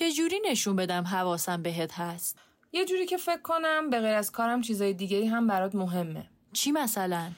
[0.00, 2.38] چه جوری نشون بدم حواسم بهت هست؟
[2.72, 6.30] یه جوری که فکر کنم به غیر از کارم چیزای دیگه هم برات مهمه.
[6.52, 7.30] چی مثلا؟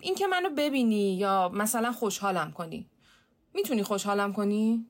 [0.00, 2.90] این که منو ببینی یا مثلا خوشحالم کنی.
[3.54, 4.86] می‌تونی خوشحالم کنی؟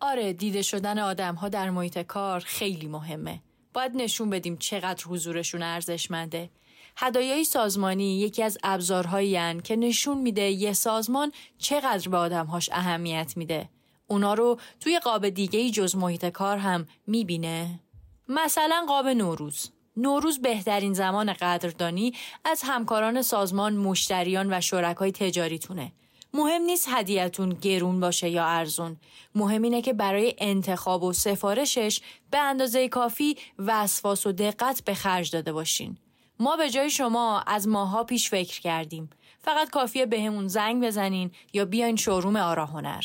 [0.00, 3.42] آره دیده شدن آدم ها در محیط کار خیلی مهمه.
[3.72, 6.50] باید نشون بدیم چقدر حضورشون ارزشمنده.
[6.96, 13.68] هدایای سازمانی یکی از ابزارهایی که نشون میده یه سازمان چقدر به آدمهاش اهمیت میده.
[14.14, 17.80] اونا رو توی قاب دیگه جز محیط کار هم می‌بینه.
[18.28, 19.70] مثلا قاب نوروز.
[19.96, 22.12] نوروز بهترین زمان قدردانی
[22.44, 25.92] از همکاران سازمان، مشتریان و شرکای تجاریتونه.
[26.34, 28.96] مهم نیست هدیتون گرون باشه یا ارزون.
[29.34, 35.30] مهم اینه که برای انتخاب و سفارشش به اندازه کافی وسواس و دقت به خرج
[35.30, 35.98] داده باشین.
[36.38, 39.10] ما به جای شما از ماها پیش فکر کردیم.
[39.40, 43.04] فقط کافیه بهمون یه زنگ بزنین یا بیاین showroom آرا هنر.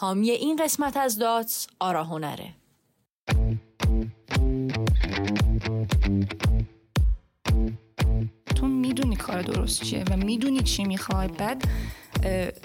[0.00, 2.54] حامی این قسمت از داتس آرا هنره.
[8.60, 11.28] تو می‌دونی کار درست چیه و می‌دونی چی می‌خوای.
[11.28, 11.64] بعد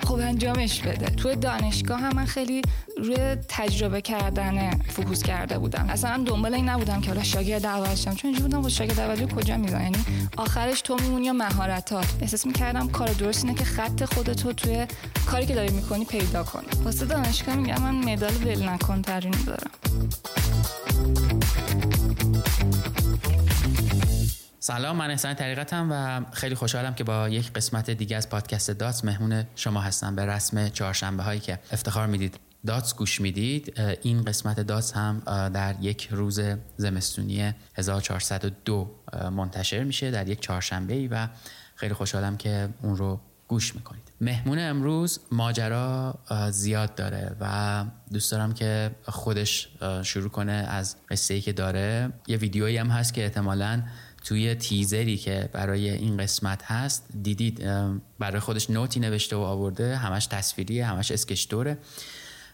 [0.03, 1.05] خوب انجامش بده.
[1.05, 2.61] توی دانشگاه هم من خیلی
[2.97, 3.17] روی
[3.49, 5.85] تجربه کردن focus کرده بودم.
[5.89, 8.15] اصلا دنبال این نبودم که حالا شاگرد اول شم.
[8.15, 9.97] چون اینجوری بودم با شاگرد اولی کجا رو می‌زنی یعنی
[10.37, 14.87] آخرش تو میمونی یا مهارتات احساس می‌کردم کار درست اینه که خط خودتو توی
[15.25, 16.67] کاری که داری می‌کنی پیدا کنی.
[16.83, 19.71] واسه دانشگاه میگم من مدال ول نکن ترین دارم.
[24.65, 29.05] سلام من احسان طریقتم و خیلی خوشحالم که با یک قسمت دیگه از پادکست داتس
[29.05, 30.15] مهمون شما هستم.
[30.15, 35.21] به رسم چهارشنبه هایی که افتخار می‌دید داتس گوش می‌دید این قسمت داتس هم
[35.53, 36.41] در یک روز
[36.77, 38.95] زمستونی 1402
[39.31, 41.27] منتشر میشه در یک چهارشنبه ای و
[41.75, 44.11] خیلی خوشحالم که اون رو گوش می‌کنید.
[44.21, 46.19] مهمون امروز ماجرا
[46.51, 49.69] زیاد داره و دوست دارم که خودش
[50.03, 52.13] شروع کنه از قصه ای که داره.
[52.27, 53.83] یه ویدیویی هم هست که احتمالاً
[54.23, 57.63] توی تیزری که برای این قسمت هست دیدید
[58.19, 59.95] برای خودش نوتی نوشته و آورده.
[59.97, 61.77] همش تصویریه همش اسکشتوره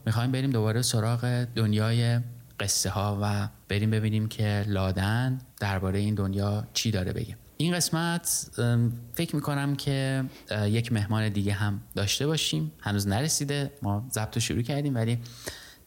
[0.06, 2.20] می‌خوایم بریم دوباره سراغ دنیای
[2.60, 7.38] قصه ها و بریم ببینیم که لادن درباره این دنیا چی داره بگه.
[7.58, 8.50] این قسمت
[9.14, 10.24] فکر می‌کنم که
[10.66, 12.72] یک مهمان دیگه هم داشته باشیم.
[12.80, 13.72] هنوز نرسیده.
[13.82, 15.20] ما ضبط رو شروع کردیم ولی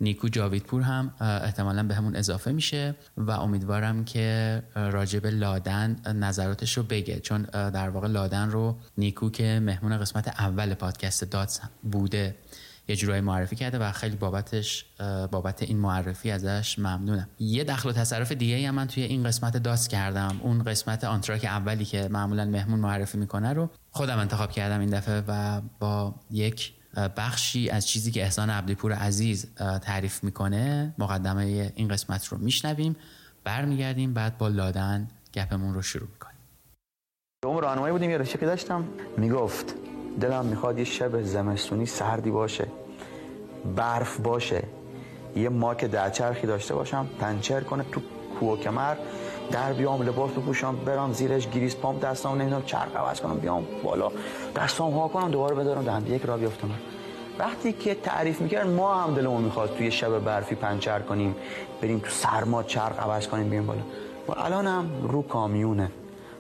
[0.03, 6.83] نیکو جاویدپور هم احتمالا به همون اضافه میشه و امیدوارم که راجب لادن نظراتش رو
[6.83, 7.21] بگه.
[7.21, 11.61] چون در واقع لادن رو نیکو که مهمون قسمت اول پادکست داتس
[11.93, 12.35] بوده
[12.89, 14.85] یه جورایی معرفی کرده و خیلی بابتش
[15.31, 17.29] بابت این معرفی ازش ممنونم.
[17.39, 20.41] یه دخل و تصرف دیگه هم من توی این قسمت داست کردم.
[20.43, 25.25] اون قسمت آنتراک اولی که معمولا مهمون معرفی می‌کنه رو خودم انتخاب کردم این دفعه
[25.29, 26.73] و با یک
[27.17, 29.47] بخشی از چیزی که احسان عبدیپور عزیز
[29.83, 32.97] تعریف می‌کنه مقدمه این قسمت رو میشنویم
[33.45, 36.37] برمیگردیم بعد با لادن گپمون رو شروع می‌کنیم.
[37.45, 38.85] اون راهنمایی بودیم یه رشیقی داشتم
[39.17, 39.75] می‌گفت
[40.21, 42.67] دلم می‌خواد یه شب زمستونی سردی باشه
[43.77, 44.65] برف باشه
[45.37, 48.03] یه ماک درچرخی داشته باشم پنچر کنه تو
[48.41, 48.97] کوه کمر
[49.53, 54.11] در بیام لباس بپوشم برم زیرش گریس پامپ دستام نمی‌دونم چرخ عوض کنم بیام بالا.
[54.57, 56.71] دستام ها کنم دوباره بدارم دهنده یک را بیافتم.
[57.39, 61.37] وقتی که تعریف می‌کرد ما هم دلمون می‌خواد توی شب برفی پنچر کنیم
[61.83, 63.83] بریم تو سرما چرخ عوض کنیم بیام بالا.
[64.29, 65.91] و الان هم رو کامیونه.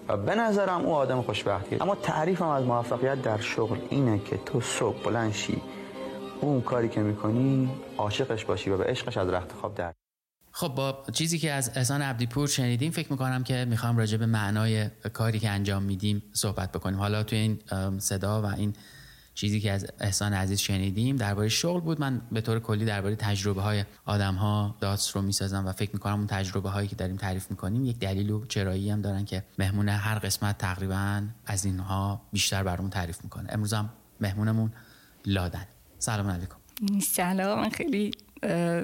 [0.08, 1.82] و به نظرم او آدم خوشبختیه.
[1.82, 5.62] اما تعریفم از موفقیت در شغل اینه که تو صبح بلند شی.
[6.40, 9.92] اون کاری که می‌کنی عاشقش باشی و به عشقش از رخت خواب در
[10.54, 14.88] خب با چیزی که از احسان عبدیپور شنیدیم فکر می‌کنم که می‌خوام راجع به معنای
[14.88, 16.98] کاری که انجام میدیم صحبت بکنیم.
[16.98, 17.58] حالا توی این
[17.98, 18.74] صدا و این
[19.34, 22.00] چیزی که از احسان عزیز شنیدیم درباره شغل بود.
[22.00, 26.18] من به طور کلی درباره تجربه های آدم ها داتس رو می‌سازم و فکر می‌کنم
[26.18, 29.88] اون تجربه هایی که داریم تعریف می‌کنیم یک دلیل و چرایی هم دارن که مهمون
[29.88, 33.48] هر قسمت تقریبا از اینها بیشتر برامون تعریف می‌کنه.
[33.52, 33.90] امروز هم
[34.20, 34.72] مهمونمون
[35.26, 35.66] لادن.
[35.98, 36.56] سلام علیکم.
[37.02, 38.10] سلام خیلی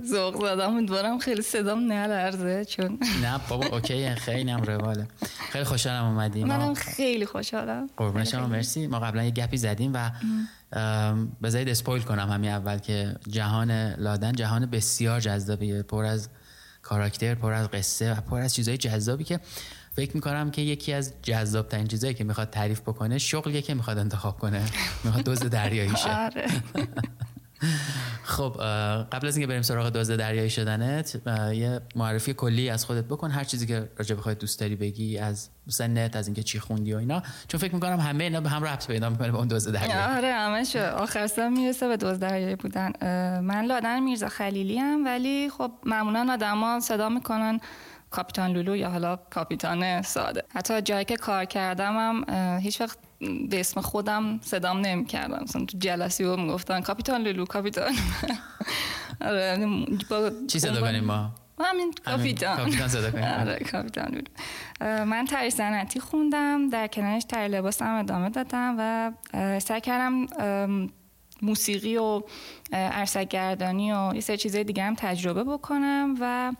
[0.06, 0.70] ذوق زدم.
[0.70, 5.08] امیدوارم خیلی صدام نلرزه چون نه بابا اوکی خیلی هم رواله.
[5.50, 7.90] خیلی خوشحالم اومدیم منم خیلی خوشحالم.
[7.96, 8.86] قربون شما مرسی.
[8.86, 10.10] ما قبلا یه گپی زدیم و
[11.42, 15.82] بذارید اسپویل کنم همین اول که جهان لادن جهان بسیار جذابیه.
[15.82, 16.28] پر از
[16.82, 19.40] کاراکتر پر از قصه و پر از چیزهای جذابی که
[19.92, 23.98] فکر می‌کنم که یکی از جذاب ترین چیزایی که می‌خواد تعریف بکنه شغلی که می‌خواد
[23.98, 24.62] انتخاب کنه.
[25.04, 26.18] می‌خواد دوز دریاییشه.
[26.24, 26.46] آره.
[28.22, 28.56] خب
[29.12, 31.20] قبل از اینکه بریم سراغ دزد دریایی شدنت
[31.52, 33.30] یه معرفی کلی از خودت بکن.
[33.30, 36.94] هر چیزی که راجع به خودت دوست داری بگی از سنت از اینکه چی خوندی
[36.94, 37.22] و اینا.
[37.48, 40.16] چون فکر می‌کنم همه اینا به هم ربط پیدا می‌کنه به اون دزد دریایی.
[40.16, 42.92] آره همش آخر سر می‌رسه به دزد دریایی بودن.
[43.40, 47.60] من لادن میرزا خلیلی هم ولی خب معمولا آدما صدا می‌کنن
[48.10, 50.44] کاپیتان لولو یا حالا کاپیتان ساده.
[50.48, 55.64] حتی جایی که کار کردم هم هیچ وقت به اسم خودم صدام نمی کردم مثلا
[55.64, 57.92] تو جلسی رو می‌گفتن کاپیتان لولو کاپیتان.
[59.20, 59.98] آره یعنی
[60.48, 61.30] چی صدا کنیم ما؟
[61.60, 62.56] همین کاپیتان.
[62.56, 63.24] کاپیتان صدا کنیم.
[63.40, 65.04] آره کاپیتان لولو.
[65.04, 69.12] من تری صنعتی خوندم در کنارش تری لباس هم ادامه دادم و
[69.58, 70.26] سعی کردم
[71.42, 72.22] موسیقی و
[72.72, 76.52] عرصگردانی و یه سری چیزای دیگه هم تجربه بکنم و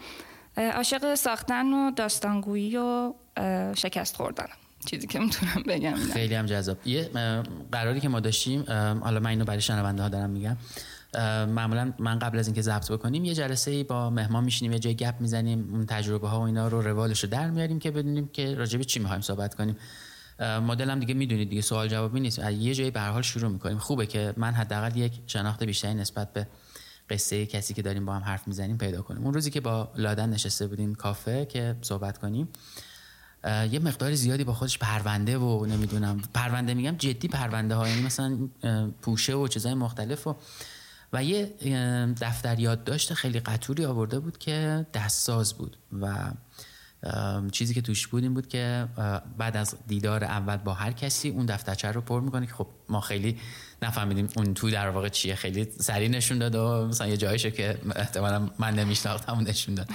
[0.57, 3.15] عاشق ساختن و داستانگویی و
[3.77, 4.49] شکست خوردن
[4.87, 6.87] چیزی که می‌تونم بگم خیلی هم جذاب.
[6.87, 7.11] یه
[7.73, 8.65] قراری که ما داشتیم
[9.01, 10.57] حالا من اینو برای شنونده ها دارم میگم.
[11.49, 15.15] معمولا من قبل از اینکه ضبط بکنیم یه جلسه با مهمان میشینیم یه جای گپ
[15.21, 18.79] می‌زنیم اون تجربه ها و اینا رو روالش رو در میاریم که بدونیم که راجع
[18.79, 19.77] به چی می‌خوایم صحبت کنیم.
[20.41, 22.39] مدل هم دیگه می‌دونید دیگه سوال جوابی نیست.
[22.39, 23.79] یه جایی به حال شروع می‌کنیم.
[23.79, 26.47] خوبه که من حداقل یک شناخت بیشتری نسبت به
[27.11, 29.25] قصه کسی که داریم با هم حرف می‌زنیم پیدا کنیم.
[29.25, 32.49] اون روزی که با لادن نشسته بودیم کافه که صحبت کنیم
[33.45, 36.23] یه مقدار زیادی با خودش پرونده و نمی‌دونم.
[36.35, 38.39] پرونده میگم جدی پرونده ها یعنی مثلا
[39.03, 40.37] پوشه و چیزای مختلف و
[41.13, 41.55] و یه
[42.21, 46.31] دفتر یادداشت خیلی قطوری آورده بود که دستساز بود و
[47.53, 48.89] چیزی که توش بود این بود که
[49.39, 53.01] بعد از دیدار اول با هر کسی اون دفترچه رو پر می‌کنه که خب ما
[53.01, 53.39] خیلی
[53.83, 55.35] نفهمیدیم اون تو در واقع چیه.
[55.35, 59.89] خیلی سریع نشون داد و مثلا یه جایشو که احتمالا من نمیشناختم نشون داد.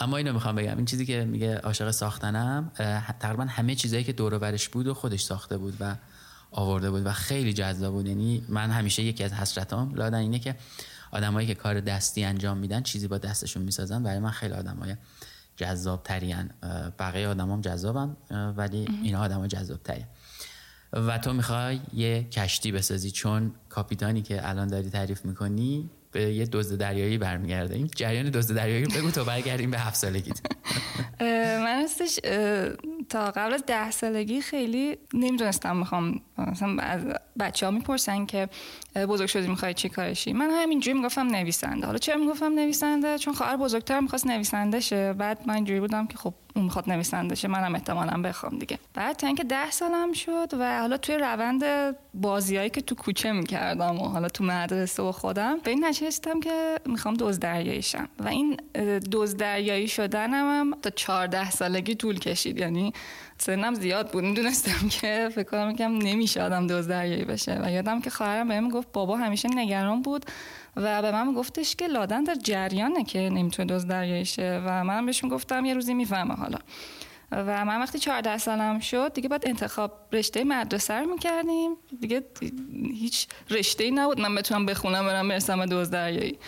[0.00, 2.70] اما اینو می‌خوام بگم این چیزی که میگه عاشق ساختنم
[3.20, 5.96] تقریبا همه چیزایی که دور برش بود و خودش ساخته بود و
[6.50, 8.06] آورده بود و خیلی جذاب بود.
[8.06, 10.56] یعنی من همیشه یکی از حسرتام لادن اینه که
[11.10, 14.02] آدمایی که کار دستی انجام میدن چیزی با دستشون می‌سازن.
[14.02, 14.96] برای من خیلی آدمای
[15.56, 16.50] جذاب ترین
[16.98, 18.16] بقیه آدمام جذابن
[18.56, 20.06] ولی این آدم جذاب ترین
[20.92, 26.46] و تو می‌خوای یه کشتی بسازی چون کاپیتانی که الان داری تعریف می‌کنی به یه
[26.46, 27.74] دزد دریایی برمیگرده.
[27.74, 30.40] این جریان دزد دریایی بگو تو برگردیم به هفت سالگیت.
[31.64, 32.18] من هستش
[33.08, 37.00] تا قبل از ده سالگی خیلی نمی‌دونستم می‌خوام مثلا از
[37.40, 38.48] بچه ها می‌پرسن که
[38.96, 41.86] بزرگ شدی می‌خوای چی کارشی؟ من همینجوری می‌گفتم نویسنده.
[41.86, 45.12] حالا چرا می‌گفتم نویسنده؟ چون خواهر بزرگتر می‌خواست نویسنده شه.
[45.12, 48.78] بعد من اینجوری بودم که خب اون می‌خواد نویسنده شه منم احتمالا بخوام دیگه.
[48.94, 51.62] بعد تا اینکه ده سالم شد و حالا توی روند
[52.14, 56.78] بازیایی که تو کوچه می‌کردم و حالا تو مدرسه و خودم به این نشستم که
[56.86, 58.08] می‌خوام دزدریایی شم.
[58.18, 58.60] و این
[59.12, 62.58] دزدریایی شدنم هم تا 14 سالگی طول کشید.
[62.58, 62.92] یعنی
[63.38, 64.24] سنم زیاد بود.
[64.24, 67.60] می‌دونستم که فکر کنم که نمیشه آدم دزدریایی بشه.
[67.64, 70.26] و یادم که خواهرم بهم گفت بابا همیشه نگران بود.
[70.76, 75.24] و به من گفتش که لادن در جریانه که نمی‌تونه دزدریایی شه و من بهش
[75.24, 76.58] می‌گفتم یه روزی می‌فهمه حالا.
[77.32, 81.76] و من وقتی 14 سالم شد دیگه بعد انتخاب رشته مدرسه رو می‌کردیم.
[82.00, 82.22] دیگه
[82.94, 84.20] هیچ رشته ای نبود.
[84.20, 86.38] من بتونم بخونم برم برسم به دزدریایی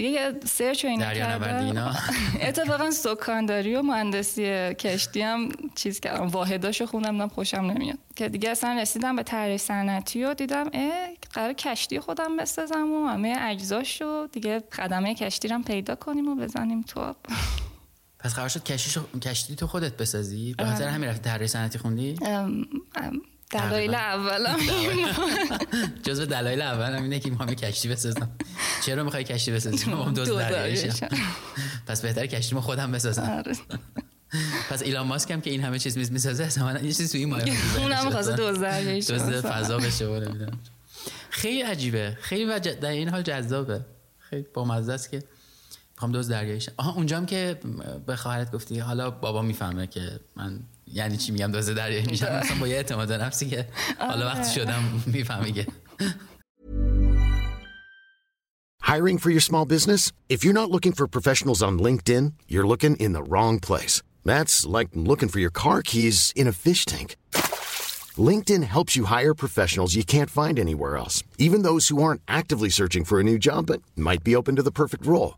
[0.00, 1.96] دیگه یه سرچ اینا کردم.
[2.48, 6.26] اتفاقا سکانداری و مهندسی کشتی هم چیز کردم.
[6.26, 7.98] واحداشو خوندم خوشم نمیاد.
[8.16, 13.06] که دیگه اصلا رسیدم به طراحی صنعتی و دیدم اه قرار کشتی خودم بسازم و
[13.06, 17.14] همه اجزاشو دیگه خدمه کشتی رو پیدا کنیم و بزنیم تو
[18.18, 18.62] پس قرار شد
[19.22, 22.16] کشتی تو خودت بسازی؟ به خاطر همین رفتی طراحی صنعتی خوندی؟
[23.50, 24.56] دلایل اولم
[26.06, 28.30] جزو دلایل اولم اینه که می‌خوام کشتی بسازم.
[28.86, 30.32] چرا می‌خوای کشتی بسازی؟ ما دوست
[31.86, 33.22] پس بهتر کشتی ما خودم بسازم.
[33.22, 33.56] آره.
[34.70, 37.28] پس ایلان ماسک هم که این همه چیز میز می‌سازه اصلا یه چیزی تو این
[37.30, 38.58] مایه اونم می‌خواد دوز
[39.44, 40.22] فضا بشه
[41.30, 42.18] خیلی عجیبه.
[42.20, 43.80] خیلی در این حال جذابه.
[44.18, 45.22] خیلی بامزه است که
[45.94, 47.60] می‌خوام دوز دریاییش آها اونجا هم که
[48.06, 52.57] به خواهرت گفتی حالا بابا می‌فهمه که من یعنی چی میگم دوز دریایی میشم مثلا
[52.59, 53.67] با یه اعتماد نفسی که
[53.99, 55.65] حالا وقتی شدم میفهمی
[58.81, 60.11] Hiring for your small business?
[60.29, 63.95] If you're not looking for professionals on LinkedIn, you're looking in the wrong place.
[64.23, 67.15] That's like looking for your car keys in a fish tank.
[68.17, 72.69] LinkedIn helps you hire professionals you can't find anywhere else, even those who aren't actively
[72.69, 75.37] searching for a new job but might be open to the perfect role.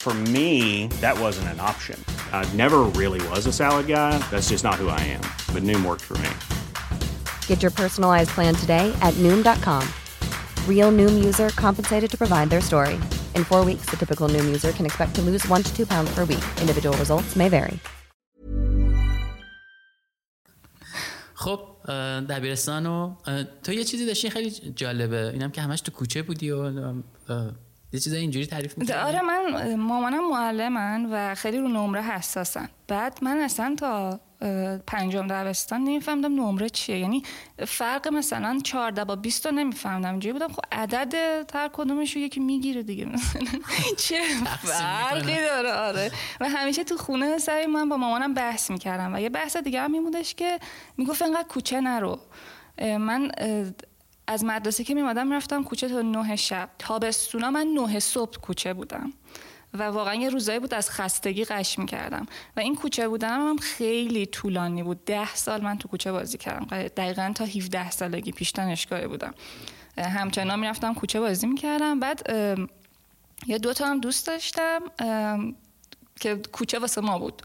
[0.00, 1.98] For me, that wasn't an option.
[2.32, 4.16] I never really was a salad guy.
[4.30, 5.24] That's just not who I am.
[5.52, 6.30] But Noom worked for me.
[7.48, 9.82] Get your personalized plan today at Noom.com.
[10.68, 12.94] Real Noom user compensated to provide their story.
[13.34, 16.14] In four weeks, the typical Noom user can expect to lose one to two pounds
[16.14, 16.44] per week.
[16.60, 17.80] Individual results may vary.
[21.34, 25.92] خب اه، دبیرستان و اه، تو یه چیزی داشتی خیلی جالبه اینم که همش تو
[25.92, 27.50] کوچه بودی و اه،
[27.93, 32.69] یه چیزای اینجوری تعریف می‌کردی؟ آره من مامانم معلمن و خیلی رو نمره حساسن.
[32.87, 34.19] بعد من اصلا تا
[34.87, 36.99] پنجم دبستان نمیفهمدم نمره چیه.
[36.99, 37.23] یعنی
[37.67, 41.13] فرق مثلا 14 با 20 رو نمیفهمدم اینجوری بودم خب عدد
[41.55, 43.05] هر کدومش رو یکی می‌گیره دیگه.
[43.05, 43.41] مثلا
[44.07, 44.21] چه
[44.63, 46.11] فرقی داره آره.
[46.41, 49.15] و همیشه تو خونه سر من با مامانم بحث می‌کردم.
[49.15, 50.59] و یه بحث دیگه هم این بودش که
[50.97, 52.19] می‌گفت انقدر کوچه نرو.
[52.81, 53.31] من
[54.27, 56.69] از مدرسه که میمادم رفتم کوچه تا نه شب.
[56.79, 59.13] تابستونا من نه صبح کوچه بودم.
[59.73, 62.25] و واقعا یه روزایی بود از خستگی قش می‌کردم.
[62.57, 65.05] و این کوچه بودنم هم خیلی طولانی بود.
[65.05, 66.65] ده سال من تو کوچه بازی کردم.
[66.77, 69.33] دقیقا تا 17 سالگی پیش دانشگاه بودم.
[69.97, 71.99] همچنان می‌رفتم کوچه بازی می‌کردم.
[71.99, 72.29] بعد
[73.47, 74.79] یه دوتا هم دوست داشتم
[76.19, 77.41] که کوچه واسه ما بود.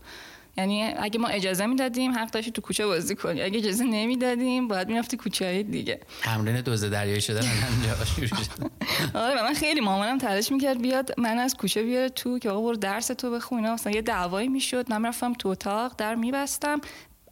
[0.59, 4.89] یعنی اگه ما اجازه می‌دادیم حق داشتی تو کوچه بازی کنی اگه اجازه نمی‌دادیم باید
[4.89, 6.01] می‌رفتی کوچه های دیگه.
[6.23, 8.71] تمرین دوز دریایی شدن همینجا شروع شد.
[9.15, 12.77] آره من خیلی مامانم تلاش می‌کرد بیاد من از کوچه بیاره تو که آقا برو
[12.77, 13.71] درس تو بخون.
[13.71, 14.91] مثلا یه دعوایی می‌شد.
[14.91, 16.81] من رفتم تو اتاق در میبستم.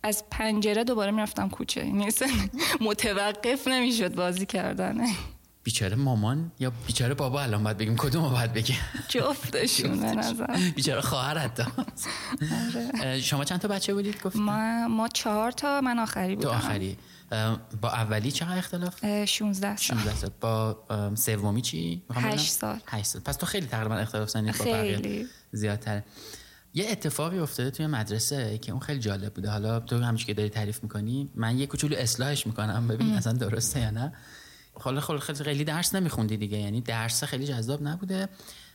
[0.02, 1.86] از پنجره دوباره می‌رفتم کوچه.
[1.86, 2.28] یعنی اصلا
[2.80, 5.00] متوقف نمی‌شد بازی کردن.
[5.64, 8.76] بیچاره مامان یا بیچاره بابا الان باید بگیم؟ کدوم باید بگیم؟
[9.08, 10.46] جفتشون به نظر.
[10.76, 11.62] بیچاره خواهر حتی.
[13.02, 14.40] اه، شما چند تا بچه بودید؟ گفتید.
[14.40, 16.56] ما ما چهار تا من آخری تو بودم.
[16.56, 16.98] آخری.
[17.32, 19.98] اه، با اولی چقدر اختلاف؟ اه، 16 سال.
[19.98, 20.30] 16 سال.
[20.40, 22.98] با سومی چی؟ می‌خوام هشت بدونم؟ سال.
[22.98, 23.22] هشت سال.
[23.22, 25.26] پس تو خیلی تقریبا اختلاف سنی با بقیه خیلی.
[25.52, 26.04] زیادتره.
[26.74, 29.50] یه اتفاقی افتاده توی مدرسه که اون خیلی جالب بوده.
[29.50, 32.88] حالا تو همش که داری تعریف می‌کنی من یه کوچولو اصلاحش می‌کنم.
[32.88, 34.12] ببین اصلا درسته یا نه؟
[34.74, 38.28] حالا خیلی خیلی درس نمیخوندی دیگه یعنی درس خیلی جذاب نبوده.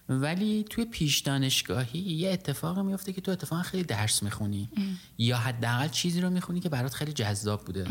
[0.09, 4.69] ولی توی پیش دانشگاهی یه اتفاق میفته که تو اتفاقا خیلی درس می‌خونی.
[5.17, 7.87] یا حداقل چیزی رو می‌خونی که برات خیلی جذاب بوده.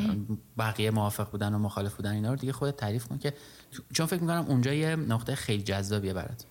[0.58, 3.34] بقیه موافق بودن و مخالف بودن اینا رو دیگه خودت تعریف کن که
[3.92, 6.44] چون فکر می‌کنم اونجا یه نقطه خیلی جذابیه برات.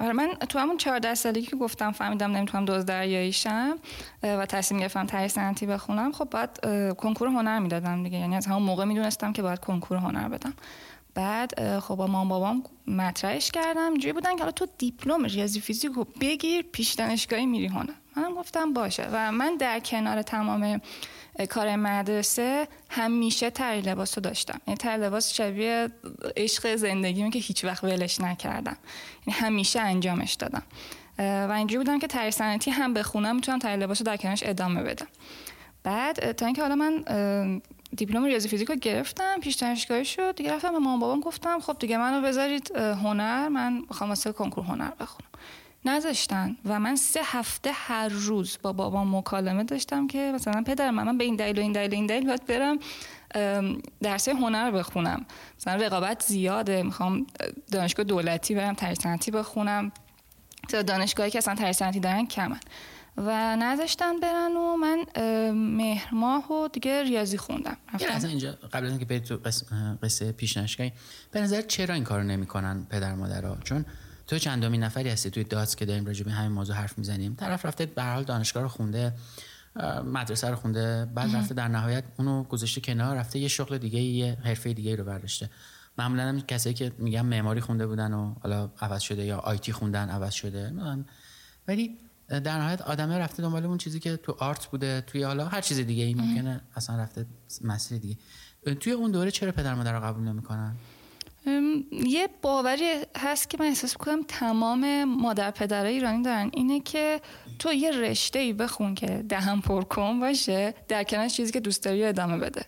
[0.00, 3.78] آره من تو همون 14 سالگی که گفتم فهمیدم نمی‌تونم دوز دریاییشم
[4.22, 6.60] و تصمیم گرفتم تهیه صنعتی بخونم خب بعد
[6.96, 8.18] کنکور هنر می‌دادم دیگه.
[8.18, 10.54] یعنی از همون موقع می‌دونستم که باید کنکور هنر بدم.
[11.14, 13.94] بعد خب با مام بابام مطرحش کردم.
[13.94, 17.92] جوری بودن که حالا تو دیپلم ریاضی فیزیک رو بگیر پیش دانشگاهی میری هنر.
[18.16, 19.08] منم گفتم باشه.
[19.12, 20.80] و من در کنار تمام
[21.50, 24.60] کار مدرسه همیشه تری لباس رو داشتم.
[24.66, 25.88] یعنی تری لباس شبیه
[26.36, 28.76] عشق زندگیمه که هیچ وقت ولش نکردم.
[29.26, 30.62] یعنی همیشه انجامش دادم.
[31.18, 34.82] و اینجوری بودم که تری صنعتی هم بخونم می‌تونم تری لباس رو در کنارش ادامه
[34.82, 35.06] بدم.
[35.82, 37.04] بعد تا اینکه حالا من
[37.96, 41.76] دیپلم ریاضی فیزیک رو گرفتم پیش دانشگاهی شد دیگه رفتم به مامان بابام گفتم خب
[41.78, 45.28] دیگه منو بذارید هنر من می‌خوام واسه کنکور هنر بخونم.
[45.84, 46.56] نذاشتن.
[46.64, 51.18] و من سه هفته هر روز با بابام مکالمه داشتم که مثلا پدر من, من
[51.18, 52.78] به این دلیل و این دلیل و این دلیل باید برم
[54.02, 55.26] درس هنر بخونم.
[55.58, 57.26] مثلا رقابت زیاده می‌خوام
[57.72, 59.92] دانشگاه دولتی برم تری صنعتی بخونم.
[60.68, 62.60] تا دانشگاهی که اصلا تری صنعتی دارن کمن.
[63.16, 65.04] و نذاشتن برن و من
[65.52, 67.76] مهر ماه و دیگه ریاضی خوندم.
[68.00, 69.36] لحظه اینجا قبل از اینکه برید تو
[70.02, 70.58] قصه پیش
[71.30, 73.84] به نظر چرا این کارو نمی‌کنن پدر مادرها؟ چون
[74.26, 77.66] تو چندمین نفری هستی توی داتس که داریم راجع به همین موضوع حرف می‌زنیم؟ طرف
[77.66, 79.14] رفته به حال دانشگاه رو خونده
[80.04, 84.36] مدرسه رو خونده بعد رفته در نهایت اونو گذاشته کنار رفته یه شغل دیگه یه
[84.44, 85.50] حرفه دیگه رو برداشته.
[85.98, 90.08] معمولا هم کسایی که میگن معماری خونده بودن و حالا عوض شده یا آیتی خوندن
[90.08, 90.72] عوض شده
[91.68, 95.60] ولی در نهایت آدمه رفته دنبال اون چیزی که تو آرت بوده توی حالا هر
[95.60, 97.26] چیز دیگه ای ممکنه اصلا رفته
[97.64, 98.16] مسیر دیگه.
[98.80, 100.76] توی اون دوره چرا پدر مادر رو قبول نمی‌کنن؟
[102.06, 102.84] یه باوری
[103.16, 106.50] هست که من احساس کنم تمام مادر پدرای ایرانی دارن.
[106.54, 107.20] اینه که
[107.58, 111.84] تو یه رشته ای بخون که دهم پر کن باشه در کنارش چیزی که دوست
[111.84, 112.66] داری ادامه بده.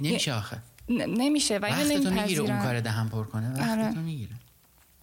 [0.00, 0.58] نمیشه آخه.
[0.88, 3.98] نمیشه و اینو می‌گیره اون کار دهم پر کنه؟ وقتی آره.
[3.98, 4.30] می‌گیره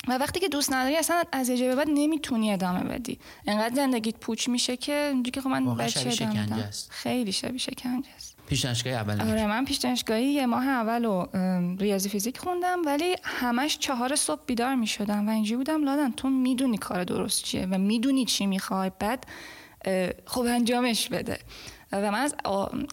[0.07, 3.19] و وقتی که دوست نداری اصلا از یه به بعد نمی‌تونی ادامه بدی.
[3.47, 5.99] انقدر زندگیت پوچ میشه که اینجوری که خب من بچه
[6.89, 8.28] خیلی شبیه شکنجه است.
[8.50, 11.25] پیش دانشگاه اول آره من پیش دانشگاهی یه ماه اول و
[11.79, 16.77] ریاضی فیزیک خوندم ولی همش چهار صبح بیدار می‌شدم و اینجوری بودم لادن تو می‌دونی
[16.77, 19.25] کار درست چیه و می‌دونی چی می‌خوای بعد
[20.25, 21.39] خب انجامش بده.
[21.91, 22.36] و من از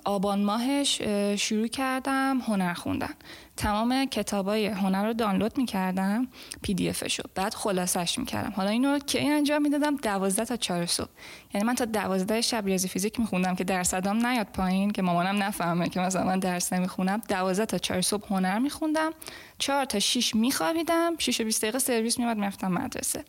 [0.04, 1.02] آبان ماهش
[1.42, 3.14] شروع کردم هنر خوندن.
[3.56, 6.28] تمام کتابای هنر رو دانلود می‌کردم
[6.62, 8.52] پی دی افشو بعد خلاصش می‌کردم.
[8.56, 11.08] حالا اینو که این انجام می‌دادم؟ دوازده تا چهار صبح.
[11.54, 15.88] یعنی من تا دوازده شب ریاضی فیزیک میخوندم که درصدام نیاد پایین که مامانم نفهمه
[15.88, 17.22] که مثلا من درس نمی‌خونم.
[17.28, 19.12] دوازده تا چهار صبح هنر میخوندم.
[19.58, 21.16] چهار تا شیش میخوابیدم.
[21.18, 23.24] شیش و بیست دقیقه سرویس می‌رفتم مدرسه.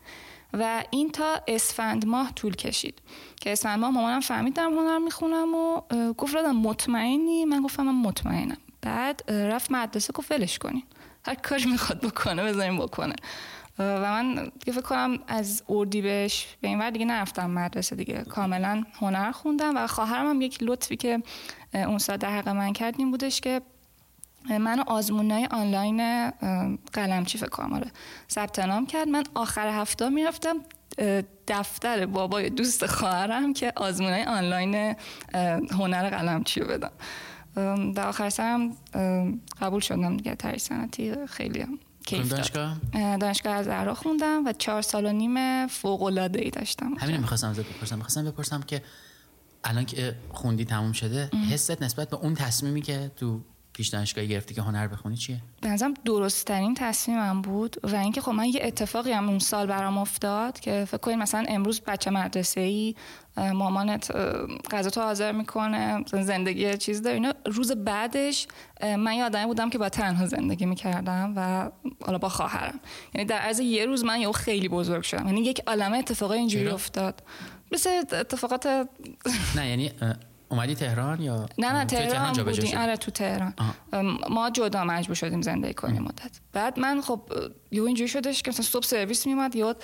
[0.54, 3.01] و این تا اسفند ماه طول کشید.
[3.42, 5.82] که اسفند ماه مامانم فهمید دارم هنر می‌خونم و
[6.13, 8.58] گفت دادم مطمئنی؟ من گفتم من مطمئنم.
[8.82, 10.84] بعد رفت مدرسه گفت ولش کنین.
[11.25, 13.16] هر کاری می‌خواد بکنه بذاریم بکنه.
[13.80, 18.24] و من فکر کنم از بهش به این ور دیگه نرفتم مدرسه دیگه.
[18.24, 21.24] کاملا هنر خوندم و خواهرم هم یک لطفی که
[21.74, 23.62] اون سال در حق من کرد این بودش که
[24.50, 26.32] منو آزمونای آنلاین
[26.94, 27.91] قلمچی فکر کنم آره
[28.32, 29.08] ثبت نام کرد.
[29.08, 30.56] من آخر هفته می‌رفتم
[31.48, 34.96] دفتر بابای دوست خواهرم که آزمونای آنلاین
[35.72, 36.91] هنر قلمچی رو بدم.
[37.91, 38.72] در آخر سرم
[39.62, 44.82] قبول شدم دیگه تری سنتی خیلی هم کیف دانشگاه؟ دانشگاه از زهرا خوندم و چهار
[44.82, 46.94] سال و نیم فوق العاده ای داشتم.
[47.00, 47.96] همین می‌خواستم ازت بپرسم.
[47.96, 48.84] می‌خواستم بپرسم که
[49.63, 53.41] الان که خوندی تموم شده حست نسبت به اون تصمیمی که تو
[53.78, 58.22] پیش دانشگاهی گرفتی که هنر بخونی چیه؟ به نظرم درست ترین تصمیمم بود و اینکه
[58.22, 62.12] خب من یه اتفاقی هم اون سال برام افتاد که فکر کنید مثلا امروز بچه
[62.12, 62.96] مدرسه ای
[63.38, 64.12] مامانت
[64.72, 67.16] غذا تو حاضر می‌کنه زندگی چیز داره.
[67.16, 68.48] اینا روز بعدش
[68.84, 71.70] من یه آدمی بودم که با تنها زندگی می‌کردم و
[72.06, 72.80] حالا با خواهرم.
[73.16, 75.28] یعنی در عرض یه روز من یه خیلی بزرگ شدم.
[75.28, 77.24] یعنی یک عالمه اتفاق اینجوری افتاد.
[77.72, 78.88] مثل اتفاقات
[79.56, 79.92] نه یعنی
[80.50, 82.77] اومدی تهران یا نه نه تهران, تهران بودیم.
[82.77, 83.54] آره تو تهران.
[84.30, 86.39] ما جدا مجبور شدیم زندگی کنیم مدت.
[86.54, 87.22] بعد من خب
[87.72, 89.75] یه اینجوری شدش که مثلا صبح سرویس میومد یا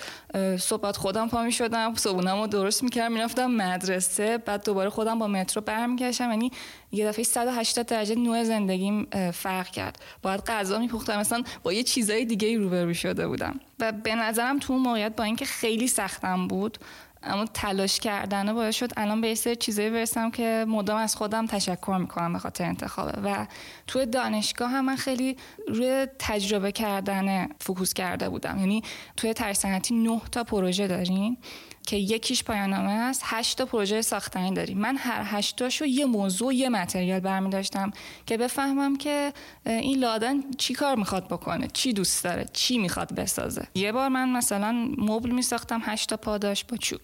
[0.58, 6.30] صبح خودم پا می‌شدم صبحونمو درست می‌کردم می‌رفتم مدرسه بعد دوباره خودم با مترو برمیگشتم.
[6.30, 6.50] یعنی
[6.92, 9.98] یه دفعه 180 درجه نوع زندگیم فرق کرد.
[10.22, 11.18] باید غذا میپختم.
[11.18, 13.60] مثلا با یه چیزای دیگه روبرو شده بودم.
[13.80, 16.78] و به نظرم تو اون موقعیت با اینکه خیلی سختم بود
[17.26, 21.96] اما تلاش کردنه باعث شد الان به سری چیزایی برسم که مدام از خودم تشکر
[22.00, 23.46] می‌کنم به خاطر انتخابه و
[23.86, 25.36] توی دانشگاه هم من خیلی
[25.68, 28.58] روی تجربه کردن فوکوس کرده بودم.
[28.58, 28.82] یعنی
[29.16, 31.38] توی ترسنتی نه تا پروژه داریم.
[31.86, 33.22] که یکیش پایانامه است.
[33.24, 34.78] هشت تا پروژه ساختنی داریم.
[34.78, 37.90] من هر هشتاشو یه موضوع یه متریال برمی داشتم
[38.26, 39.32] که بفهمم که
[39.66, 44.28] این لادن چی کار می‌خواد بکنه؟ چی دوست داره؟ چی می‌خواد بسازه؟ یه بار من
[44.28, 47.00] مثلا مبل میساختم هشت تا پاداش با چوب.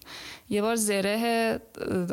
[0.51, 1.61] یه بار زره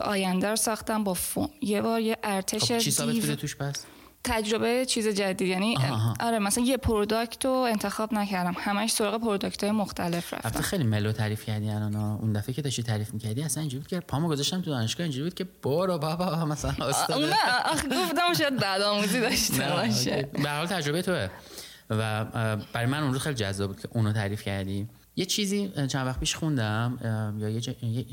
[0.01, 1.49] آینده رو ساختم با فوم.
[1.61, 3.85] یه بار یه ارتش خب چی ثابت توش پس؟
[4.27, 5.77] تجربه چیز جدید یعنی
[6.19, 8.55] آره مثلا یه product رو انتخاب نکردم.
[8.59, 10.61] همش سراغ product های مختلف رفتم.
[10.61, 13.99] خیلی mellow تعریف کردی الان اون دفعه که داشتی تعریف می‌کردی اصلا اینجوری بود که
[13.99, 17.23] پامو گذاشتم تو دانشگاه اینجوری بود که برو بابا مثلا استاد.
[17.23, 20.29] نه گفتم شاید بدآموزی داشته باشه.
[20.33, 21.27] به هر حال تجربه توئه.
[21.89, 22.25] و
[22.73, 24.87] برای من اون روز خیلی جذاب بود که اونو تعریف کردی.
[25.15, 26.97] یه چیزی چند وقت پیش خوندم
[27.39, 27.61] یا یه,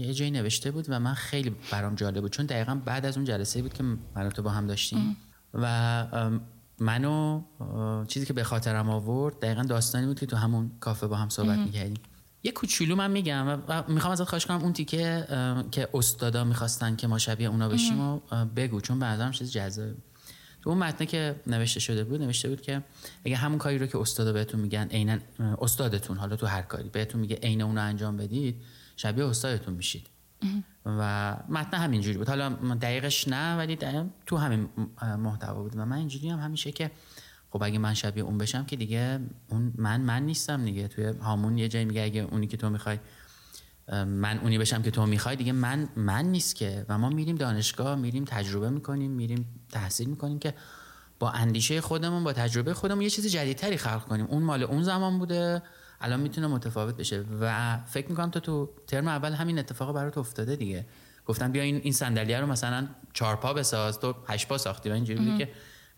[0.00, 2.33] یه جایی نوشته بود و من خیلی برام جالب بود.
[2.33, 5.16] چون دقیقا بعد از اون جلسه بود که من تو با هم داشتیم.
[5.54, 6.06] و
[6.78, 7.42] منو
[8.08, 11.58] چیزی که به خاطرم آورد دقیقا داستانی بود که تو همون کافه با هم صحبت
[11.58, 12.00] می‌کردیم.
[12.42, 15.26] یه کوچولو من میگم و می‌خوام ازت خواهش کنم اون تیکه
[15.70, 18.20] که استادا می‌خواستن که ما شبیه اونا بشیم و
[18.56, 19.94] بگو چون نظرم چیز جذاب
[20.62, 22.82] تو اون متنه که نوشته شده بود نوشته بود که
[23.24, 25.18] اگه همون کاری رو که استادا بهتون میگن عینا
[25.60, 28.62] استادتون حالا تو هر کاری بهتون میگه عین اون رو انجام بدید
[28.96, 30.06] شبیه استادتون میشید.
[30.87, 32.28] و متن همینجوری بود.
[32.28, 32.48] حالا
[32.80, 33.78] دقیقش نه ولی
[34.26, 34.68] تو همین
[35.18, 35.76] محتوا بود.
[35.76, 36.90] و من اینجوری هم همیشه که
[37.50, 40.88] خب اگه من شبیه اون بشم که دیگه اون من من نیستم دیگه.
[40.88, 42.98] توی هامون یه جایی میگه اگه اونی که تو می‌خوای
[44.07, 46.87] من اونی بشم که تو می‌خوای دیگه من من نیست که.
[46.88, 50.54] و ما میریم دانشگاه میریم تجربه می‌کنیم میریم تحصیل می‌کنیم که
[51.18, 54.26] با اندیشه خودمون با تجربه خودمون یه چیز جدیدتری خلق کنیم.
[54.26, 55.62] اون مال اون زمان بوده.
[56.04, 57.24] الان می‌تونه متفاوت بشه.
[57.40, 60.86] و فکر می‌کنم تو تو ترم اول همین اتفاق برات افتاده دیگه.
[61.26, 64.00] گفتن بیا این این صندلی رو مثلا چهار پا بساز.
[64.00, 65.48] تو هشت پا ساختی و اینجوری بودی که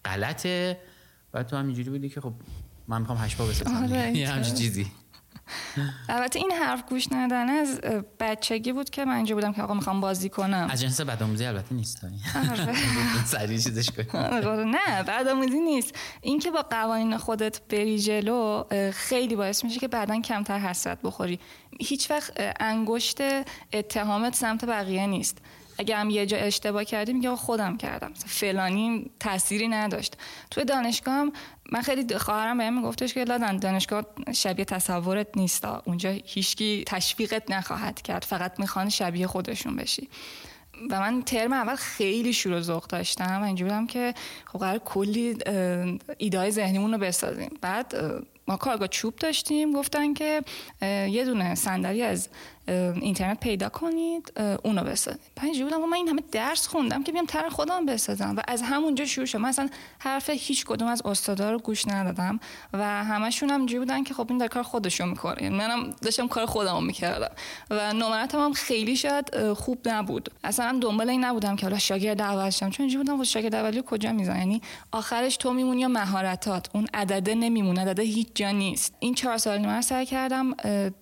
[0.05, 0.79] غلطه.
[1.35, 2.33] و تو هم اینجوری بودی که خب
[2.89, 3.77] من می‌خوام هشت پا بسازم.
[3.77, 4.87] آره، یه همچین چیزی.
[6.09, 7.81] البته این حرف گوش ندن از
[8.21, 10.69] بچگی بود که من اینجا بودم که آقا می‌خوام بازی کنم.
[10.71, 12.05] از جنس بدآموزی البته نیست.
[12.05, 12.75] آره.
[13.27, 15.95] سریع چیزش آره، نه بعد آموزی نیست.
[16.21, 21.41] این که با قوانین خودت بری جلو خیلی باعث میشه که بعدا کمتر حسرت بخوری.
[21.81, 23.19] هیچ وقت انگشت
[23.73, 25.39] اتهامت سمت بقیه نیست.
[25.79, 28.13] اگه هم یه جا اشتباه کردی میگه خودم کردم.
[28.15, 30.17] فلانی تأثیری نداشت.
[30.51, 31.33] توی دانشگاه هم
[31.73, 35.65] من خیلی خواهرم بهم میگفتش که لادن دانشگاه شبیه تصورت نیست.
[35.65, 38.25] اونجا هیچکی تشویقت نخواهد کرد.
[38.25, 40.09] فقط می‌خوان شبیه خودشون بشی.
[40.91, 44.79] و من ترم اول خیلی شور و ذوق داشتم و اینجوری بودم که خب قرار
[44.79, 45.39] کلی
[46.19, 47.51] ایده های ذهنیمون رو بسازیم.
[47.61, 47.95] بعد
[48.49, 49.73] ما کارگاه چوب داشتیم.
[49.73, 50.43] گفتن که
[51.11, 52.29] یه دونه صندلی از
[52.69, 54.33] اینترنت پیدا کنید
[54.65, 55.21] اونو بسازید.
[55.43, 59.05] اینجوری بودم من این همه درس خوندم که بیام طرح خودم بسازم و از همونجا
[59.05, 59.39] شروع شد.
[59.39, 62.41] من اصلا حرف هیچ کدوم از استادا رو گوش ندادم
[62.73, 65.43] و همشون هم اینجوری بودن که خب این در کار خودشو می‌کنه.
[65.43, 67.31] یعنی منم داشتم کار خودم رو می‌کردم
[67.71, 70.29] و نمراتم هم خیلی شاید خوب نبود.
[70.45, 72.71] اصلا دنبال این نبودم که حالا شاگرد اول شم.
[72.71, 76.87] چون اینجوری بودم خب شاگرد اولی کجا میزن یعنی آخرش تو میمونی یا مهارتات؟ اون
[76.95, 78.95] عدده نمیمونه عدده هیچ جا نیست.
[78.99, 80.55] این چهار سال من سعی کردم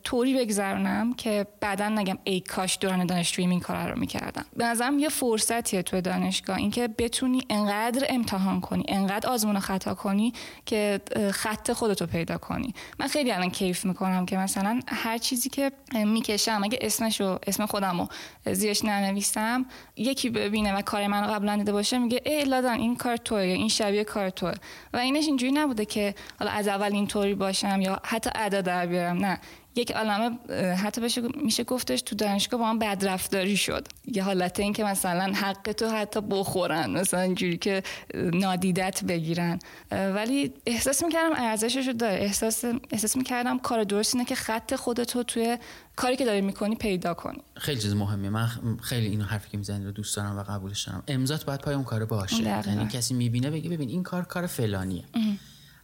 [0.05, 4.99] طوری بگذرونم که بعدا نگم ای کاش دوران دانشجویی این کار رو می‌کردم به نظرم
[4.99, 10.33] یه فرصتیه تو دانشگاه اینکه بتونی انقدر امتحان کنی انقدر آزمون خطا کنی
[10.67, 11.01] که
[11.33, 12.75] خط خودتو پیدا کنی.
[12.99, 18.07] من خیلی الان کیف می‌کنم که مثلا هر چیزی که می‌کشم اگه اسمشو اسم خودمو
[18.53, 23.17] زیرش ننویسم یکی ببینه و کار منو قبلا دیده باشه میگه ای لادن این کار
[23.17, 24.53] توه این شبیه کار توه
[24.93, 29.19] و اینش اینجوری نبوده که حالا از اول اینطوری باشم یا حتی ادا در بیارم.
[29.19, 29.39] نه.
[29.77, 30.39] یک عالمه
[30.75, 33.89] حتی بشه میشه گفتش تو دانشگاه با من بدرفتاری شد.
[34.07, 37.83] یه حالت این که مثلا حق تو حتی بخورن مثلا اینجوری که
[38.15, 39.59] نادیدت بگیرن.
[39.91, 42.15] ولی احساس می‌کردم ارزشش رو داره.
[42.15, 45.59] احساس احساس می‌کردم کار درست اینه که خط خودتو توی
[45.97, 47.43] کاری که داری می‌کنی پیدا کنی.
[47.57, 48.31] خیلی چیز مهمیه.
[48.31, 48.49] من
[48.83, 51.03] خیلی این حرفی که می‌زنی رو دوست دارم و قبولش دارم.
[51.09, 52.43] امضات باید پای اون کار باشه.
[52.67, 55.05] یعنی کسی می‌بینه بگه ببین این کار کار فلانیه.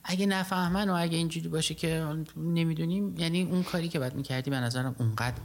[0.05, 4.61] اگه نفهمن و اگه اینجوری باشه که نمی‌دونیم یعنی اون کاری که باید می‌کردی به
[4.61, 5.37] نظرم اونقدر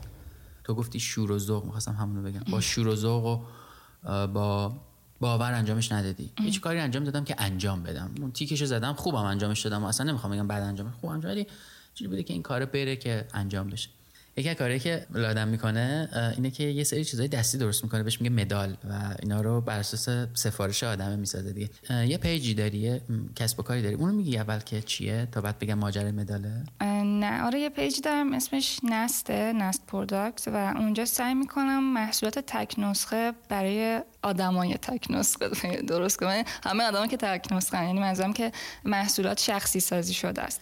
[0.64, 2.42] تو گفتی شور و ذوق می‌خواستم همونو بگم.
[2.52, 4.76] با شور و ذوق و با
[5.20, 6.32] باور انجامش ندادی.
[6.40, 8.12] هیچ کاری انجام دادم که انجام بدم.
[8.22, 11.48] اون تیکشو زدم خوبم انجامش دادم و اصلا نمی‌خوام بگم بعد انجام خوب انجام ولی
[11.94, 13.90] چیزی بوده که این کار بره که انجام بشه.
[14.38, 18.36] یکی کارهایی که آدم می‌کنه اینه که یه سری چیزای دستی درست می‌کنه بهش میگه
[18.36, 21.70] مدال و اینا رو بر اساس سفارش آدم می‌سازه دیگه.
[22.08, 23.02] یه page ی داری
[23.36, 23.96] کسب و کاری داری.
[23.96, 27.44] اونو میگی اول که چیه تا بعد بگم ماجرای مداله؟ نه.
[27.44, 33.34] آره یه page دارم اسمش نسته Nest Product و اونجا سعی می‌کنم محصولات تک نسخه
[33.50, 35.50] برای آدمای تک نسخه
[35.88, 36.44] درست کنم.
[36.64, 38.52] همه آدما که تک نسخه یعنی منظورم که
[38.86, 40.62] محصولات شخصی سازی شده است.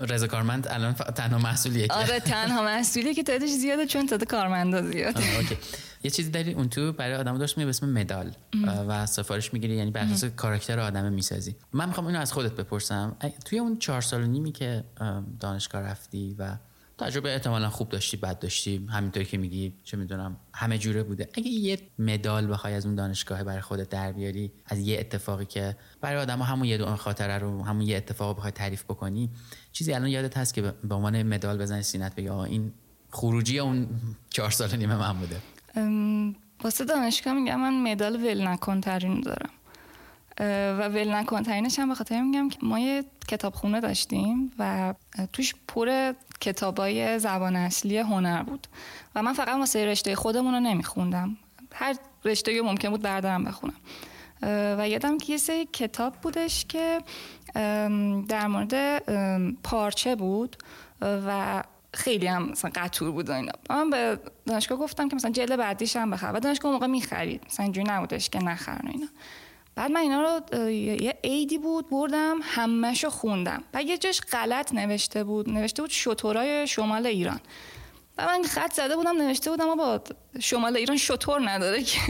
[0.00, 1.94] رضا کارمند الان تنها محصولیه که.
[1.94, 5.22] آره تنها محصولی که تعدادش زیاده چون تعداد کارمندا زیاده.
[6.02, 8.32] یه چیزی داری اون تو برای آدم داشت میگه به اسم مدال.
[8.88, 11.56] و سفارش می‌گیری یعنی بر اساس کاراکتر آدم می‌سازی.
[11.72, 13.16] من می‌خوام اینو از خودت بپرسم.
[13.44, 16.56] توی اون چهار سال و نیمی که اه، دانشگاه رفتی و
[16.98, 21.28] تجربه احتمالا خوب داشتی بد داشتی همینطوری که میگی چه می‌دونم همه جوره بوده.
[21.34, 25.76] اگه یه مدال بخوای از اون دانشگاه برای خودت در بیاری از یه اتفاقی که
[26.00, 29.30] برای آدم همون یه دونه خاطره رو همون یه اتفاق بخوای تعریف بکنی
[29.72, 32.72] چیزی الان یادت هست که به عنوان مدال بزنی سینت بگی آقا این
[33.10, 33.88] خروجی اون
[34.30, 35.40] چهار سال نیمه من بوده؟
[36.64, 39.50] واسه دانشگاه میگم من مدال ول نکن ترین دارم.
[40.40, 44.94] و ول نکن ترینش هم به خاطر میگم که ما یه کتابخونه داشتیم و
[45.32, 48.66] توش پر کتابای زبان اصلی هنر بود.
[49.14, 51.36] و من فقط واسه رشته خودمون رو نمیخوندم.
[51.74, 53.74] هر رشته ممکن بود بردارم بخونم.
[54.78, 57.00] و یادم که یه سری کتاب بودش که
[58.28, 59.02] در مورد
[59.62, 60.56] پارچه بود
[61.02, 61.62] و
[61.94, 63.52] خیلی هم مثلا قطور بود اینا.
[63.70, 67.42] من به دانشگاه گفتم که مثلا جلد بعدیش هم و دانشگاه موقع می‌خرید.
[67.46, 69.06] مثلا اینجوری نبودش که نخرن اینا.
[69.76, 73.64] بعد من اینا رو یه عیدی بود بردم همهشو خوندم.
[73.72, 77.40] بعد یه جاش غلط نوشته بود نوشته بود شطورای شمال ایران.
[78.18, 80.00] و من خط زده بودم نوشته بودم با
[80.40, 82.00] شمال ایران شطور نداره که.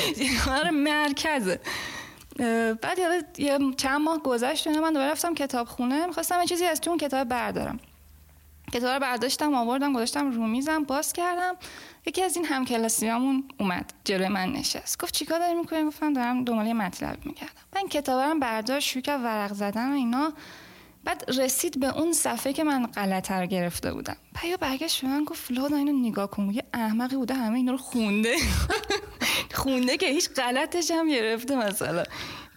[0.58, 1.60] آره مرکزه.
[2.82, 2.98] بعد
[3.38, 6.06] یه چند ماه گذشت و من دوباره رفتم کتابخونه.
[6.06, 7.80] می‌خواستم یه چیزی از تو اون کتاب بردارم.
[8.72, 11.54] کتاب رو برداشتم آوردم گذاشتم رو میزم باز کردم.
[12.06, 15.02] یکی از این همکلاسیامون اومد جلوی من نشست.
[15.02, 19.20] گفت چیکار داری می‌کنی؟ گفتم دارم دنبال مطلب می‌کردم من کتاب رو برداشت شروع کرد
[19.20, 20.32] ورق زدن و اینا.
[21.04, 24.16] بعد رسید به اون صفحه که من غلط رو گرفته بودم.
[24.34, 27.78] پیا برگشت به من گفت لادا اینو نگاه کن یه احمقی بوده همه اینا رو
[27.78, 28.36] خونده.
[29.54, 32.04] خونده که هیچ غلطش هم گرفته مثلا.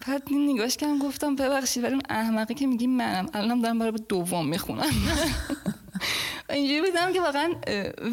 [0.06, 4.48] بعد نگاش کردم گفتم ببخشید ولی اون احمقی که میگی منم الانم دارم برای دوم
[4.48, 4.92] می‌خونم.
[6.50, 7.54] اینجوری بودم که واقعا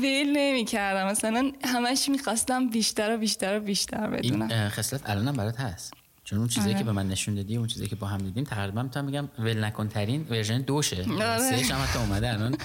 [0.02, 4.52] ویل نمی کردم مثلا همش می‌خواستم بیشتر و بیشتر و بیشتر بدونم.
[4.52, 5.94] این خصلت الانم برات هست.
[6.24, 8.84] چون اون چیزی که به من نشون دادی اون چیزی که با هم دیدیم تقریبا
[8.84, 11.06] می‌تونم میگم ول نکن ترین ورژن دوشه.
[11.22, 11.40] آره.
[11.40, 12.58] سهش هم حتی اومده الان.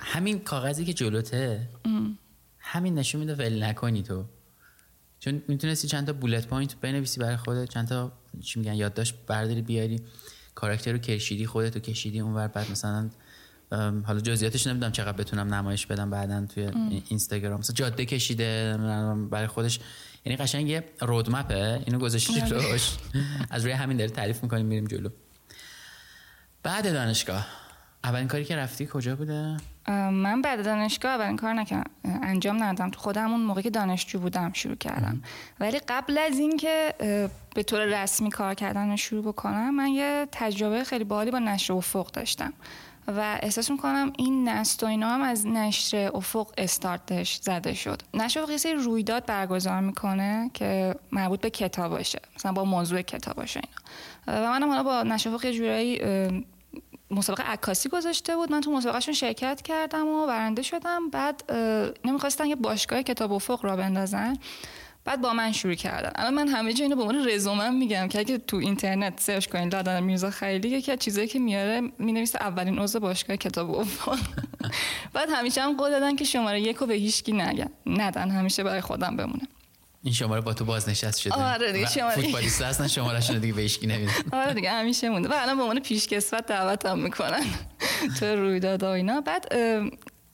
[0.00, 1.68] همین کاغذی که جلوته
[2.58, 4.24] همین نشون میده ول نکنی تو.
[5.20, 9.62] چون می‌تونستی چند تا bullet point بنویسی برای خودت چند تا چی میگن یادداشت برداری
[9.62, 10.00] بیاری
[10.54, 13.10] کاراکتر رو کشیدی خودت رو کشیدی اونور بعد مثلا
[14.06, 16.70] حالا جزئیاتش نمی‌دونم چقدر بتونم نمایش بدم بعدا توی
[17.08, 17.60] اینستاگرام.
[17.60, 18.76] مثلا جاده کشیده
[19.30, 19.80] برای خودش.
[20.24, 22.96] یعنی قشنگ یه road map ه اینو گذاشتی جلوش.
[23.50, 25.08] از روی همین داره تعریف می‌کنیم میریم جلو.
[26.62, 27.46] بعد دانشگاه.
[28.04, 29.56] اولین کاری که رفتی کجا بوده؟
[29.88, 32.90] من بعد دانشگاه اولین کار نکردم انجام ندادم.
[32.90, 35.22] تو خودم اون موقع که دانشجو بودم شروع کردم.
[35.60, 36.94] ولی قبل از اینکه
[37.54, 41.72] به طور رسمی کار کردن رو شروع بکنم من یه تجربه خیلی باحالی با نشر
[41.72, 42.52] افق داشتم.
[43.08, 48.02] و احساس می‌کنم این نست و اینا هم از نشر افق استارتش زده شد.
[48.14, 52.20] نشر افق یه رویداد برگزار می‌کنه که مربوط به کتاب باشه.
[52.36, 54.46] مثلا با موضوع کتاب باشه اینا.
[54.46, 56.00] و منم حالا با نشر افق جورایی
[57.10, 58.52] مسابقه عکاسی گذاشته بود.
[58.52, 61.10] من تو مسابقهشون شرکت کردم و برنده شدم.
[61.10, 61.52] بعد
[62.04, 64.36] نمی‌خواستن یه باشگاه کتاب افق را بندازن.
[65.04, 66.12] بعد با من شروع کردن.
[66.14, 69.68] الان من همه جا اینو به عنوان رزومم میگم که اگه تو اینترنت سرچ کنین
[69.68, 74.18] لادن میرزا خیلی یکی از چیزایی که میاره می‌نویسه اولین عضو باشگاه کتاب افق
[75.14, 77.70] بعد همیشه هم قول دادن که شماره یک رو به هیچکی نگن.
[77.86, 79.42] ندن همیشه برای خودم بمونه.
[80.04, 81.34] این شماره با تو بازنشست شده.
[81.34, 84.12] آره دیگه، شماره- فوتبالیست هستن شمارهشون رو دیگه به هیچکی نمیدن.
[84.42, 85.28] آره دیگه همیشه مونده.
[85.28, 87.44] و الان به عنوان پیشکسوت دعوتم می‌کنن.
[88.20, 89.20] تو رویداد و اینا.
[89.20, 89.52] بعد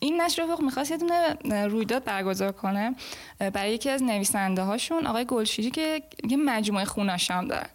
[0.00, 2.94] این نشر افق می‌خواست یه دونه رویداد برگزار کنه
[3.38, 7.68] برای یکی از نویسنده هاشون آقای گلشیری که یه مجموعه خوناش هم دارن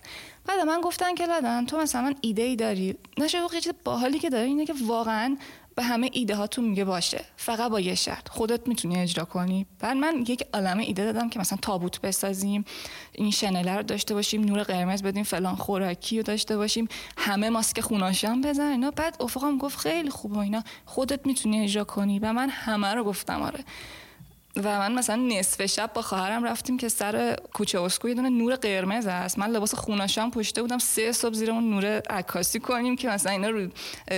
[0.45, 2.95] بعد من گفتن که لادن تو مثلا ایده ای داری.
[3.17, 5.37] نشر افق یه چیز باحالی که داره اینه که واقعا
[5.75, 7.25] به همه ایده هاتون میگه باشه.
[7.37, 8.29] فقط با یه شرط.
[8.29, 9.65] خودت می‌تونی اجرا کنی.
[9.79, 12.65] بعد من یک عالمه ایده دادم که مثلا تابوت بسازیم
[13.11, 17.81] این شنله رو داشته باشیم نور قرمز بدیم فلان خوراکی رو داشته باشیم همه ماسک
[17.81, 18.91] خوناشان بزن اینا.
[18.91, 20.63] بعد افقام گفت خیلی خوبه اینا.
[20.85, 22.19] خودت می‌تونی اجرا کنی.
[22.19, 23.59] و من همه رو گفتم آره.
[24.55, 28.55] و من مثلا نصف شب با خواهرم رفتیم که سر کوچه اسکو یه دونه نور
[28.55, 33.09] قرمز هست من لباس خوناشام پوشیده بودم سه صبح زیر اون نور عکاسی کنیم که
[33.09, 33.69] مثلا اینا رو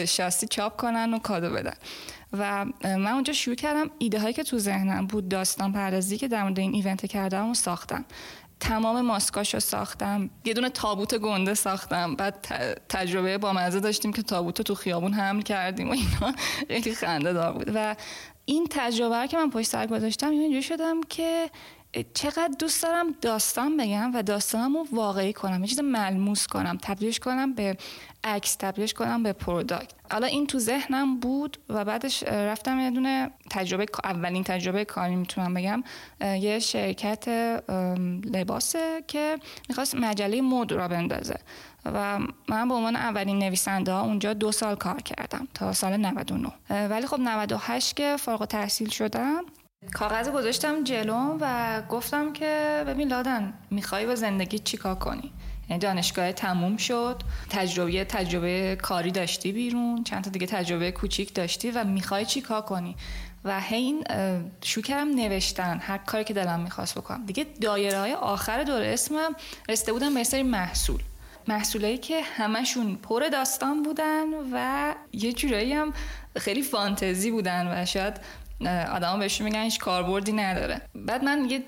[0.06, 1.74] شاسی چاپ کنن و کادو بدن.
[2.34, 6.44] و من اونجا شروع کردم ایده هایی که تو ذهنم بود داستان پردازی که در
[6.44, 8.06] مورد این ایونت کردم و ساختم.
[8.60, 10.30] تمام ماسکاش رو ساختم.
[10.46, 12.16] یه دونه تابوت گنده ساختم.
[12.16, 12.48] بعد
[12.90, 16.36] تجربه با مزه داشتیم که تابوت رو تو خیابون حمل کردیم و اینا.
[16.68, 17.72] خیلی خنده دار بود.
[17.76, 17.96] و
[18.46, 21.50] این تجربه که من پشت سر گذاشتم اینجوری شدم که
[22.14, 27.20] چقدر دوست دارم داستان بگم و داستانم رو واقعی کنم یه چیز ملموس کنم تبدیلش
[27.20, 27.78] کنم به
[28.24, 33.32] عکس تبدیلش کنم به پروداکت حالا این تو ذهنم بود و بعدش رفتم یه دونه
[33.50, 35.84] تجربه اولین تجربه کاری می‌تونم بگم
[36.22, 37.28] یه شرکت
[38.34, 41.40] لباسه که می‌خواست مجله مد را بندازه.
[41.86, 46.52] و من به عنوان اولین نویسنده ها اونجا دو سال کار کردم تا سال 99
[46.70, 49.44] اه، ولی خب 98 که فارغ التحصیل شدم
[49.94, 55.32] کاغذ گذاشتم جلوم و گفتم که ببین لادن می‌خوای با زندگی چیکار کنی؟
[55.70, 61.72] یعنی دانشگاه تموم شد تجربه تجربه کاری داشتی بیرون چند تا دیگه تجربه کوچیک داشتی
[61.72, 62.96] و می‌خوای چیکار کنی؟
[63.44, 67.26] و هی این اه، شروع کردم نوشتن هر کاری که دلم می‌خواست بکنم.
[67.26, 69.36] دیگه دایره های آخر دور اسمم
[69.70, 71.02] رسیده بودم به سری محصول.
[71.48, 75.94] محصولایی که همشون پر داستان بودن و یه جورایی هم
[76.38, 78.14] خیلی فانتزی بودن و شاید
[78.92, 80.82] آدما بهشون میگن هیچ کاربردی نداره.
[80.96, 81.64] بعد من یه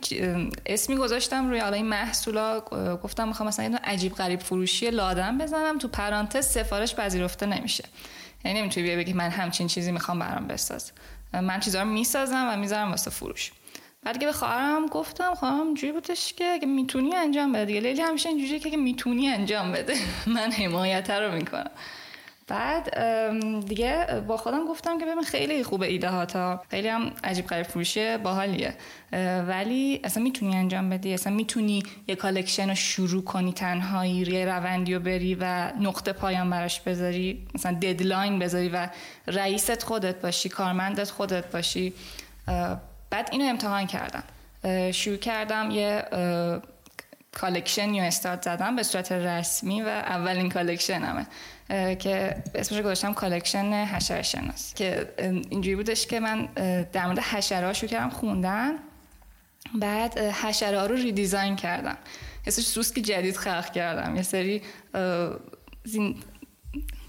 [0.66, 2.60] اسمی گذاشتم روی حالا این محصولا
[3.04, 7.84] گفتم می‌خوام مثلا یه عجیب غریب فروشی لادم بزنم تو پرانتز سفارش پذیرفته نمیشه.
[8.46, 10.92] یعنی نمی‌تونی بیای بگی من همچین چیزی می‌خوام برام بساز.
[11.34, 13.52] من چیزا رو می‌سازم و می‌ذارم واسه فروش.
[14.04, 17.66] بعد که به خواهرم گفتم خواهرم جوری بودش که اگه می‌تونی انجام بده.
[17.66, 19.94] دیگه لیلی همیشه اینجوریه که اگه می‌تونی انجام بده.
[20.36, 21.72] من حمایت رو می‌کنم.
[22.50, 22.98] بعد
[23.66, 26.62] دیگه با خودم گفتم که ببین خیلی خوبه ایده هات.
[26.70, 28.74] خیلی هم عجیب غریب فروشه باحالیه.
[29.48, 31.14] ولی اصلا می‌تونی انجام بدی.
[31.14, 36.50] اصلا می‌تونی یه collection رو شروع کنی تنهایی یه روندی رو بری و نقطه پایان
[36.50, 37.48] براش بذاری.
[37.56, 38.90] مثلا deadline بذاری و
[39.28, 41.94] رئیست خودت باشی کارمندت خودت باشی.
[43.10, 44.24] بعد اینو امتحان کردم.
[44.91, 46.04] شروع کردم یه
[47.32, 51.28] collection رو استارت زدم به صورت رسمی و اولین collection همه
[51.96, 54.74] که اسمش گذاشتم collection حشره شناس.
[54.74, 55.13] که
[55.50, 56.46] اینجوری بودش که من
[56.91, 58.72] در مورد حشره شروع کردم خوندن
[59.76, 61.98] بعد حشره رو redesign کردم.
[62.46, 64.15] یه سوسک جدید خلق کردم.
[64.15, 64.62] یه سری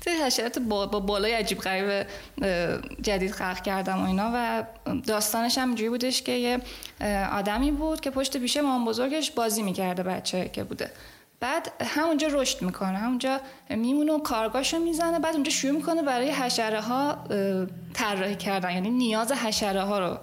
[0.07, 2.07] حشرات با, با بالای عجیب غریب
[3.03, 4.65] جدید خلق کردم و اینا و
[5.07, 6.59] داستانش هم اینجوری بودش که یه
[7.33, 10.91] آدمی بود که پشت پیشه مام بزرگش بازی می‌کرده بچه که بوده.
[11.41, 16.81] بعد همونجا رشد می‌کنه همونجا میمونه و کارگاهشو می‌زنه بعد اونجا شروع می‌کنه برای حشره
[16.81, 17.19] ها
[17.95, 18.71] طراحی کردن.
[18.71, 20.19] یعنی نیاز حشره ها رو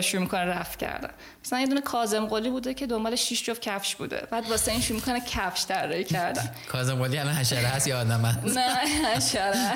[0.00, 1.10] شروع می‌کنه رفت کردن.
[1.44, 4.26] مثلا یه دونه کازم قلی بوده که دنبال شیش جفت کفش بوده.
[4.30, 6.50] بعد واسه این شروع می‌کنه کفش طراحی کردن.
[6.72, 8.76] کازم قلی الان حشره هست یا آدم هست؟ نه
[9.16, 9.72] حشره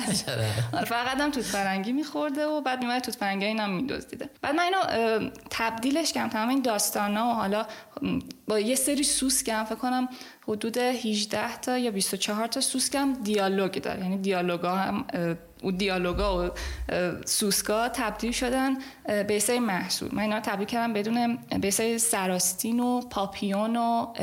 [0.73, 4.29] آره، فقط هم توت فرنگی میخورده و بعد میومد توت فرنگی اینم میدزدیده.
[4.41, 6.29] بعد من اینو تبدیلش کردم.
[6.29, 7.65] تمام این داستانا و حالا
[8.47, 10.09] با یه سری سوسکم فکر کنم
[10.47, 13.99] حدود 18 تا یا 24 تا سوسکم دیالوگ داره.
[13.99, 15.05] یعنی دیالوگا هم
[15.63, 16.51] و دیالوگا و
[17.25, 18.77] سوسکا تبدیل شدن
[19.27, 24.13] به سری محصول من اینا تبدیل کردم بدون به سری سراستین و پاپیون و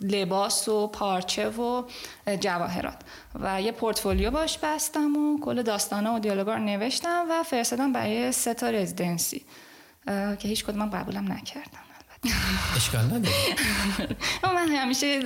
[0.00, 1.82] لباس و پارچه و
[2.40, 2.98] جواهرات.
[3.40, 8.32] و یه پورتفولیو باش بستم و کل داستانا و دیالوگا رو نوشتم و فرستادم برای
[8.32, 9.44] سه تا رزیدنسی.
[10.06, 11.80] که هیچ کدوم قبولم نکردم
[12.76, 13.34] اشکال نداره.
[14.54, 15.22] من همیشه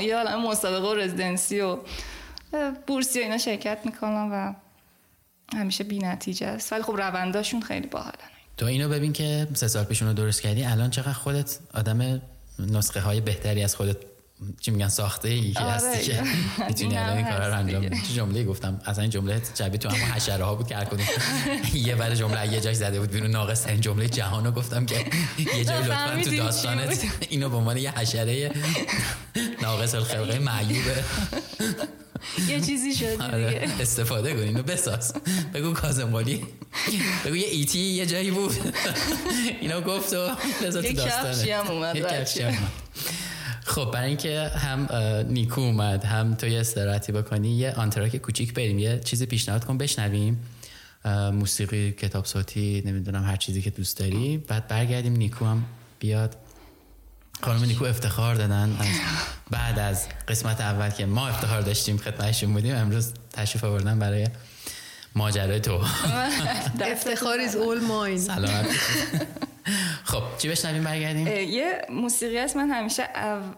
[0.00, 1.78] یه مسابقه و رزیدنسی و
[2.86, 4.54] بورسی و اینا شرکت می‌کنم و
[5.58, 6.72] همیشه بی نتیجه است.
[6.72, 8.14] ولی خب رونداشون خیلی باحالن.
[8.56, 12.22] تو اینو ببین که سه سال پیش رو درست کردی الان چقدر خودت آدم
[12.58, 13.96] نسخه های بهتری از خودت
[14.60, 15.72] چی میگن ساخته ای که آره.
[15.72, 16.22] هستی که
[16.68, 18.00] می‌تونی الان این کارا رو انجام بدی.
[18.00, 21.06] چه جمله گفتم اصلا این جمله جبی تو همون حشره ها بود که هر کدوم
[21.74, 25.04] یه بر جمله یه جای زده بود بیرون ناقص این جمله جهان رو گفتم که
[25.38, 28.50] یه جای لطفا تو داستانت اینو به عنوان یه حشره
[29.62, 31.04] ناقص الخلقه معیوبه.
[32.48, 35.14] یه چیزی شد آره استفاده کن اینو بساز.
[35.54, 36.44] بگو کازم قلی
[37.24, 38.54] بگو یه ایتی یه جایی بود.
[39.60, 40.30] اینو گفت و
[40.62, 41.54] بذار تو داستانه.
[41.54, 42.26] هم اومد
[43.64, 44.88] خب برای اینکه هم
[45.28, 48.78] نیکو اومد هم تو یه استراحتی بکنی یه آنتراک کوچیک بریم.
[48.78, 50.40] یه چیزی پیشنهاد کن بشنویم.
[51.32, 54.38] موسیقی کتاب صوتی نمی‌دونم هر چیزی که دوست داری.
[54.38, 55.12] بعد برگردیم.
[55.12, 55.64] نیکو هم
[55.98, 56.36] بیاد.
[57.42, 58.76] خانم نیکو افتخار دادن.
[58.80, 58.86] از
[59.50, 64.28] بعد از قسمت اول که ما افتخار داشتیم خدمتشون بودیم امروز تشریف آوردن برای
[65.14, 65.74] ماجرای تو.
[66.92, 68.66] افتخار از اول ماین سلامت
[70.04, 72.56] خب چی بشنویم برگردیم؟ یه موسیقی هست.
[72.56, 73.08] من همیشه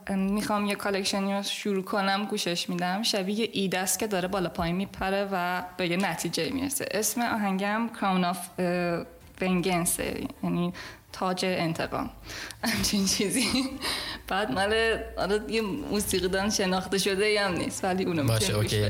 [0.09, 3.03] می‌خوام یه collection ی رو شروع کنم گوشش میدم.
[3.03, 6.87] شبیه ایده است که داره بالا پایین میپره و به یه نتیجه می‌رسه.
[6.91, 8.39] اسم آهنگم Crown of
[9.41, 9.99] Vengeance
[10.43, 10.73] یعنی
[11.19, 12.11] تاج انتقام.
[12.65, 13.65] همچین چیزی.
[14.29, 14.75] بعد مال
[15.17, 18.81] آره یه موسیقی دان شناخته شده هم نیست ولی اونو باشه اوکی.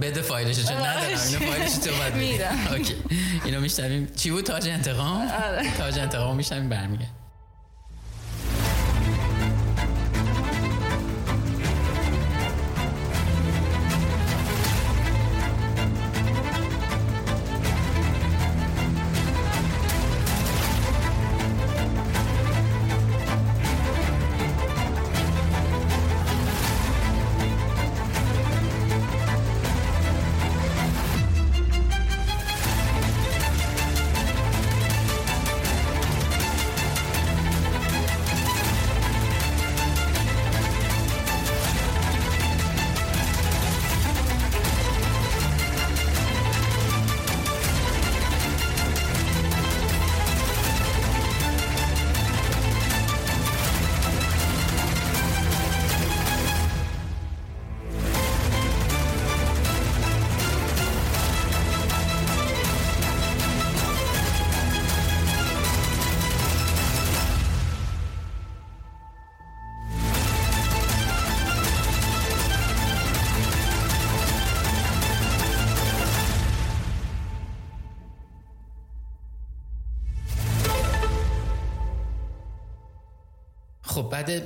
[0.00, 1.18] بده فایلش چون ندارم.
[1.26, 2.58] اینو فایلش تو بعد میدم.
[2.72, 2.94] اوکی.
[3.44, 4.08] اینو میشنویم.
[4.16, 5.76] چی بود؟ تاج انتقام؟ آره.
[5.78, 7.06] تاج انتقام میشنویم برمیگه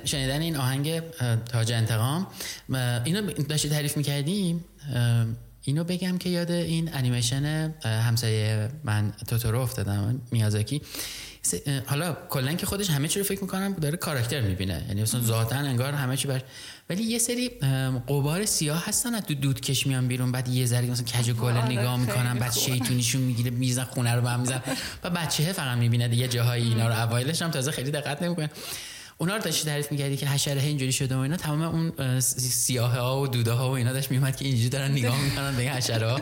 [0.04, 1.00] شنیدن این آهنگ
[1.52, 2.26] تاج انتقام
[3.04, 4.64] اینو داشتی تعریف می‌کردیم
[5.62, 10.82] اینو بگم که یاد این انیمیشن همسایه من توتورو افتادم میازاکی.
[11.86, 14.84] حالا کلا که خودش همه چی رو فکر می‌کنم داره کاراکتر می‌بینه.
[14.88, 16.42] یعنی مثلا ذاتا انگار همه چی بر
[16.90, 17.48] ولی یه سری
[18.08, 21.64] قبار سیاه هستن تو دود کش میان بیرون بعد یه ذره مثلا کج گل آره،
[21.64, 24.62] نگاه می‌کنن بعد شیطونیشون می‌گیره میزن خونه رو به هم میزن
[25.04, 28.50] و بچه فقط می‌بینه یه جاهایی اینا رو اوایلش هم تازه خیلی دقت نمی‌کنه.
[29.20, 33.20] اونا رو داشتی تعریف می‌کردی که حشره اینجوری شده و اینا؟ تمام اون سیاه ها
[33.20, 36.06] و دوده ها و اینا داشت میومد که اینجوری دارن نگاه می‌کنن به این حشره
[36.10, 36.20] ها.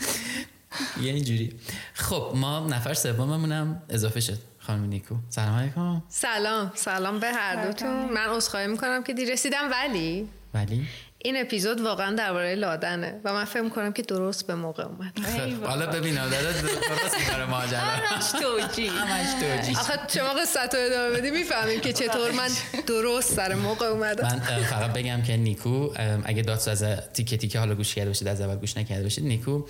[1.02, 1.52] یه اینجوری.
[1.94, 4.38] خب ما نفر سوممونم اضافه شد.
[4.58, 6.02] خانم نیکو سلام علیکم.
[6.08, 8.12] سلام سلام به هر دوتون.
[8.12, 10.86] من عذرخواهی می‌کنم که دیر رسیدم ولی ولی؟
[11.18, 15.12] این اپیزود واقعا درباره لادنه و من فکر می‌کنم که درست به موقع اومد.
[15.66, 17.78] حالا ببینم داره درست می‌کنه ماجرا.
[17.78, 22.48] همش توجی همش توجی آخه شما قصت رو ادامه بدی می‌فهمیم که چطور من
[22.86, 24.24] درست سر موقع اومدم.
[24.24, 25.90] من فقط بگم که نیکو
[26.24, 29.62] اگه داتس از تیکه تیکه حالا گوش کرده باشید از اول گوش نکرده باشید نیکو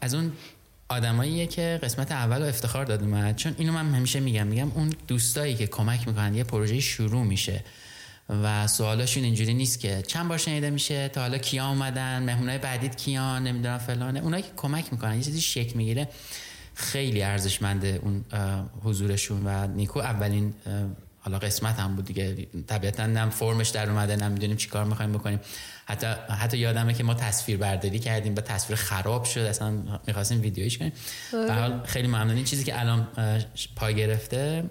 [0.00, 0.32] از اون
[0.88, 3.36] آدماییه که قسمت اول رو افتخار داد اومد.
[3.36, 7.64] چون اینو من همیشه میگم میگم اون دوستایی که کمک می‌کنن یه پروژه شروع میشه.
[8.28, 12.96] و سوالاشون اینجوری نیست که چند بار شنیده میشه؟ تا حالا کیا اومدن؟ مهمونای بعدیت
[12.96, 14.20] کیان نمی‌دونم فلانه.
[14.20, 16.08] اونایی که کمک می‌کنن یه چیزی شکل می‌گیره.
[16.74, 18.24] خیلی ارزشمنده اون
[18.82, 20.00] حضورشون و نیکو.
[20.00, 20.54] اولین
[21.20, 22.46] حالا قسمت هم بود دیگه.
[22.66, 25.40] طبیعتا نم فرمش در اومده نم می‌دونیم چی کار می‌خوایم بکنیم.
[25.86, 29.40] حتی حتی یادمه که ما تصویر برداری کردیم و تصویر خراب شد.
[29.40, 29.70] اصلا
[30.06, 30.92] می‌خواستیم ویدیویش کنیم.
[31.32, 32.36] به هر حال خیلی ممنون.
[32.36, 33.08] این چیزی که الان
[33.76, 34.70] پای گرفته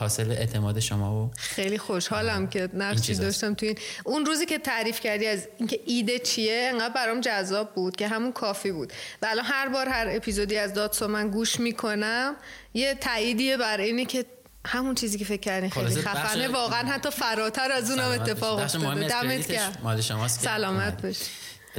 [0.00, 3.14] حاصل اعتماد شما و خیلی خوشحالم که نقشی.
[3.14, 3.78] داشتم توی این.
[4.04, 8.32] اون روزی که تعریف کردی از اینکه ایده چیه انقدر برام جذاب بود که همون
[8.32, 8.92] کافی بود.
[9.22, 12.36] و الان هر بار هر اپیزودی از دادسو من گوش می‌کنم
[12.74, 14.24] یه تاییدیه بر اینه که
[14.66, 19.08] همون چیزی که فکر کردین خیلی خفنه واقعا حتی فراتر از اونم اتفاق افتاده.
[19.08, 20.28] دمت گرم.
[20.28, 21.02] سلامت.
[21.02, 21.16] باش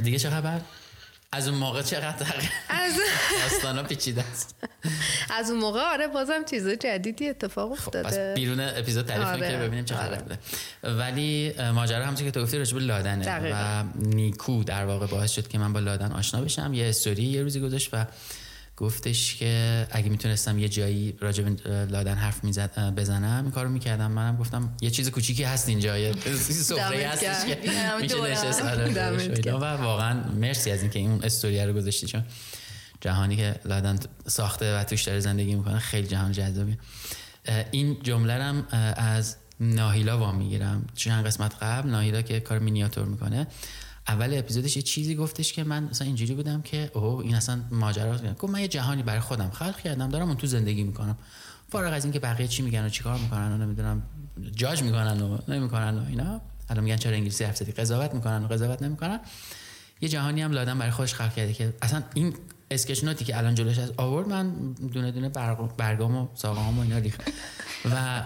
[0.02, 0.60] دیگه چه خبر؟
[1.34, 2.26] از اون موقع چقدر
[2.68, 2.92] از
[3.42, 4.54] داستانا پیچیده است
[5.38, 9.50] از اون موقع آره بازم چیز جدیدی اتفاق خب پس افتاده بیرون اپیزود تعریف آره،
[9.50, 10.22] که ببینیم چه خبر آره.
[10.22, 10.38] بوده
[10.82, 13.56] ولی ماجرا همونطور که تو گفتی راجب لادنه دقیقاً.
[13.56, 17.42] و نیکو در واقع باعث شد که من با لادن آشنا بشم یه استوری یه
[17.42, 18.06] روزی گذاشت و
[18.76, 24.12] گفتش که اگه می‌تونستم یه جایی راجب اه، لادن حرف می‌زد بزنم این کارو می‌کردم.
[24.12, 27.44] منم گفتم یه چیز کوچیکی هست اینجا یه سفره هستش.
[27.46, 27.58] که
[28.02, 28.20] میشه.
[28.20, 28.62] نشست.
[28.62, 32.24] آره، و واقعا مرسی از اینکه این استوری رو گذاشتی چون
[33.00, 36.78] جهانی که لادن ساخته و توش داره زندگی می‌کنه خیلی جهان جذابیه.
[37.70, 38.66] این جمله هم
[38.96, 43.46] از ناهیلا وام می‌گیرم چند قسمت قبل ناهیلا که کار مینیاتور می‌کنه
[44.08, 48.18] اول اپیزودش یه چیزی گفتش که من مثلا اینجوری بودم که اوه این اصلا ماجرا
[48.18, 51.18] گفت من یه جهانی برای خودم خلق کردم دارم اون تو زندگی می‌کنم.
[51.70, 54.02] فارغ از اینکه بقیه چی میگن و چیکار می‌کنن و نمی‌دونم
[54.56, 56.40] جاج می‌کنن و نمی‌کنن و اینا.
[56.68, 59.20] الان میگن چرا انگلیسی حرف قضاوت می‌کنن و قضاوت نمی‌کنن.
[60.00, 62.34] یه جهانی هم لادن برای خودش خلق کرده که اصلا این
[62.70, 66.82] اسکچ نوتی که الان جلوش از آورد من دونه دونه برگ- برگام و ساقام و
[66.82, 67.20] اینا ریخت
[67.84, 68.22] و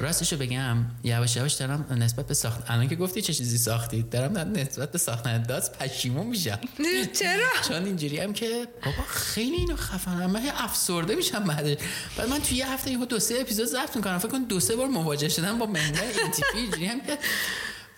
[0.00, 4.32] راستشو بگم یواش یواش دارم نسبت به ساخت الان که گفتی چه چیزی ساختی دارم
[4.32, 6.58] در نسبت به ساختن داز پشیمون میشم.
[7.20, 11.76] چرا؟ چون اینجوری هم که بابا خیلی اینو خفنم من افسرده میشم بعدش.
[12.16, 14.76] بعد من توی یه هفته یهو دو سه اپیزود ضبط می‌کنم فکر کن دو سه
[14.76, 17.18] بار مواجه شدم با مهمون این تیپی اینجوری هم که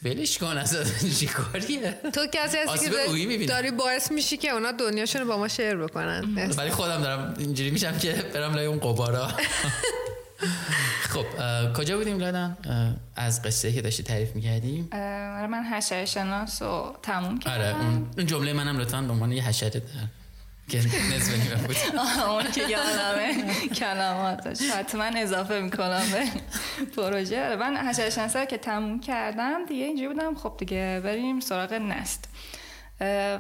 [0.05, 0.85] ولش کن اصلا.
[1.19, 2.91] چی کاریه؟ تو کسی هستی
[3.39, 6.35] که داری, باعث میشی که اونا دنیاشون رو با ما شیر بکنن.
[6.57, 9.29] ولی خودم دارم اینجوری میشم که برم لای اون قبارا.
[11.15, 11.27] خب
[11.77, 12.57] کجا بودیم لادن؟
[13.17, 17.77] از قصه که داشتی تعریف می‌کردیم؟ آره من حشره شناس رو تموم کردم.
[17.77, 19.81] آره اون جمله منم لطفا به عنوان یه حشره در
[20.69, 20.79] که
[22.29, 23.55] اون که یادمه.
[23.69, 24.61] کلماتش.
[24.61, 26.25] حتما اضافه می‌کنم به
[26.97, 27.45] پروژه.
[27.45, 27.77] آره، من
[28.35, 30.35] رو که تموم کردم دیگه اینجوری بودم.
[30.35, 32.29] خب دیگه بریم سراغ Nest.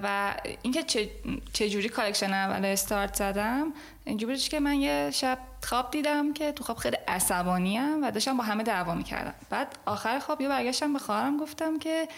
[0.03, 1.11] و اینکه چه
[1.53, 3.73] چجوری collection اول استارت زدم
[4.05, 8.37] اینجوری بودش که من یه شب خواب دیدم که تو خواب خیلی عصبانی و داشتم
[8.37, 9.35] با همه دعوا می‌کردم.
[9.51, 12.09] بعد آخر خواب یه برگشتم به خواهرم گفتم که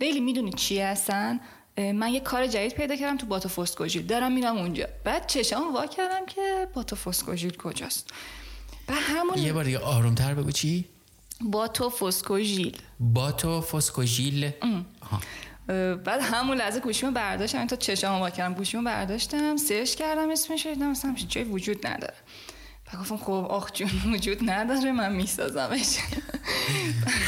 [0.00, 1.40] لیلی می‌دونی چی هستن؟
[1.80, 4.86] من یه کار جدید پیدا کردم تو باتو فوسکوژیل دارم میرم اونجا.
[5.04, 8.10] بعد چشام وا کردم که باتو فوسکوژیل کجاست.
[8.86, 10.84] بعد همون یه بار دیگه آرومتر بگو چی؟
[11.40, 14.50] باتو فوسکوژیل باتو فوسکوژیل
[15.00, 15.20] آها.
[15.68, 17.66] اه، بعد همون لحظه گوشیمو برداشتم.
[17.66, 18.54] تا چشامو وا کردم.
[18.54, 19.56] گوشیمو برداشتم.
[19.56, 20.90] سرچ کردم اسمش رو دیدم.
[20.90, 22.14] مثلا جای وجود نداره.
[22.92, 25.98] بعد گفتم خب آخ جون وجود نداره من میسازمش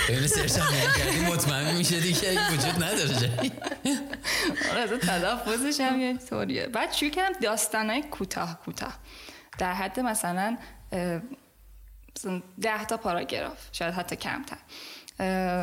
[0.09, 3.53] ببین سرچ هم کردی مطمئن میشه دیگه وجود نداره جایی
[4.71, 8.95] آره از تلفظش هم یه طوریه بعد شروع کردم داستانای کوتاه کوتاه
[9.59, 10.59] در حد مثلا
[12.61, 14.57] ده تا پاراگراف شاید حتی کمتر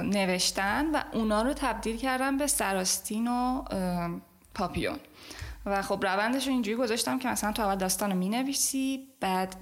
[0.02, 3.64] نوشتن و اونا رو تبدیل کردم به سراستین و
[4.54, 5.00] پاپیون
[5.66, 9.56] و خب روندش رو اینجوری گذاشتم که مثلا تو اول داستان رو می‌نویسی بعد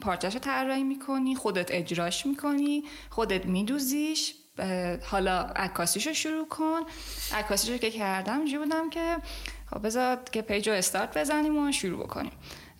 [0.00, 4.34] پارچش رو طراحی می‌کنی خودت اجراش می‌کنی خودت میدوزیش
[5.10, 6.80] حالا عکاسیش رو شروع کن.
[7.34, 9.16] عکاسیش رو که کردم اینجوری بودم که
[9.70, 12.32] خب بذار که پیج رو استارت بزنیم و شروع بکنیم.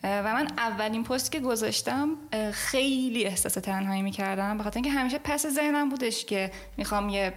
[0.05, 2.16] و من اولین پست که گذاشتم
[2.53, 7.34] خیلی احساس تنهایی می‌کردم به خاطر اینکه همیشه پس ذهنم بودش که می‌خوام یه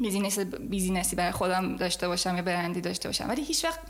[0.00, 3.28] business business ی برای خودم داشته باشم یا برندی داشته باشم.
[3.28, 3.80] ولی هیچ وقت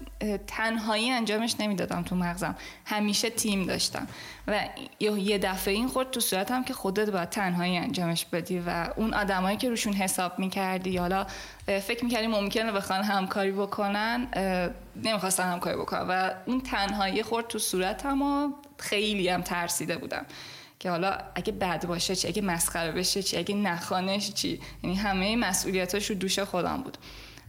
[0.47, 2.57] تنهایی انجامش نمی‌دادم تو مغزم.
[2.85, 4.07] همیشه تیم داشتم.
[4.47, 4.61] و
[5.01, 9.57] یه دفعه این خورد تو صورتم که خودت باید تنهایی انجامش بدی و اون آدمایی
[9.57, 11.27] که روشون حساب می‌کردی حالا
[11.67, 14.27] فکر می‌کردی ممکنه بخوان همکاری بکنن
[14.97, 16.07] نمی‌خواستن همکاری بکنن.
[16.09, 20.27] و اون تنهایی خورد تو صورتم و خیلی هم ترسیده بودم.
[20.81, 24.61] که حالا اگه بد باشه چی اگه مسخره بشه چی اگه نخوانش چی.
[24.83, 26.99] یعنی همه مسئولیتاش رو دوش خودم بود.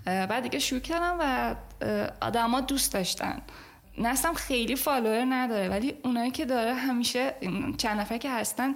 [0.06, 1.56] بعد دیگه شروع کردم و
[2.22, 3.42] آدما دوست داشتن.
[3.98, 7.34] Nest م خیلی follower نداره ولی اونایی که داره همیشه
[7.78, 8.76] چند نفر که هستن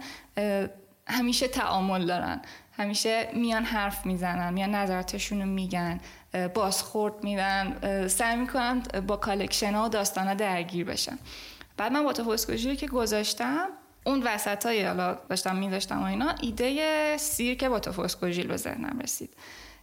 [1.08, 2.42] همیشه تعامل دارن.
[2.78, 6.00] همیشه میان حرف می‌زنن میان نظراتشون رو میگن
[6.54, 11.18] بازخورد میدن سعی می‌کنن با collection ها و داستان ها درگیر بشن.
[11.78, 12.12] بعد من با
[12.48, 13.68] رو که گذاشتم
[14.06, 19.36] اون وسط های حالا داشتم میذاشتم و اینا ایده سیرک با توفوسکوژیل به ذهنم رسید.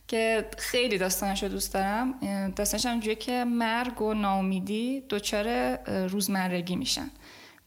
[0.08, 2.12] که خیلی داستانش رو دوست دارم.
[2.56, 7.10] داستانش هم که مرگ و ناامیدی دچار روزمرگی میشن.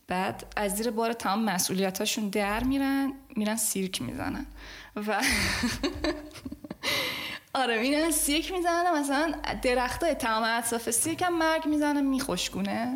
[0.08, 4.45] بعد از زیر بار تمام مسئولیتاشون در میرن میرن سیرک می‌زنن.
[4.95, 5.22] و
[7.56, 12.93] آره میرن سیرک می‌زنن مثلا درخت تمام اطراف سیرک هم مرگ می‌زنه میخوشگونه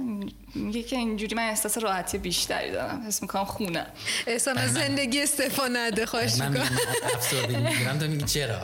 [0.56, 3.04] میگه که اینجوری من احساس راحتی بیشتری دارم.
[3.08, 3.86] حس می‌کنم خونه.
[4.28, 6.70] احسان از زندگی استفا نده خواهش می‌کنم.
[7.86, 8.60] من تو میگی چرا؟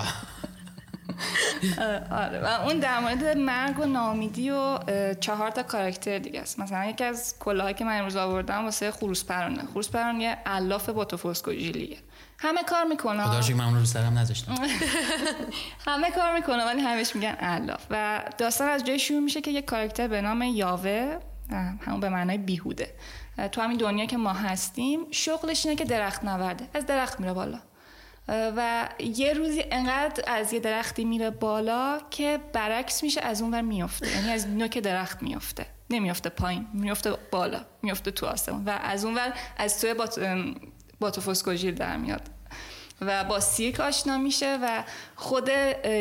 [2.12, 4.80] آره و اون در مورد مرگ و نامیدی و
[5.20, 6.60] چهار تا کاراکتر دیگه است.
[6.60, 10.89] مثلا یکی از کلاهایی که من امروز آوردم واسه خروس پرانه خروس پران یه الاف
[10.89, 11.98] بوتوفوسکوژیلیه
[12.44, 13.24] همه کار می‌کنه.
[13.24, 14.56] خدا من اون رو سرم نذاشتم.
[15.88, 19.62] همه کار می‌کنه ولی همش میگن الاف و داستان از جای شروع میشه که یه
[19.62, 21.18] کاراکتر به نام یاوه
[21.82, 22.94] همون به معنای بیهوده.
[23.52, 26.68] تو همین دنیا که ما هستیم شغلش اینه که درخت نورده.
[26.74, 27.60] از درخت میره بالا.
[28.28, 33.62] و یه روزی انقدر از یه درختی میره بالا که برعکس میشه از اون ور
[33.62, 38.66] میفته یعنی از نوک درخت میفته نمیفته پایین میفته بالا میفته تو آسمون.
[38.66, 40.20] و از اون ور از توی بات...
[41.00, 42.30] باتوفوسکوژیل در میاد.
[43.08, 44.84] و با سیرک آشنا میشه و
[45.16, 45.49] خود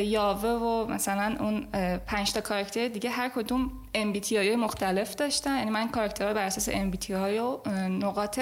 [0.05, 5.59] یاوه و مثلا اون پنج تا کاراکتر دیگه هر کدوم MBTI های مختلف داشتن.
[5.59, 8.40] یعنی من کاراکترها بر اساس MBTI و نقاط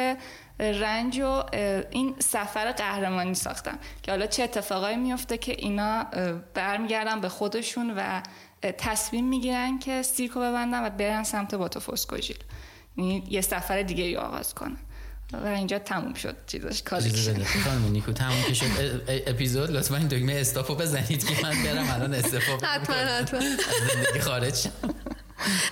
[0.59, 1.43] رنج و
[1.91, 3.79] این سفر قهرمانی ساختم.
[4.03, 6.07] که حالا چه اتفاقایی میفته که اینا
[6.55, 8.23] برمیگردن به خودشون و
[8.79, 12.39] تصمیم می‌گیرن که سیرکو ببندن و برن سمت باتوفوسکوژیل
[12.97, 14.77] یعنی یه سفر دیگه ای آغاز کنن.
[15.33, 16.83] و اینجا تموم شد چیزش
[17.65, 18.65] خانم نیکو تموم که شد.
[19.27, 23.41] اپیزود لطفا این دکمه استاپو بزنید که من برم الان استفا حتما حتما.
[23.95, 24.71] زندگی خارج شم.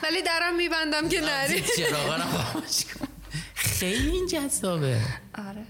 [0.03, 1.63] ولی درم میبندم که نری.
[1.77, 2.23] چراغا رو
[3.55, 5.01] خیلی این جذابه.
[5.39, 5.63] آره.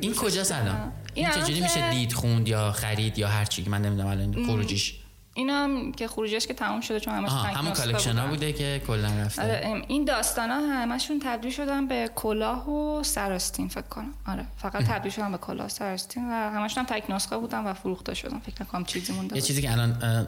[0.00, 4.08] این کجاست الان؟ این چجوری میشه دید خوند یا خرید یا هر چی؟ من نمی‌دونم
[4.08, 4.94] الان خروجیش.
[5.36, 9.08] اینا هم که خروجش که تموم شده چون همش همون collection ها بوده که کلا
[9.08, 9.42] رفته.
[9.42, 14.14] آره این داستان ها همشون تبدیل شدن به کلاه و سراستین فکر کنم.
[14.26, 17.74] آره فقط تبدیل شدن به کلاه و سراستین و همشون هم تک نسخه بودن و
[17.74, 18.38] فروخته شدن.
[18.38, 20.26] فکر نکنم چیزی مونده یه چیزی که الان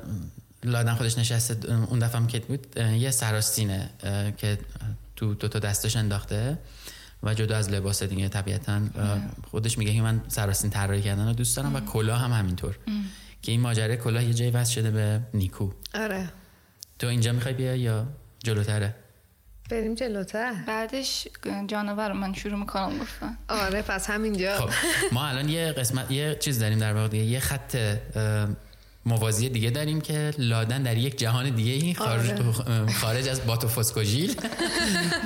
[0.65, 3.91] لادن خودش نشسته اون دفعه که بود یه سراستینه
[4.37, 4.59] که
[5.17, 6.59] تو دو تا دستش انداخته
[7.23, 8.81] و جدا از لباس دیگه طبیعتا
[9.51, 12.79] خودش میگه که من سراستین طراحی کردن رو دوست دارم و کلاه هم همینطور.
[13.43, 15.71] که این ماجرا کلاه یه جایی وصل شده به نیکو.
[15.95, 16.29] آره.
[16.99, 18.07] تو اینجا می‌خوای بیا یا
[18.45, 18.95] جلوتره؟
[19.71, 20.53] بریم جلوتر.
[20.67, 21.29] بعدش
[21.67, 23.39] جانور من شروع می‌کنم گفتن.
[23.49, 24.57] آره پس همینجا.
[24.57, 24.71] خب
[25.13, 27.77] ما الان یه قسمت یه چیز داریم در واقع یه خط
[29.07, 32.93] موازی دیگه داریم که لادن در یک جهان دیگه خارج, آره.
[32.93, 34.35] خارج از باتوفوسکوژیل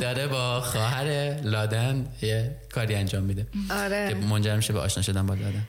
[0.01, 3.47] داره با خواهر لادن یه کاری انجام میده.
[3.71, 4.09] آره.
[4.09, 5.69] که منجر میشه به آشنا شدن با لادن.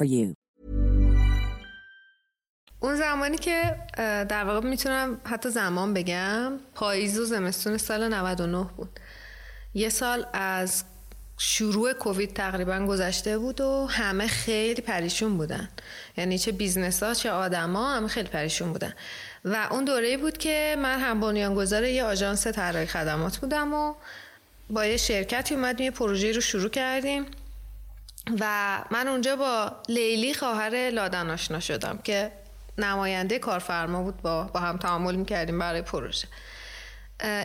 [0.05, 0.33] you.
[2.79, 3.75] اون زمانی که
[4.29, 8.99] در واقع می‌تونم حتی زمان بگم پاییز و زمستون سال 99 بود.
[9.73, 10.83] یه سال از
[11.37, 15.69] شروع کووید تقریبا گذشته بود و همه خیلی پریشون بودن.
[16.17, 18.93] یعنی چه business ها چه آدما همه خیلی پریشون بودن.
[19.45, 23.93] و اون دوره بود که من هم بنیانگذار یه آژانس طراحی خدمات بودم و
[24.69, 27.25] با یه شرکتی اومدیم یه پروژه رو شروع کردیم.
[28.39, 32.31] و من اونجا با لیلی خواهر لادن آشنا شدم که
[32.77, 36.27] نماینده کارفرما بود با, با هم تعامل می‌کردیم برای پروژه.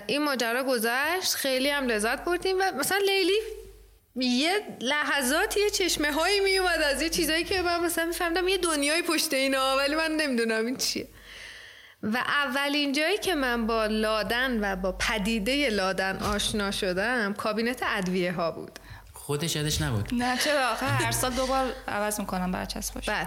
[0.06, 3.40] این ماجرا گذشت خیلی هم لذت بردیم و مثلا لیلی
[4.16, 8.58] یه لحظات یه چشمه هایی می اومد از یه چیزایی که من مثلا میفهمدم یه
[8.58, 11.08] دنیای پشت اینا ولی من نمی‌دونم این چیه.
[12.02, 18.32] و اولین جایی که من با لادن و با پدیده لادن آشنا شدم کابینت ادویه
[18.32, 18.78] ها بود.
[19.26, 20.08] خودش یادش نبود.
[20.12, 23.26] نه چرا؟ آخه هر سال دو بار عوض می‌کنم برچسب باشه بله.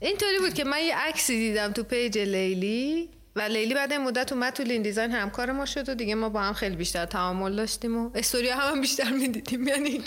[0.00, 4.32] اینطوری بود که من یه عکسی دیدم تو پیج لیلی و لیلی بعد این مدت
[4.32, 7.56] اومد تو Lean Design همکار ما شد و دیگه ما با هم خیلی بیشتر تعامل
[7.56, 9.68] داشتیم و استوریا هم, هم بیشتر می‌دیدیم.
[9.68, 10.00] یعنی.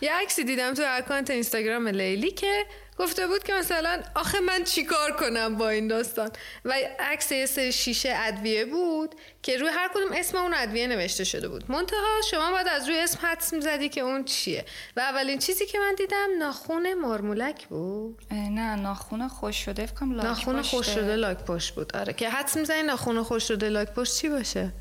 [0.00, 2.66] یه عکسی دیدم تو اکانت اینستاگرام لیلی که
[2.98, 6.30] گفته بود که مثلا آخه من چیکار کنم با این داستان؟
[6.64, 11.24] و عکس یه سری شیشه ادویه بود که روی هر کدوم اسم اون ادویه نوشته
[11.24, 11.70] شده بود.
[11.70, 14.64] منتها شما باید از روی اسم حدس می‌زدی که اون چیه.
[14.96, 18.22] و اولین چیزی که من دیدم ناخون مارمولک بود.
[18.30, 19.86] نه ناخون خوش شده.
[19.86, 20.62] فکر کنم لاک ناخون.
[20.62, 21.96] خوش شده لاک پشت بود.
[21.96, 24.72] آره که حدس می‌زنی ناخون خوش شده لاک پشت چی باشه؟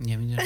[0.00, 0.44] نمی‌دونم.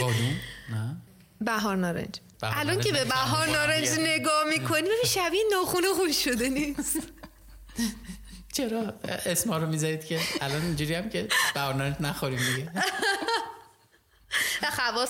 [0.00, 0.36] بادوم؟
[0.70, 0.96] نه.
[1.40, 2.14] بهار نارنج.
[2.42, 3.88] الان که به نارنج بهار نارنج.
[4.00, 6.98] نگاه می‌کنی ببین شبیه ناخون خوش شده نیست.
[8.56, 8.94] چرا؟
[9.26, 12.72] اسما رو می‌ذارید که الان اینجوری هم که بهار نخوریم دیگه.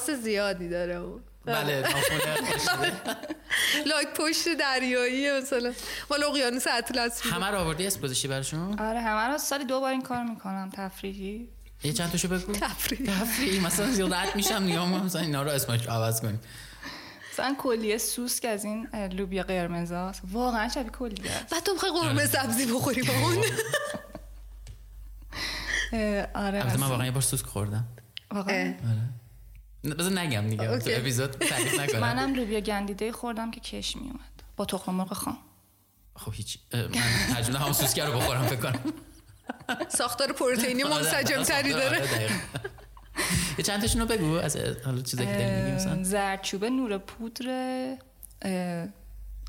[0.00, 1.22] خواست زیادی داره اون.
[1.44, 2.92] بله ناخونه شده.
[3.90, 5.72] لاک پشت دریایی مثلا.
[6.10, 7.26] مال اقیانوس اطلس.
[7.26, 10.70] همه رو آوردی اسم گذاشتی براشون؟ آره همه رو سالی دو بار این کار می‌کنم.
[10.76, 11.48] تفریحی.
[11.84, 12.52] یه چند تاشو بگو.
[12.52, 13.06] تفریحی.
[13.06, 16.40] تفریحی مثلا زیادت میشم می‌کنم مثلا اینا رو اسمش عوض کنیم.
[17.40, 21.52] مثلا کلیه سوسک از این لوبیا قرمزاست واقعا شبیه کلیه است.
[21.52, 23.36] بعد تو می‌خوای قرمه سبزی بخوری با اون؟
[26.34, 27.86] آره البته من واقعا یه بار سوسک خوردم.
[28.30, 28.74] واقعا؟
[29.84, 30.78] نه، بذار نگم دیگه.
[30.78, 30.90] تو.
[30.92, 32.00] اپیزود تعریف نکنم.
[32.00, 35.38] منم لوبیا گندیده خوردم که کش میومد با تخم مرغ خام.
[36.16, 38.92] خب هیچ من تجربه هم سوسکر رو بخورم فکر کنم.
[39.88, 42.30] ساختار پروتئینی آره، منسجم تری آره، داره.
[43.58, 44.34] یه چند تاشون رو بگو.
[44.34, 46.02] از حالا چیزایی که داری میگی مثلا.
[46.02, 47.96] زردچوبه نور پودر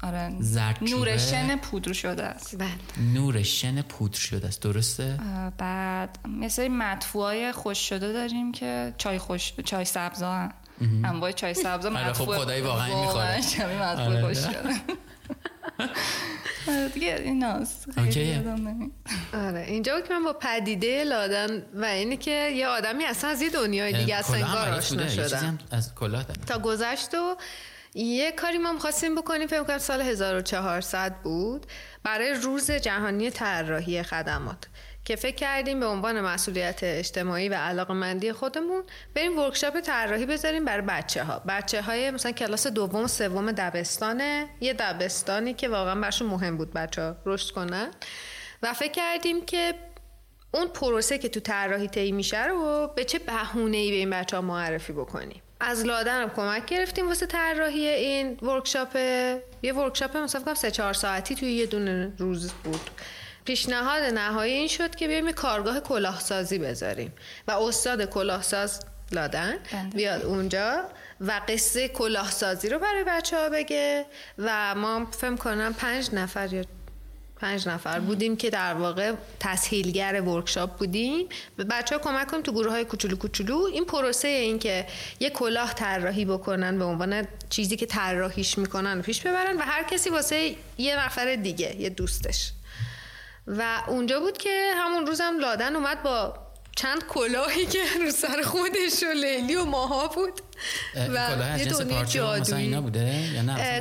[0.04, 2.58] آره زردچوبه؟ نور شن پودر شده است.
[2.58, 2.70] بله.
[3.14, 4.62] نور شن پودر شده است.
[4.62, 5.20] درسته؟
[5.58, 11.90] بعد مثل مدفوعای خوش شده داریم که چای خوش چای سبزا هم انواع چای سبزا
[11.90, 13.38] آره، خب مدفوع خدایی واقعا می‌خوره.
[13.38, 14.22] مدفوع آره.
[14.22, 14.74] خوش شده.
[16.94, 17.88] دیگه ایناست.
[19.34, 23.42] آره اینجا بود که من با پدیده لادن و اینی که یه آدمی اصلا از
[23.42, 24.70] یه دنیای دیگه اصلا انگار.
[24.70, 25.92] آشنا شدم هم از
[26.48, 27.36] تا گذشت و
[27.96, 31.66] یه کاری ما می‌خواستیم بکنیم فکر کنم سال 1400 بود
[32.04, 34.68] برای روز جهانی طراحی خدمات
[35.06, 38.84] که فکر کردیم به عنوان مسئولیت اجتماعی و علاقمندی خودمون
[39.16, 44.74] بریم ورکشاپ طراحی بذاریم برای بچه ها بچه های مثلا کلاس دوم سوم دبستانه یه
[44.74, 47.92] دبستانی که واقعا برشون مهم بود بچه ها رشد کنن.
[48.64, 49.74] و فکر کردیم که
[50.54, 54.42] اون پروسه که تو طراحی طی میشه رو به چه بهونه‌ای به این بچه ها
[54.42, 55.42] معرفی بکنیم.
[55.60, 58.96] از لادن هم کمک گرفتیم واسه طراحی این ورکشاپ.
[59.64, 62.90] یه ورکشاپ مثلا سه چهار ساعتی توی یه دونه روز بود.
[63.52, 67.14] پیشنهاد نهایی این شد که بیایم کارگاه کلاهسازی بذاریم.
[67.48, 68.80] و استاد کلاهساز
[69.12, 69.98] لادن بنده.
[69.98, 70.84] بیاد اونجا
[71.22, 74.06] و قصه کلاهسازی رو برای بچه ها بگه.
[74.38, 76.64] و ما فهم کنم پنج نفر یا
[77.36, 81.30] پنج نفر بودیم که در واقع تسهیلگر ورکشاپ بودیم.
[81.58, 83.58] به بچه ها کمک کنیم تو گروه های کوچولو کوچولو.
[83.74, 84.86] این پروسه این که
[85.20, 89.84] یه کلاه طراحی بکنن به عنوان چیزی که طراحیش می‌کنن و پیش ببرن و هر
[89.84, 92.52] کسی واسه یه نفر دیگه یه دوستش.
[93.48, 96.34] و اونجا بود که همون روزم لادن اومد با
[96.76, 100.42] چند کلاهی که رو سر خودش و لیلی و ماها بود.
[100.96, 102.76] و یه دنیا جادویی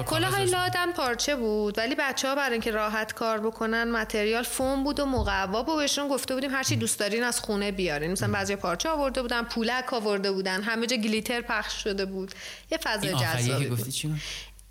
[0.07, 4.85] کلاه های لادن پارچه بود ولی بچه ها برای اینکه راحت کار بکنن متریال فوم
[4.85, 8.13] بود و مقوا و بهشون گفته بودیم هرچی دوست دارین از خونه بیارین.
[8.13, 12.33] مثلا بعضی پارچه آورده بودن پولک آورده بودن همه جا گلیتر پخش شده بود.
[12.71, 13.95] یه فضا جذابی بود؟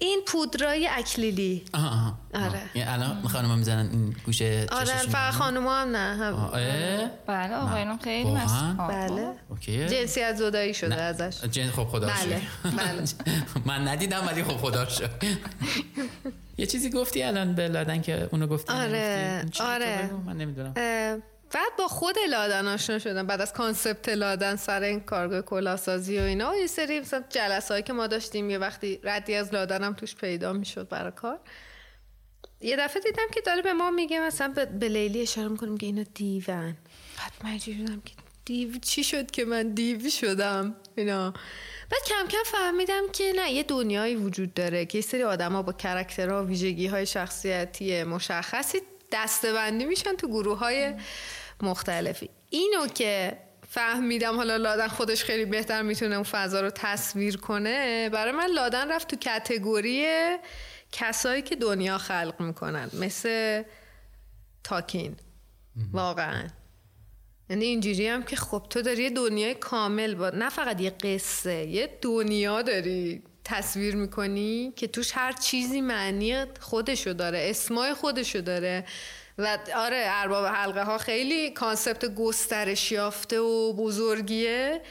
[0.01, 1.65] این پودرای اکلیلی.
[1.73, 2.17] آها آها.
[2.45, 2.59] آره.
[2.75, 8.37] یعنی الان خانم می‌زنن این گوشه آره فقط خانم هم نه بله آقایون خیلی
[8.89, 9.33] بله.
[9.49, 9.87] اوکی.
[9.87, 11.43] جنسیت زدایی شده ازش.
[11.45, 13.03] جن خب خدا بله بله.
[13.65, 15.09] من ندیدم ولی خب خدا شد
[16.57, 20.09] یه چیزی گفتی الان به لادن که اونو گفتی؟ آره آره.
[20.25, 20.73] من نمی‌دونم.
[21.53, 26.21] بعد با خود لادن آشنا شدم بعد از concept لادن سر این کارگاه کلاسازی و
[26.21, 30.53] اینا یه سری مثلا جلسه که ما داشتیم یه وقتی ردی از لادنم توش پیدا
[30.53, 31.39] می‌شد برای کار.
[32.61, 36.03] یه دفعه دیدم که داره به ما میگه مثلا به لیلی اشاره می‌کنیم که اینا
[36.13, 36.77] دیون
[37.17, 38.13] بعد من شدم که
[38.45, 41.33] دیو چی شد که من دیو شدم؟ اینا.
[41.89, 45.73] بعد کم کم فهمیدم که نه یه دنیایی وجود داره که یه سری آدما با
[45.73, 48.81] کرکترها و ویژگی های شخصیتی مشخصی
[49.11, 50.93] دستبندی میشن تو گروه های
[51.63, 52.29] مختلفی.
[52.49, 53.37] اینو که
[53.69, 58.91] فهمیدم حالا لادن خودش خیلی بهتر می‌تونه اون فضا رو تصویر کنه برای من لادن
[58.91, 60.07] رفت تو کتگوری
[60.91, 63.63] کسایی که دنیا خلق می‌کنن مثل
[64.63, 65.15] تاکین.
[65.93, 66.47] واقعا.
[67.49, 71.65] یعنی اینجوری هم که خب تو داری یه دنیای کامل با نه فقط یه قصه
[71.65, 78.85] یه دنیا داری تصویر می‌کنی که توش هر چیزی معنی خودشو داره اسمای خودشو داره.
[79.39, 84.81] و آره ارباب حلقه ها خیلی کانسپت گسترش یافته و بزرگیه.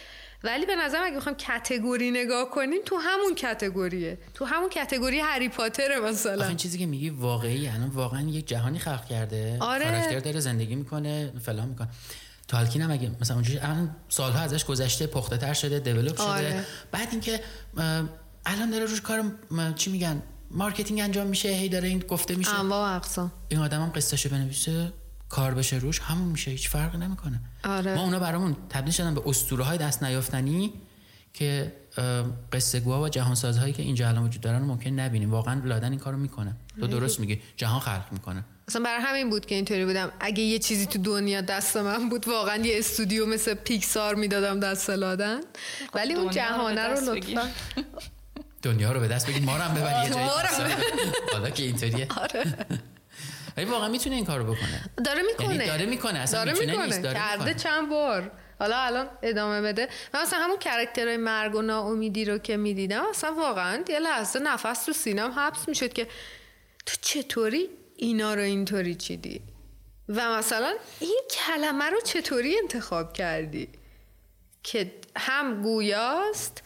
[0.45, 4.19] ولی به نظرم اگه بخوام کتگوری نگاه کنیم تو همون کتگوریه.
[4.35, 6.47] تو همون کتگوری هری پاتر مثلا.
[6.47, 9.57] این چیزی که میگی واقعی یعنی واقعا یک جهانی خلق کرده.
[9.61, 9.85] آره.
[9.85, 11.89] کاراکتر داره زندگی می‌کنه فلان می‌کنه.
[12.49, 16.25] تالکین هم اگه مثلا اونجوری الان سالها ازش گذشته پخته تر شده develop شده.
[16.25, 16.65] آره.
[16.93, 17.41] بعد اینکه
[18.47, 19.25] الان داره روش کار
[19.77, 22.61] چی میگن؟ marketing انجام میشه هی داره این گفته میشه.
[22.61, 23.33] انواع اقسام.
[23.49, 24.93] این آدم هم قصهشو بنویسه
[25.29, 27.41] کار بشه روش همون میشه هیچ فرقی نمی‌کنه.
[27.65, 27.95] آره.
[27.95, 30.73] ما اونا برامون تبدیل شدن به اسطوره های دست نیافتنی
[31.35, 31.73] که
[32.53, 35.31] قصه گوها و جهان سازهایی که اینجا الان وجود دارن ممکن نبینیم.
[35.31, 36.57] واقعا لادن این کارو می‌کنه.
[36.81, 37.41] تو درست میگی.
[37.57, 38.45] جهان خلق می‌کنه.
[38.69, 40.13] اصلا برای همین بود که اینطوری بودم.
[40.21, 44.91] اگه یه چیزی تو دنیا دست من بود واقعا یه استودیو مثل پیکسار می‌دادم دست
[44.91, 45.41] لادن.
[45.95, 47.49] ولی اون جهانه رو لطفا
[48.63, 50.29] دنیا رو به دست بگید ما رو هم ببر یه جایی
[51.33, 52.07] حالا که اینطوریه.
[52.23, 52.55] آره.
[53.57, 54.91] ولی واقعا می‌تونه این کارو بکنه.
[55.05, 55.55] داره می‌کنه.
[55.55, 56.19] یعنی داره می‌کنه.
[56.19, 56.87] اصلا داره می‌تونه می‌کنه.
[56.87, 57.03] نیست.
[57.03, 57.55] داره کرده می‌کنه.
[57.55, 58.31] چند بار.
[58.59, 59.89] حالا الان ادامه بده.
[60.15, 64.85] من مثلا همون کرکترهای مرگ و ناامیدی رو که می‌دیدم اصلا واقعا یه لحظه نفس
[64.85, 66.07] تو سینم حبس می‌شد که
[66.87, 69.41] تو چطوری اینا رو اینطوری چیدی؟
[70.09, 73.69] و مثلا این کلمه رو چطوری انتخاب کردی؟
[74.63, 76.63] که هم گویاست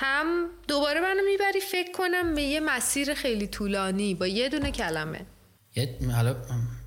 [0.00, 5.26] هم دوباره منو می‌بری فکر کنم به یه مسیر خیلی طولانی با یه دونه کلمه.
[6.14, 6.36] حالا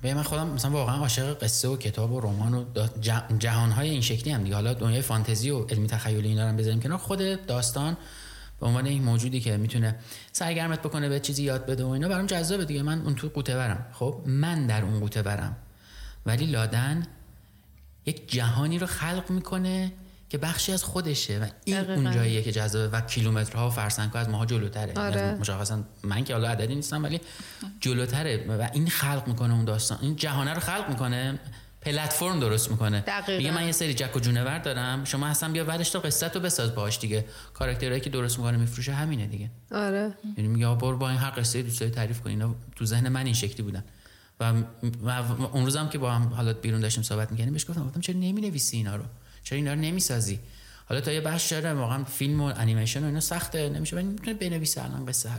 [0.02, 2.64] به من خودم مثلا واقعا عاشق قصه و کتاب و رمان و
[3.38, 4.54] جهانهای این شکلی هم دیگه.
[4.54, 6.98] حالا دنیای فانتزی و علمی تخیلی اینا رو بذاریم کنار.
[6.98, 7.96] خود داستان
[8.60, 9.96] به عنوان این موجودی که می‌تونه
[10.32, 12.82] سرگرمت بکنه به چیزی یاد بده و اینا برام جذابه دیگه.
[12.82, 15.56] من اون تو قوطه برم خب من در اون قوطه برم
[16.26, 17.06] ولی لادن
[18.06, 19.92] یک جهانی رو خلق می‌کنه
[20.32, 21.94] که بخشی از خودشه و این دقیقاً.
[21.94, 24.94] اون جاییه که جذابه و کیلومترها و فرسنگها از ماها جلوتره.
[24.96, 25.20] آره.
[25.20, 27.20] یعنی مشخصا من که حالا عددی نیستم ولی
[27.80, 29.98] جلوتره و این خلق می‌کنه اون داستان.
[30.02, 31.38] این جهانه رو خلق می‌کنه
[31.80, 33.00] پلتفرم درست می‌کنه.
[33.00, 33.38] دقیقاً.
[33.38, 36.40] میگه من یه سری جک و جونور دارم شما اصلا بیا ورش تو قصه تو
[36.40, 37.24] بساز باش دیگه.
[37.54, 39.50] کاراکترهایی که درست می‌کنه میفروشه همینه دیگه.
[39.72, 40.14] آره.
[40.36, 43.24] یعنی میگه برو با این هر قصه دوست داری تعریف کن اینا تو ذهن من
[43.24, 43.84] این شکلی بودن.
[44.40, 44.52] و,
[45.02, 45.10] و
[45.52, 48.76] اون روزم که با هم حالا بیرون داشتیم صحبت می‌کردیم بهش گفتم گفتم چرا نمی‌نویسی
[48.76, 49.04] اینا رو؟
[49.44, 50.38] چرا اینا رو نمی‌سازی؟
[50.88, 54.34] حالا تا یه بخش داره واقعا فیلم و انیمیشن و اینا سخته نمیشه ولی می‌تونه
[54.34, 55.38] بنویسه الان قصه هر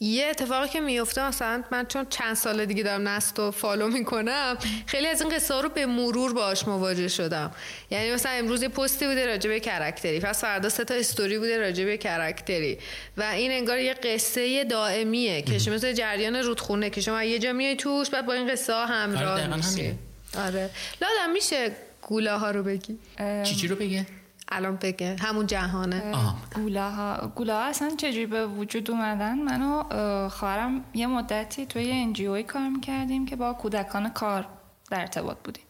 [0.00, 4.56] یه اتفاقی که میفته مثلا من چون چند سال دیگه دارم نستو follow می‌کنم
[4.86, 7.50] خیلی از این قصه ها رو به مرور باش مواجه شدم.
[7.90, 11.38] یعنی مثلا امروز یه پستی بوده راجع به character ی پس فردا سه تا استوری
[11.38, 12.78] بوده راجع به character ی.
[13.16, 17.52] و این انگار یه قصه دائمیه که شما مثل جریان رودخونه که شما یه جا
[17.52, 19.94] میای توش بعد با این قصه ها آره، همراه همینه.
[20.38, 20.70] آره.
[21.02, 21.72] لادن میشه
[22.12, 22.98] گوله ها رو بگی.
[23.44, 24.06] چی چی رو بگه؟
[24.48, 25.16] الان بگه.
[25.20, 26.14] همون جهانه.
[26.54, 32.42] گولاها گولاها اصلا چجوری به وجود اومدن؟ من و خواهرم یه مدتی توی یه انجیوی
[32.42, 34.46] کار می‌کردیم که با کودکان کار
[34.90, 35.64] در ارتباط بودیم.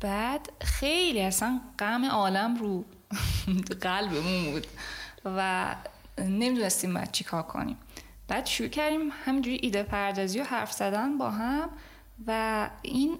[0.00, 2.84] بعد خیلی اصلا غم عالم رو
[3.86, 4.66] قلبمون بود
[5.24, 5.74] و
[6.18, 7.76] نمی‌دونستیم باید چی کار کنیم.
[8.28, 11.68] بعد شروع کردیم همینجوری ایده پردازی و حرف زدن با هم
[12.26, 13.18] و این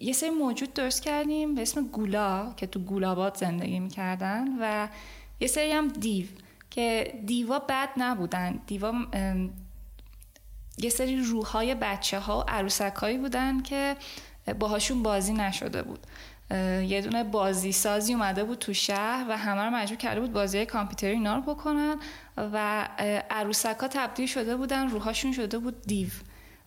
[0.00, 4.88] یه سری موجود درست کردیم به اسم گولا که تو گولاباد زندگی می‌کردن و
[5.40, 6.26] یه سری هم دیو
[6.70, 8.60] که دیوا بد نبودن.
[8.66, 8.92] دیوا
[10.78, 13.96] یه سری روحای بچه ها و عروسک بودن که
[14.58, 16.06] باهاشون بازی نشده بود.
[16.86, 20.66] یه دونه بازی سازی اومده بود تو شهر و همه رو مجبور کرده بود بازی
[20.66, 21.96] کامپیوتری اینا رو بکنن
[22.36, 22.88] و
[23.30, 26.08] عروسک ها تبدیل شده بودن روحاشون شده بود دیو.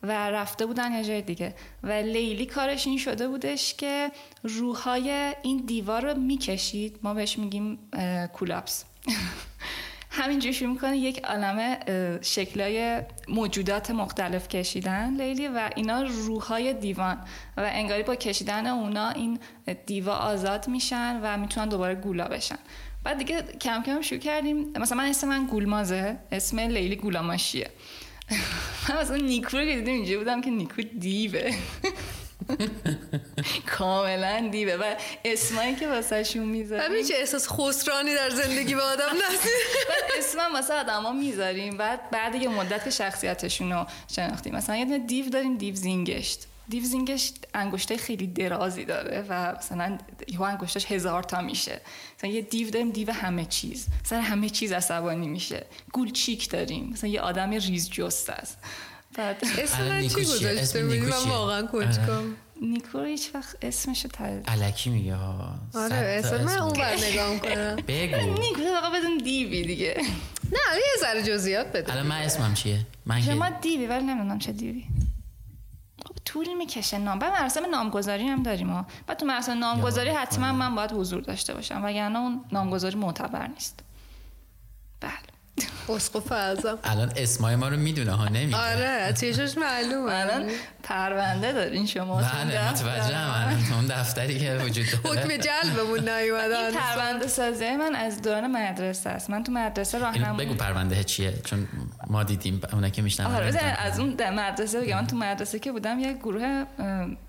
[0.06, 1.56] و رفته بودن یه جای دیگه.
[1.84, 4.12] و لیلی کارش این شده بودش که
[4.44, 7.00] روحای این دیوار رو می‌کشید.
[7.04, 7.80] ما بهش میگیم
[8.34, 8.86] کولاپس
[10.10, 11.78] همینجوری شروع می‌کنه یک عالم
[12.22, 17.18] شکلای موجودات مختلف کشیدن لیلی و اینا روحای دیوان.
[17.58, 19.40] و انگاری با کشیدن اونا این
[19.86, 22.58] دیوا آزاد میشن و می‌تونن دوباره گولا بشن.
[23.04, 24.74] بعد دیگه کم کم شروع کردیم.
[24.80, 27.70] مثلا من اسم من گولمازه اسم لیلی گولاماشیه.
[28.90, 31.52] من مثلا نیکو رو که دیدم اینجا بودم که نیکو دیوه
[33.78, 34.96] کاملا دیوه و
[35.26, 39.52] اسمایی که واسه شون می‌ذاریم ببین چه احساس خسرانی در زندگی به آدم نسید
[40.18, 44.98] اسم واسه آدم ها می‌ذاریم بعد بعد یه مدت که شخصیتشون رو شناختیم مثلا یه
[44.98, 49.98] دیو داریم دیو زینگشت دیو زینگش انگشته خیلی درازی داره و مثلا
[50.28, 51.82] یه انگشتش هزار تا میشه.
[52.18, 53.88] مثلا یه دیو داریم دیو همه چیز.
[54.04, 55.66] سر همه چیز عصبانی میشه.
[55.94, 56.90] گولچیک داریم.
[56.94, 58.58] مثلا یه آدم ریز جست است.
[59.18, 64.50] بعد اسم من چی گذاشته؟ بودی من واقعا کنجکام نیکو رو هیچ وقت اسمشو تایید
[64.50, 65.56] علکی میگه ها.
[65.74, 68.40] آره اسم من اون بر نگاه کنم بگو.
[68.42, 69.94] نیکو واقعا بدون دیوی دیگه.
[70.52, 71.92] نه یه ذره جزئیات بده.
[71.94, 74.84] الان من اسمم چیه؟ من شما دیوی ولی نمی‌دونم چه دیوی.
[76.26, 77.20] طول می‌کشه نام.
[77.20, 81.54] بعد مراسم نامگذاری هم داریم ها بعد تو مراسم نامگذاری حتما من باید حضور داشته
[81.54, 83.80] باشم وگرنه اون نامگذاری معتبر نیست.
[85.02, 85.35] بله.
[85.90, 86.78] اسقف اعظم.
[86.84, 90.14] الان اسمای ما رو می‌دونه ها نمیگه آره چشش معلومه.
[90.14, 90.50] الان
[90.84, 92.16] پرونده دارین شما.
[92.16, 93.32] بله متوجهم.
[93.32, 95.20] الان اون دفتری که وجود داره.
[95.20, 99.30] حکم جلبمون نیومد این پرونده سازی من از دوران مدرسه است.
[99.30, 101.68] من تو مدرسه راهنمایی بگو پرونده چیه چون
[102.08, 104.96] ما دیدیم اونا که میشنن آره از اون مدرسه بگم.
[104.96, 106.64] من تو مدرسه که بودم یه گروه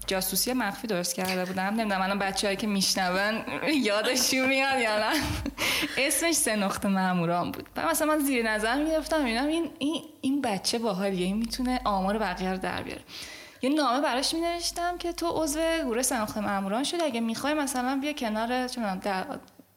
[0.07, 1.63] جاسوسی مخفی درست کرده بودم.
[1.63, 3.43] نمی‌دونم الان بچه‌ای که میشنون
[3.85, 5.13] یادشون میاد یا نه.
[6.07, 7.69] اسمش سه نقطه ماموران بود.
[7.75, 11.27] بعد مثلا من زیر نظر می‌گرفتم ببینم این این این بچه باحالیه.
[11.27, 13.03] این می‌تونه آمار بقیه رو در بیاره.
[13.63, 17.03] یه نامه براش می نوشتم که تو عضو گروه سناخت ماموران شدی.
[17.03, 18.67] اگه می‌خوای مثلا بیا کنار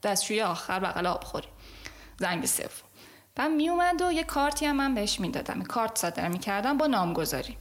[0.04, 1.48] دستشوی آخر بغل آب خوری.
[2.20, 2.84] زنگ صفر.
[3.36, 5.62] بعد می اومد و یه کارتی هم من بهش می‌دادم.
[5.62, 7.58] کارت صادر می‌کردم با نامگذاری.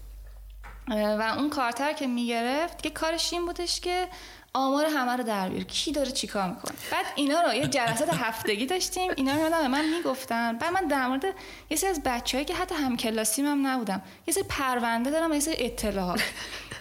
[0.88, 4.08] و اون کارتر که می‌گرفت که کارش این بودش که
[4.53, 8.66] آمار همه رو در بیاره کی داره چیکار می‌کنه؟ بعد اینا رو یه جلسات هفتگی
[8.66, 9.11] داشتیم.
[9.16, 10.59] اینا رو به من می‌گفتن.
[10.59, 11.24] بعد من در مورد
[11.70, 15.40] یه سری از بچه‌ای که حتی هم کلاسیم هم نبودم یه سری پرونده دارم یه
[15.40, 16.20] سری اطلاعات.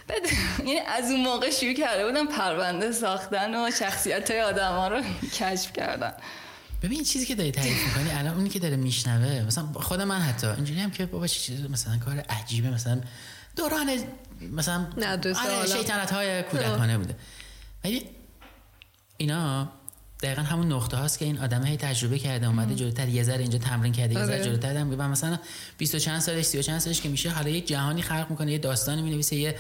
[0.08, 0.20] بعد
[0.60, 5.02] یعنی از اون موقع شروع کرده بودم پرونده ساختن و شخصیت های آدم ها رو
[5.34, 6.14] کشف کردن.
[6.84, 10.48] ببین چیزی که داری تعریف می‌کنی الان اونی که داره میشنوه مثلا خود من حتی
[10.48, 12.70] اینجوری هم که بابا چیز مثلا کار عجیبه.
[12.70, 13.02] مثلا
[13.56, 14.00] دوران
[14.42, 14.86] مثلا
[15.66, 17.16] شیطنت های کودکانه بوده.
[17.84, 18.02] ولی
[19.18, 19.70] اینا
[20.24, 23.58] دقیقا همون نقطه هاست که این آدم هی تجربه کرده اومده جلوتر یه ذره اینجا
[23.58, 25.40] تمرین کرده یه ذره جلوتر هم و مثلا
[25.78, 28.52] 20 و چند سالش 30 و چند سالش که میشه حالا یه جهانی خلق می‌کنه
[28.52, 29.56] یه داستانی می‌نویسه یه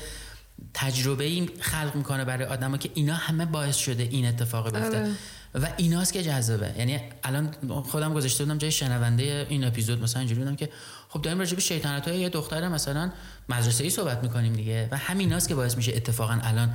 [0.73, 5.11] تجربه ای خلق می‌کنه برای آدما که اینا همه باعث شده این اتفاق بیفته.
[5.55, 6.75] و ایناست که جذابه.
[6.77, 7.51] یعنی الان
[7.83, 10.69] خودم گذاشته بودم جای شنونده این اپیزود مثلا اینجوری بودم که
[11.17, 13.11] خب داریم راجع به شیطنت های یه دختر مثلا
[13.49, 16.73] مدرسه ای صحبت می‌کنیم دیگه و همیناست که باعث میشه اتفاقا الان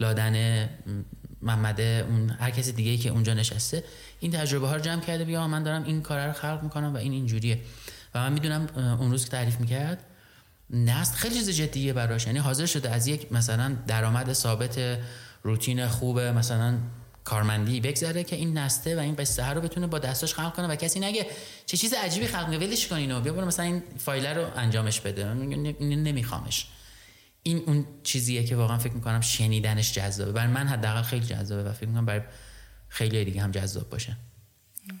[0.00, 0.68] لادن
[1.42, 3.84] محمد اون هر کسی دیگه که اونجا نشسته
[4.20, 6.96] این تجربه ها رو جمع کرده بیا من دارم این کار رو خلق می‌کنم و
[6.96, 7.60] این اینجوریه.
[8.14, 8.66] و من می‌دونم
[9.00, 9.98] اون روز که تعریف می‌کرد
[10.70, 12.26] نست خیلی چیز جدیه براش.
[12.26, 14.98] یعنی حاضر شده از یک مثلا درآمد ثابت
[15.42, 16.78] روتین خوب مثلا
[17.24, 20.76] کارمندی بگذره که این نسته و این قصه رو بتونه با دستاش خلق کنه و
[20.76, 21.26] کسی نگه
[21.66, 25.00] چه چیز عجیبی خلق کنه ولش کن اینو بیا برو مثلا این فایل رو انجامش
[25.00, 25.34] بده.
[25.80, 26.66] نمیخوامش.
[27.42, 30.32] این اون چیزیه که واقعا فکر می‌کنم شنیدنش جذابه.
[30.32, 32.20] برای من حداقل خیلی جذابه و فکر می‌کنم برای
[32.88, 34.16] خیلی دیگه هم جذاب باشه.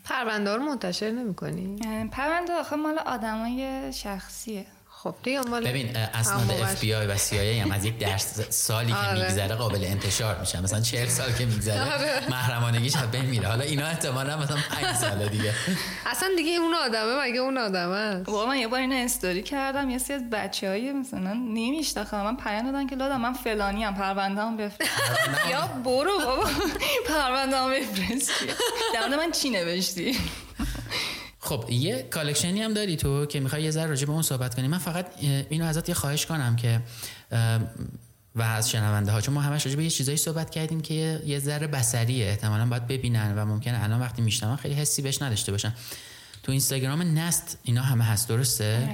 [0.04, 1.76] پرونده رو منتشر نمی‌کنی؟
[2.12, 4.66] پرونده آخه مال آدمای شخصیه.
[5.02, 7.72] خب دیگه مال ببین اسناد اف بی آی و سی آی هم.
[7.72, 9.22] از یک درصد سالی که آره.
[9.22, 10.60] میگذره قابل انتشار میشه.
[10.60, 12.30] مثلا 40 سال که میگذره آره.
[12.30, 13.48] محرمانگیش از بین میره.
[13.48, 15.54] حالا اینا احتمالاً مثلا 5 سال دیگه.
[16.12, 19.98] اصلا دیگه اون آدمه مگه اون آدمه؟ بابا من یه بار این استوری کردم یه
[19.98, 24.42] سری از بچه های مثلا نمیشناختم من پیام دادن که لادن من فلانی هم پرونده
[24.42, 24.90] هم بفرست
[25.50, 26.50] یا برو بابا.
[27.08, 28.30] پرونده هم بفرست.
[28.94, 30.16] در من چی نوشتی؟
[31.50, 34.54] خب یه collection ی هم داری تو که می‌خوای یه ذره راجع به اون صحبت
[34.54, 34.68] کنی.
[34.68, 36.80] من فقط اینو ازت یه خواهش کنم که
[38.34, 41.38] و از شنونده ها چون ما همش راجع به یه چیزایی صحبت کردیم که یه-
[41.38, 42.26] ذره بصریه.
[42.26, 45.72] احتمالاً باید ببینن و ممکنه الان وقتی میشنون خیلی حسی بهش نداشته باشن.
[46.42, 48.88] تو اینستاگرام نست اینا همه هست درسته؟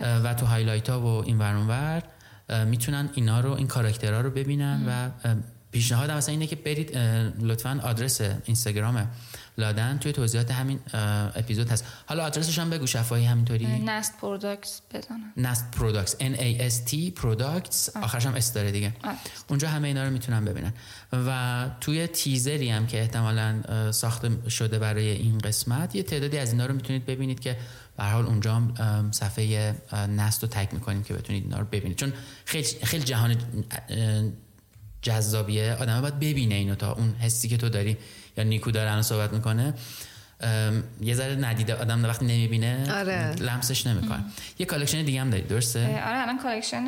[0.00, 2.02] آره، و تو highlight ها و این ور اون ور
[2.48, 5.36] اه، می‌تونن اینا رو این کاراکترها رو ببینن و اه،
[5.72, 6.96] پیشنهادم مثلا اینه که برید
[7.40, 9.08] لطفا آدرس اینستاگرام
[9.60, 10.80] لادن توی توضیحات همین
[11.34, 11.84] اپیزود هست.
[12.06, 15.32] حالا آدرسش هم بگو شفاهی همینطوری؟ نست پروداکتس بزنم.
[15.36, 18.92] نست پروداکتس N A S T پروداکتس آخرش هم S داره دیگه.
[19.04, 19.16] آره.
[19.48, 20.72] اونجا همه اینا رو می‌تونن ببینن.
[21.12, 26.66] و توی تیزری هم که احتمالا ساخته شده برای این قسمت یه تعدادی از اینا
[26.66, 27.56] رو می‌تونید ببینید که
[27.96, 31.98] به هر حال اونجا هم صفحه نست رو tag می‌کنیم که بتونید اینا رو ببینید.
[31.98, 32.12] چون
[32.44, 33.36] خیلی خیلی جهان
[35.02, 35.76] جذابیه.
[35.80, 37.96] آدم باید ببینه اینو تا اون حسی که تو داری
[38.40, 39.74] یا نیکو داره الان صحبت می‌کنه
[41.00, 43.34] یه ذره ندیده آدم وقتی نمی‌بینه آره.
[43.34, 44.24] لمسش نمی‌کنه.
[44.58, 46.84] یه collection دیگه هم داری درسته؟ آره الان collection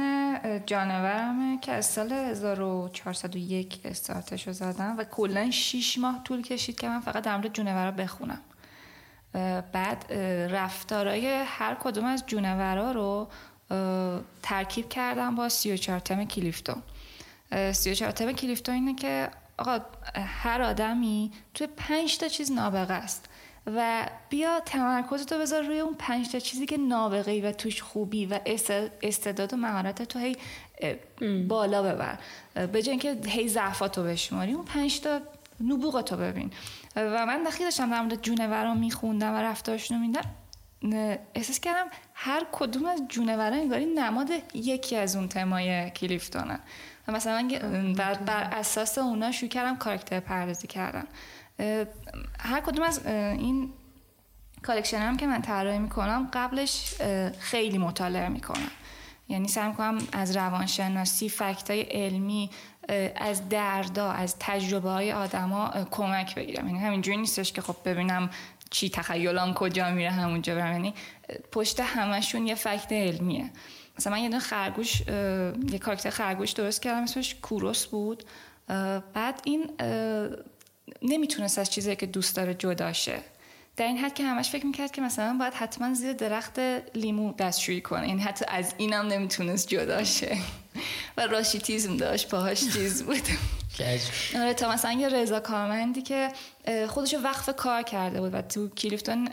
[0.66, 6.88] جانورمه که از سال 1401 استارتش رو زدم و کلا 6 ماه طول کشید که
[6.88, 8.40] من فقط در مورد جونورا بخونم.
[9.72, 10.12] بعد
[10.50, 13.28] رفتارای هر کدوم از جونورا رو
[14.42, 16.82] ترکیب کردم با 34 تم کلیفتون.
[17.52, 19.28] اه، 34 تم کلیفتون اینه که
[19.58, 19.78] آقا
[20.14, 23.28] هر آدمی توی پنج تا چیز نابغه است
[23.66, 27.82] و بیا تمرکز تو بذار روی اون پنج تا چیزی که نابغه ای و توش
[27.82, 30.36] خوبی و است- استعداد و مهارت تو هی
[31.48, 32.18] بالا ببر.
[32.66, 35.20] به جای اینکه هی ضعفاتو بشماری اون پنج تا
[35.60, 36.50] نبوغتو ببین.
[36.96, 40.30] و من وقتی داشتم در مورد جونورا میخوندم و رفتارشون رو می‌دیدم
[41.34, 46.60] احساس کردم هر کدوم از جونورا انگاری نماد یکی از اون تمای کلیفتونه
[47.08, 51.06] و مثلا من بر, بر اساس اونا شروع کردم کاراکتر پردازی کردم
[52.40, 53.72] هر کدوم از این
[54.62, 56.94] collection هم که من طراحی می‌کنم قبلش
[57.38, 58.70] خیلی مطالعه می‌کنم.
[59.28, 62.50] یعنی سعی می‌کنم از روانشناسی fact ای علمی
[63.16, 66.66] از دردا از تجربه های آدما کمک بگیرم.
[66.66, 68.30] یعنی همینجوری نیستش که خب ببینم
[68.70, 70.72] چی تخیلم کجا میره همونجا برم.
[70.72, 70.94] یعنی
[71.52, 73.50] پشت همشون یه فکت علمیه.
[73.98, 75.00] مثلا من یه دونه خرگوش
[75.70, 78.24] یه کاراکتر خرگوش درست کردم اسمش کوروس بود.
[79.14, 79.70] بعد این
[81.02, 83.18] نمی‌تونست از چیزی که دوست داره جدا شه.
[83.76, 86.58] در این حد که همش فکر می‌کرد که مثلا باید حتما زیر درخت
[86.94, 88.08] لیمو دستشویی کنه.
[88.08, 90.36] یعنی حتی از اینم نمی‌تونست جدا شه.
[91.16, 93.22] و راشیتیزم داشت پاهاش چیز بود.
[94.34, 96.28] آره تا مثلا یه رضا کارمندی که
[96.88, 99.28] خودشو وقف کار کرده بود و تو کلیفتون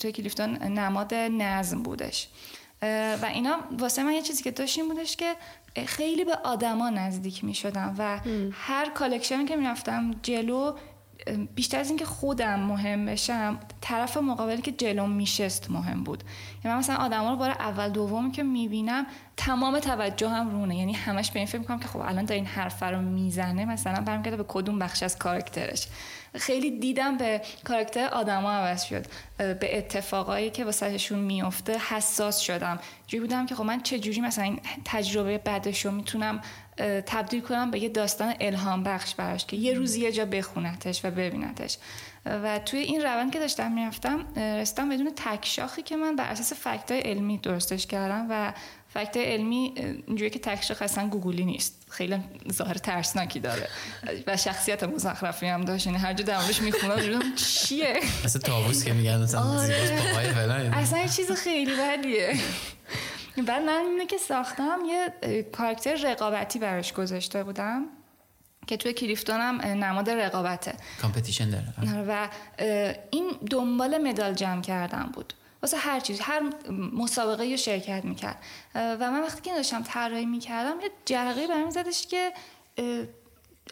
[0.00, 2.28] تو کلیفتون نماد نظم بودش.
[3.22, 5.34] و اینا واسه من یه چیزی که داشت این بودش که
[5.86, 8.20] خیلی به آدما نزدیک می شدم و
[8.52, 10.74] هر کالکشنی که می‌رفتم جلو اه،
[11.54, 16.24] بیشتر از اینکه خودم مهم بشم طرف مقابلی که جلو میشست مهم بود.
[16.64, 19.06] یعنی من مثلا آدما رو بار اول دومی که می‌بینم
[19.36, 20.76] تمام توجه هم رونه.
[20.76, 24.00] یعنی همش به این فکر می‌کنم که خب الان داره این حرف رو می‌زنه مثلا
[24.00, 25.86] برمیگرده به کدوم بخش از کاراکترش.
[26.34, 29.06] خیلی دیدم به کاراکتر آدما عوض شد.
[29.36, 32.78] به اتفاقایی که واسهشون میفته حساس شدم.
[33.06, 36.40] جوری بودم که خب من چه جوری مثلا این تجربه بعدش رو می‌تونم
[37.06, 41.10] تبدیل کنم به یه داستان الهام بخش براش که یه روزی یه جا بخونتش و
[41.10, 41.78] ببینتش.
[42.26, 46.52] و توی این روند که داشتم می‌رفتم رسیدم بدون تک شاخی که من بر اساس
[46.52, 48.52] فکتای علمی درستش کردم و
[48.94, 49.74] فکت علمی
[50.06, 51.86] اینجوری که تک شاخ اصلا گوگلی نیست.
[51.90, 52.18] خیلی
[52.52, 53.68] ظاهر ترسناکی داره.
[54.26, 55.86] و شخصیت مزخرفی هم داشت.
[55.86, 58.00] یعنی هر جا در موردش می‌خونم دیدم چیه.
[58.24, 60.12] مثل تابوس که میگن آره.
[60.12, 62.36] پاهای فلان اصلا یه چیز خیلی بدیه.
[63.42, 67.86] بعد من اینه که ساختم یه اه، کاراکتر رقابتی براش گذاشته بودم
[68.66, 70.74] که توی کلیفتونم اه، نماد رقابته.
[71.02, 71.64] کامپتیشن داره.
[72.08, 72.28] و
[72.58, 75.34] اه، این دنبال مدال جمع کردن بود.
[75.62, 76.42] واسه هر چیز هر
[76.92, 78.38] مسابقه رو شرکت می‌کرد.
[78.74, 82.32] و من وقتی که داشتم طراحی می‌کردم یه جرقه برمی زدش که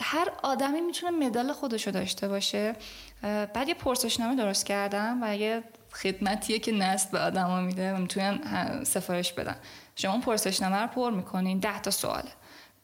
[0.01, 2.77] هر آدمی می‌تونه مدال خودشو داشته باشه.
[3.23, 5.63] بعد یه پرسشنامه درست کردم و یه
[5.95, 9.57] خدمتیه که نست به آدما میده و می‌تونن سفارش بدن.
[9.97, 12.31] شما اون پرسشنامه رو پر می‌کنین ده تا سواله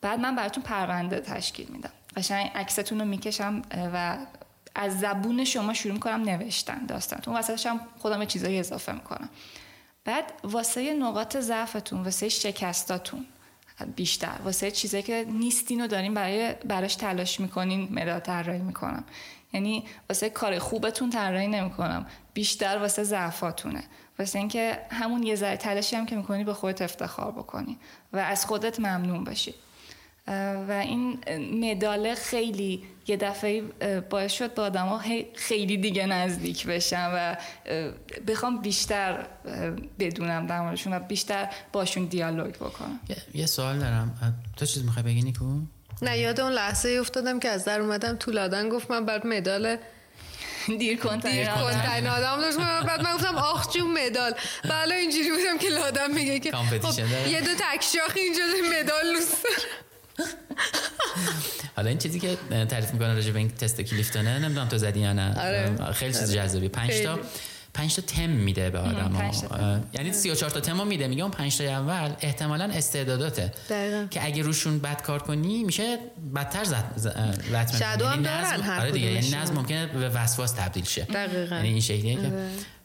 [0.01, 1.91] بعد من براتون پرونده تشکیل میدم.
[2.17, 3.63] قشنگ عکستون رو می‌کشم
[3.95, 4.17] و
[4.75, 7.37] از زبون شما شروع می‌کنم نوشتن داستانتون.
[7.37, 9.29] وسطش هم خودم چیزایی اضافه می‌کنم.
[10.05, 13.27] بعد واسه نقاط ضعفتون واسه شکستاتون
[13.97, 14.37] بیشتر.
[14.45, 19.05] واسه چیزایی که نیستین و دارین برای براش تلاش می‌کنین مداد طراحی می‌کنم.
[19.53, 22.07] یعنی واسه کار خوبتون طراحی نمی‌کنم.
[22.35, 23.83] بیشتر واسه ضعفاتونه.
[24.19, 27.79] واسه اینکه همون یه ذره تلاشی هم که می‌کنی به خودت افتخار بکنی
[28.13, 29.55] و از خودت ممنون باشی
[30.69, 31.19] و این
[31.61, 33.63] مداله خیلی یه دفعه
[34.01, 35.01] باعث شد به آدم
[35.35, 37.37] خیلی دیگه نزدیک بشم و
[38.27, 39.27] بخوام بیشتر
[39.99, 43.01] بدونم در موردشون و بیشتر باشون دیالوگ بکنم.
[43.35, 44.35] یه سوال دارم.
[44.57, 45.61] تو چیز می‌خوای بگی نیکو؟
[46.03, 49.77] نه یاد اون لحظه افتادم که از در اومدم تو لادن گفت من بعد مدال
[50.79, 52.41] دیر کن دیر کن آدم.
[52.41, 54.35] داشت بعد من گفتم آخ جون مدال.
[54.65, 56.99] بله اینجوری بودم که لادم میگه که خب
[57.29, 58.43] یه دو تکشاخ اینجا
[58.81, 59.47] مدال لوست
[61.77, 62.37] حالا این چیزی که
[62.69, 65.41] تعریف می‌کنه راجع به این تست کلیفتونه نمی‌دونم تو زدی یا نه.
[65.41, 65.93] آره.
[65.93, 66.69] خیلی چیز جذابی.
[66.69, 67.19] 5 تا.
[67.81, 69.33] 5 تا تم میده به آدم
[69.93, 73.53] یعنی 34 تا تم میده میگه اون 5 تا اول احتمالا استعداداته.
[73.71, 74.07] دقیقا.
[74.11, 75.99] که اگه روشون بد کار کنی میشه
[76.35, 76.65] بدتر
[77.53, 81.03] لطمه شادو هم دارن هر آره دیگه یعنی نظم ممکنه به وسواس تبدیل شه.
[81.05, 81.57] دقیقا.
[81.57, 82.33] یعنی این شکلیه که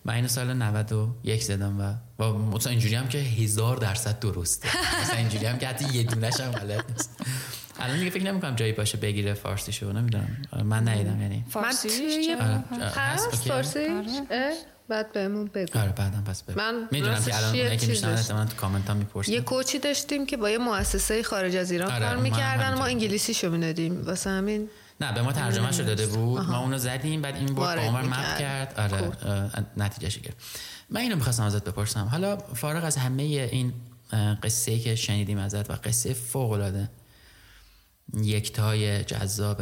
[0.05, 4.67] من اینو سال 91 زدم و و مثلا اینجوری هم که هزار درصد درسته.
[5.01, 7.09] مثلا اینجوری هم که حتی یه دونش هم غلط نیست.
[7.79, 11.45] الان دیگه فکر نمی‌کنم جایی باشه بگیره فارسی شو نمی‌دونم من ندیدم یعنی.
[11.49, 11.89] فارسی؟
[12.95, 13.87] هست فارسی؟
[14.89, 15.79] بعد بهمون بگو.
[15.79, 16.59] آره بعدم پس بگو.
[16.59, 19.31] من می‌دونم که الان اونایی که میشنن احتمالاً تو کامنت هم می‌پرسن.
[19.31, 23.33] یه کوچی داشتیم که با یه مؤسسه خارج از ایران آره، کار می‌کردن ما انگلیسی
[23.33, 24.05] شو می‌دادیم.
[24.05, 24.69] واسه همین
[25.01, 26.39] نه به ما ترجمه شو داده بود.
[26.39, 26.51] آها.
[26.51, 28.37] ما اونو زدیم بعد این بود عمر مپ.
[28.39, 28.73] کرد.
[28.77, 29.11] آره
[29.77, 30.37] نتیجه گرفت.
[30.89, 32.07] من اینو می‌خواستم ازت بپرسم.
[32.11, 33.73] حالا فارغ از همه این
[34.43, 36.89] قصه ای که شنیدیم ازت و قصه فوق العاده
[38.13, 39.61] یکتای جذاب.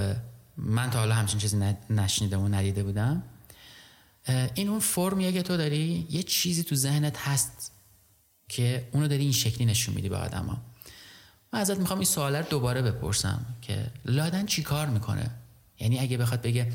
[0.57, 3.23] من تا حالا همچین چیزی نشنیده و ندیده بودم.
[4.53, 7.71] این اون فرمیه که تو داری یه چیزی تو ذهنت هست
[8.49, 10.61] که اونو داری این شکلی نشون میدی به آدما.
[11.53, 15.31] من ازت می‌خوام این سواله رو دوباره بپرسم که لادن چی کار می‌کنه؟
[15.79, 16.71] یعنی اگه بخواد بگه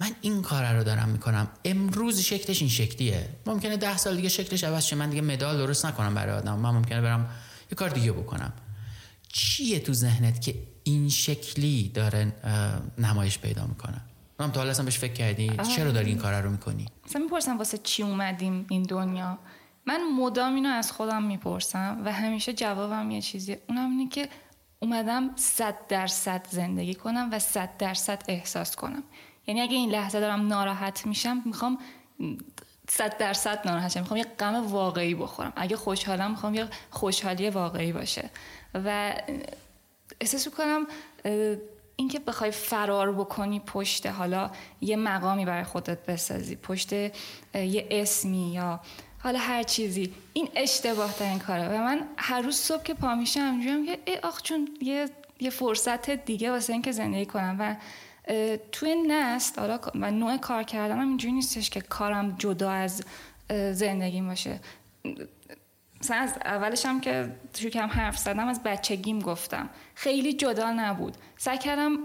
[0.00, 3.28] من این کار رو دارم می‌کنم امروز شکلش این شکلیه.
[3.46, 6.58] ممکنه ده سال دیگه شکلش عوض شه من دیگه مدال درست نکنم برای آدم.
[6.58, 7.30] من ممکنه برم
[7.70, 8.52] یه کار دیگه بکنم.
[9.28, 10.54] چیه تو ذهنت که
[10.84, 12.32] این شکلی داره
[12.98, 14.00] نمایش پیدا می‌کنه؟
[14.40, 17.58] من تا حالا اصلا بهش فکر کردی؟ چرا داری این کار رو می‌کنی؟ مثلا می‌پرسم
[17.58, 19.38] واسه چی اومدیم این دنیا؟
[19.86, 24.28] من مدام اینو از خودم می‌پرسم و همیشه جوابم یه چیزیه اونم اینه که
[24.80, 29.02] اومدم صد درصد زندگی کنم و صد درصد احساس کنم.
[29.46, 31.78] یعنی اگه این لحظه دارم ناراحت میشم می‌خوام
[32.88, 34.00] صد درصد ناراحت شم.
[34.00, 35.52] می‌خوام یه غم واقعی بخورم.
[35.56, 38.30] اگه خوشحالم می‌خوام یه خوشحالی واقعی باشه.
[38.74, 39.14] و
[40.20, 40.86] احساس می‌کنم
[41.96, 44.50] اینکه بخوای فرار بکنی پشت حالا
[44.80, 48.80] یه مقامی برای خودت بسازی پشت یه اسمی یا
[49.18, 51.68] حالا هر چیزی این اشتباه ترین کاره.
[51.68, 55.08] و من هر روز صبح که پا میشم اینجوریم که ای آخ چون یه,
[55.40, 57.56] یه فرصت دیگه واسه اینکه زندگی کنم.
[57.58, 57.76] و
[58.72, 63.04] توی نست حالا و نوع کار کردنم اینجوری نیستش که کارم جدا از
[63.50, 64.60] اه، زندگیم باشه.
[66.00, 69.68] مثلا از اولش هم که شروع کردم حرف زدم از بچگیم گفتم.
[69.94, 71.16] خیلی جدا نبود.
[71.36, 72.04] سعی کردم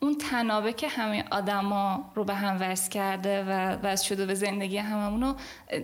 [0.00, 3.50] اون تنابه که همه آدما رو به هم وصل کرده و
[3.82, 5.34] وصل شده به زندگی هممون رو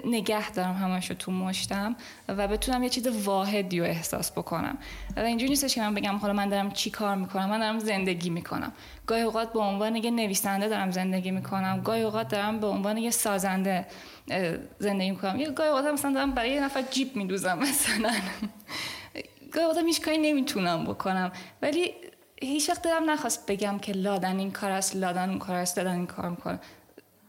[0.05, 1.97] نگه دارم همش رو تو مشتم
[2.29, 4.79] و بتونم یه چیز واحدی رو احساس بکنم.
[5.17, 8.31] و اینجوری نیستش که من بگم حالا من دارم چی کار می‌کنم؟ من دارم زندگی
[8.31, 8.73] می‌کنم.
[9.07, 11.81] گاهی اوقات به عنوان یه نویسنده دارم زندگی می‌کنم.
[11.85, 13.87] گاهی اوقات دارم به عنوان یه سازنده
[14.79, 15.41] زندگی می‌کنم.
[15.41, 18.13] یه گاهی اوقات مثلا دارم برای یه نفر جیب میدوزم مثلا.
[19.53, 21.33] گاهی اوقات هیچ کاری نمی‌تونم بکنم.
[21.63, 21.95] ولی
[22.47, 25.95] هیچ وقت دارم نخواست بگم که لادن این کار است لادن اون کار است لادن
[25.95, 26.61] این کار می‌کنه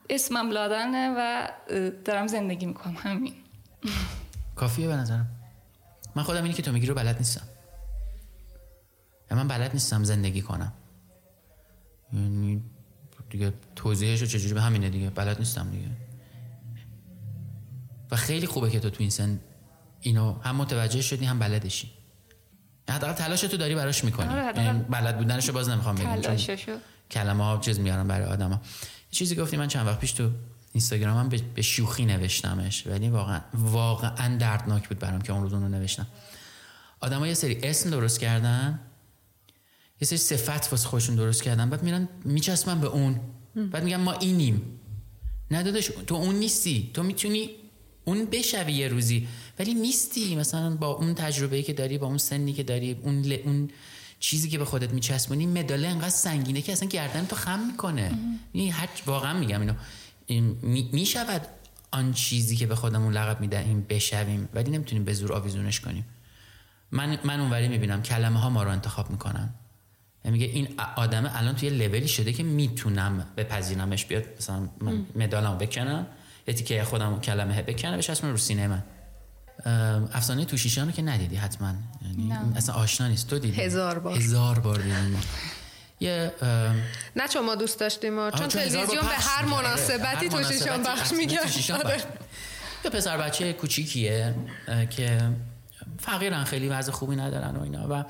[0.09, 1.47] اسمم لادنه و
[2.05, 3.33] دارم زندگی می‌کنم همین.
[4.55, 5.27] کافیه به نظرم.
[6.15, 7.47] من خودم اینی که تو میگی رو بلد نیستم.
[9.31, 10.73] من بلد نیستم زندگی کنم.
[12.13, 12.63] یعنی
[13.29, 15.09] دیگه توضیحش رو چجوری به همینه دیگه.
[15.09, 15.87] بلد نیستم دیگه.
[18.11, 19.39] و خیلی خوبه که تو تو این سن
[20.01, 21.91] اینو هم متوجه شدی هم بلدشی.
[22.89, 24.27] حداقل تلاش تو داری براش می‌کنی.
[24.27, 26.77] آره، یعنی بلد بودنشو باز نمی‌خوام بگم تلاششو.
[27.11, 28.61] کلمه ها چیز میارن برای آدما.
[29.11, 30.29] چیزی گفتی من چند وقت پیش تو
[30.73, 35.61] اینستاگرامم به, به شوخی نوشتمش ولی واقعا واقعا دردناک بود برام که اون روز اون
[35.61, 36.07] رو نوشتم.
[36.99, 38.79] آدما یه سری اسم درست کردن
[40.01, 43.19] یه سری صفت واسه خودشون درست کردن بعد میرن میچسبن به اون.
[43.55, 44.79] بعد میگن ما اینیم.
[45.51, 46.91] نه داداش تو اون نیستی.
[46.93, 47.49] تو می‌تونی
[48.05, 49.27] اون بشوی یه روزی.
[49.59, 53.37] ولی نیستی مثلا با اون تجربه که داری با اون سنی که داری اون ل...
[53.45, 53.69] اون
[54.19, 58.11] چیزی که به خودت میچسبونی مداله انقدر سنگینه که اصلا گردن تو خم می‌کنه.
[58.53, 59.73] یعنی هر واقعا میگم اینو.
[60.25, 60.89] این می...
[60.93, 61.41] می‌شود
[61.91, 64.49] آن چیزی که به خودمون لقب می‌دهیم بشویم.
[64.53, 66.05] ولی نمی‌تونیم به زور آویزونش کنیم.
[66.91, 69.49] من من اونوری می‌بینم کلمه ها ما رو انتخاب می‌کنن.
[70.25, 75.57] یعنی میگه این آدم الان توی لولی شده که می‌تونم بپذیرمش بیاد مثلا من مدالمو
[75.57, 76.07] بکنم.
[76.47, 78.83] یه تیکه خودم کلمه بکنم اسم رو سینه من.
[80.13, 81.73] افسانه توشیشان رو که ندیدی حتما.
[82.01, 83.27] یعنی اصلا آشنا نیست.
[83.27, 84.17] تو دیدی؟ هزار بار.
[84.17, 85.17] هزار بار دیدی.
[85.99, 86.31] یه
[87.15, 91.55] نه چون ما دوست داشتیم چون تلویزیون به هر مناسبتی توشیشان بخش می‌کرد
[92.85, 94.35] یه پسر بچه کوچیکیه
[94.89, 95.29] که
[95.99, 98.05] فقیرن خیلی وضع خوبی ندارن و اینا و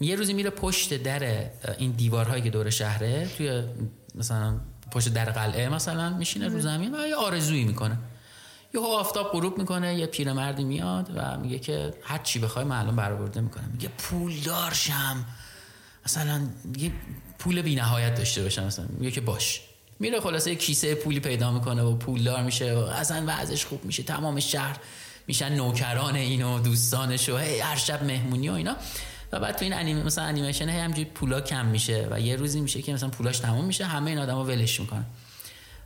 [0.00, 3.62] یه روزی میره پشت در این دیوارهایی که دور شهره توی
[4.14, 4.60] مثلا
[4.92, 7.98] پشت در قلعه مثلا میشینه رو زمین و یه آرزویی می‌کنه.
[8.74, 12.96] یه آفتاب غروب می‌کنه یه پیرمردی میاد و میگه که هر چی بخوای من الان
[12.96, 13.70] برآورده می‌کنم.
[13.72, 15.24] میگه پولدار شم
[16.06, 16.40] مثلا
[16.78, 16.92] یه
[17.38, 18.86] پول بی نهایت داشته باشم مثلا.
[18.98, 19.60] میگه که باش.
[20.00, 24.02] میره خلاصه یه کیسه پولی پیدا می‌کنه و پولدار میشه و اصلا وضعش خوب میشه.
[24.02, 24.76] تمام شهر
[25.26, 28.76] میشن نوکران اینو دوستانش و هی هر شب مهمونی و اینا.
[29.32, 32.60] و بعد تو این انیمه مثلا انیمیشن هی همجوری پولا کم میشه و یه روزی
[32.60, 35.06] میشه که مثلا پولاش تموم میشه همه این آدما ولش می‌کنن.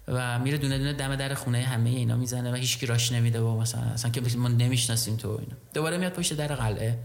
[0.09, 3.61] و میره دونه دونه دم در خونه همه اینا می‌زنه و هیچکی راش نمیده و
[3.61, 5.57] مثلا اصلا که ما نمی‌شناسیم تو اینا.
[5.75, 6.99] دوباره میاد پشت در قلعه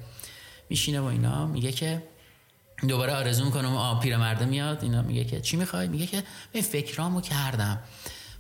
[0.70, 2.04] میشینه و اینا میگه که
[2.88, 7.22] دوباره آرزو می‌کنم آ پیرمرده میاد اینا میگه که چی می‌خوای؟ میگه که این فکرامو
[7.22, 7.80] کردم.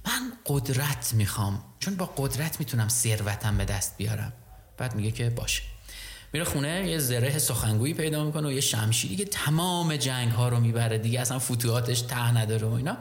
[0.06, 1.64] من قدرت می‌خوام.
[1.80, 4.34] چون با قدرت می‌تونم ثروتم به دست بیارم.
[4.78, 5.64] بعد میگه که باشه.
[6.34, 10.60] میره خونه یه زره سخنگویی پیدا می‌کنه و یه شمشیری که تمام جنگ ها رو
[10.60, 12.98] می‌بره دیگه اصلا فتوحاتش ته نداره و اینا.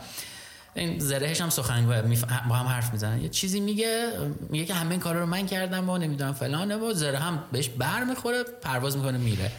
[0.74, 2.02] این زرهش هم سخنگوه
[2.48, 3.23] با هم حرف می‌زنن.
[3.23, 4.09] یه چیزی میگه
[4.48, 7.69] میگه که همه این کارا رو من کردم و نمی‌دونم فلانه و زره هم بهش
[7.69, 9.52] بر می‌خوره پرواز می‌کنه میره.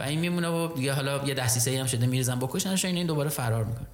[0.00, 3.64] و این میمونه و دیگه حالا یه دستیسه هم شده میریزن بکشنش این دوباره فرار
[3.64, 3.86] می‌کنه.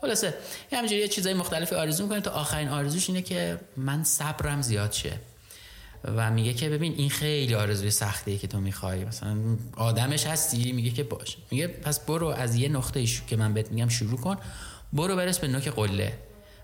[0.00, 0.34] خلاصه
[0.72, 5.12] همینجوری یه چیزای مختلفی آرزو می‌کنه تا آخرین آرزوش اینه که من صبرم زیاد شه.
[6.04, 9.04] و میگه که ببین این خیلی آرزوی سختیه که تو می‌خوای.
[9.04, 9.36] مثلا
[9.76, 11.36] آدمش هستی میگه که باش.
[11.50, 14.36] میگه پس برو از یه نقطه که من بهت میگم شروع کن.
[14.92, 16.18] برو برس به نوک قله.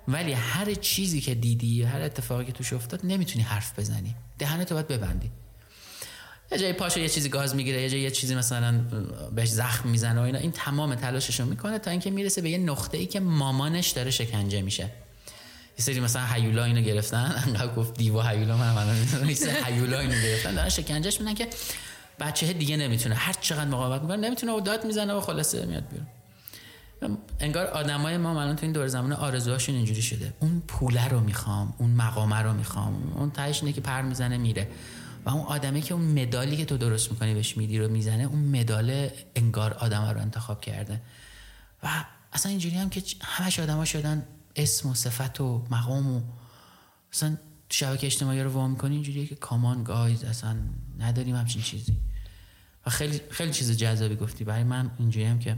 [0.09, 4.15] ولی هر چیزی که دیدی هر اتفاقی که توش افتاد نمی‌تونی حرف بزنی.
[4.39, 5.31] دهنتو باید ببندی.
[6.53, 8.85] یه جای پاشو یه چیزی گاز می‌گیره یه جای یه چیزی مثلا
[9.35, 10.39] بهش زخم می‌زنه و اینا.
[10.39, 14.63] این تمام تلاششو می‌کنه تا اینکه می‌رسه به یه نقطه ای که مامانش داره شکنجه
[14.63, 14.91] میشه.
[15.79, 17.35] یه سری مثلا هیولا اینو گرفتن.
[17.47, 19.65] انقدر گفت دیوا هیولا من الان می‌دونم.
[19.65, 20.55] هیولا اینو گرفتن.
[20.55, 21.49] دارن شکنجهش میدن که
[22.21, 23.15] بچه دیگه نمی‌تونه.
[23.15, 26.07] هر چقدر مقاومت می‌کنه نمی‌تونه و داد می‌زنه و خلاصه میاد بیرون.
[27.41, 30.35] انگار آدمای ما الان تو این دور زمان آرزوهاشون اینجوری شده.
[30.41, 33.13] اون پوله رو می‌خوام اون مقامه رو می‌خوام.
[33.15, 34.69] اون تهش اینه که پر می‌زنه میره.
[35.25, 38.39] و اون آدمی که اون مدالی که تو درست می‌کنی بهش میدی رو می‌زنه اون
[38.61, 41.01] مدال انگار آدم رو انتخاب کرده.
[41.83, 41.89] و
[42.33, 46.23] اصلا اینجوری هم که همش آدما شدن اسم و صفت و مقام و
[47.13, 47.37] اصلا
[47.71, 50.57] شبکه اجتماعی رو وام کنی اینجوریه که کامان گایز اصلا
[50.99, 51.97] نداریم همچین چیزی.
[52.87, 54.45] و خیلی خیلی چیز جذابی گفتی.
[54.45, 55.57] برای من اینجوری هم که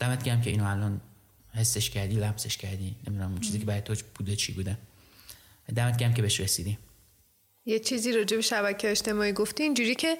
[0.00, 1.00] دمت گرم که اینو الان
[1.54, 2.96] حسش کردی لمسش کردی.
[3.06, 4.78] نمی‌دونم اون چیزی که برای تو بوده چی بوده.
[5.76, 6.78] دمت گرم که بهش رسیدی.
[7.66, 10.18] یه چیزی راجع به شبکه اجتماعی گفتی اینجوری که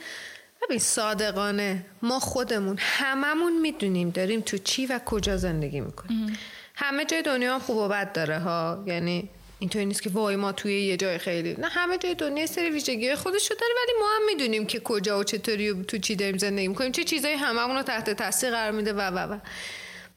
[0.63, 6.37] ببین صادقانه ما خودمون هممون می‌دونیم داریم تو چی و کجا زندگی می‌کنیم.
[6.75, 8.85] همه جای دنیا خوب و بد داره ها.
[8.87, 9.29] یعنی
[9.59, 13.15] اینطوری نیست که وای ما توی یه جای خیلی نه همه جای دنیا سری ویژگی
[13.15, 16.69] خودش رو داره ولی ما هم می‌دونیم که کجا و چطوری تو چی داریم زندگی
[16.69, 16.93] می‌کنیم.
[16.93, 19.39] چه چیزایی هممون رو تحت تاثیر قرار میده و و و.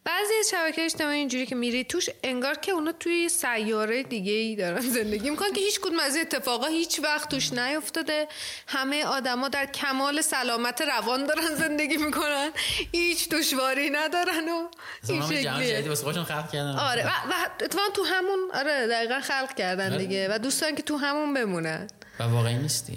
[0.06, 4.56] بعضی از شبکه اجتماعی اینجوری که میری توش انگار که اونا توی سیاره دیگه ای
[4.56, 8.28] دارن زندگی می‌کنن که هیچ کدوم از اتفاقا هیچ وقت توش نیفتاده
[8.68, 12.52] همه آدما در کمال سلامت روان دارن زندگی می‌کنن.
[12.92, 14.68] هیچ دشواری ندارن و
[15.10, 15.96] این شکلیه.
[16.24, 16.76] خلق کردن.
[16.76, 17.10] آره و,
[17.62, 19.98] و تو همون آره دقیقا خلق کردن آره.
[19.98, 20.28] دیگه.
[20.32, 21.88] و دوستان که تو همون بمونن.
[22.20, 22.92] و واقعی نیست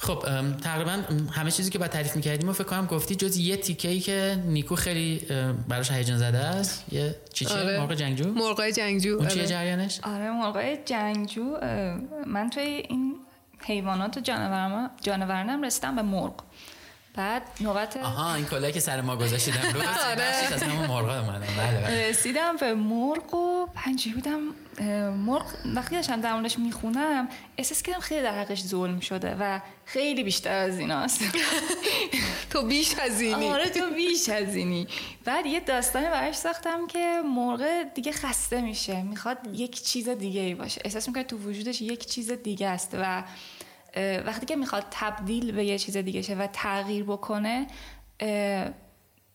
[0.00, 0.24] خب
[0.62, 4.00] تقریبا همه چیزی که با تعریف می‌کردیم و فکر کنم گفتی جز یه تیکه ای
[4.00, 5.26] که نیکو خیلی
[5.68, 6.92] براش هیجان زده است.
[6.92, 7.80] یه چی چی؟ آره.
[7.80, 9.46] مرغ جنگجو؟ مرغ جنگجو اون چیه آره.
[9.46, 11.56] جریانش؟ آره مرغ جنگجو
[12.26, 13.14] من توی این
[13.64, 16.34] حیوانات جانورم جانورنم رسیدم به مرغ.
[17.18, 19.80] بعد نوبت آها این کلاه که سر ما گذاشتیدم رو
[20.10, 20.22] آره.
[20.22, 22.08] از همون مرغ اومدم بله, بله.
[22.08, 24.40] رسیدم به مرغ و پنجی بودم
[25.10, 30.24] مرغ وقتی داشتم در موردش می‌خونم احساس کردم خیلی در حقش ظلم شده و خیلی
[30.24, 31.20] بیشتر از ایناست.
[32.50, 33.48] تو بیش از اینی.
[33.48, 34.88] آره تو بیش از اینی.
[35.24, 39.02] بعد یه داستانی براش ساختم که مرغ دیگه خسته میشه.
[39.02, 40.80] می‌خواد یک چیز دیگه ای باشه.
[40.84, 43.22] احساس می‌کنه تو وجودش یک چیز دیگه است و
[44.26, 47.66] وقتی که می‌خواد تبدیل به یه چیز دیگه شه و تغییر بکنه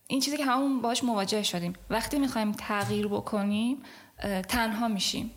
[0.07, 1.73] این چیزی که همون باش مواجه شدیم.
[1.89, 3.83] وقتی می‌خوایم تغییر بکنیم
[4.49, 5.31] تنها میشیم.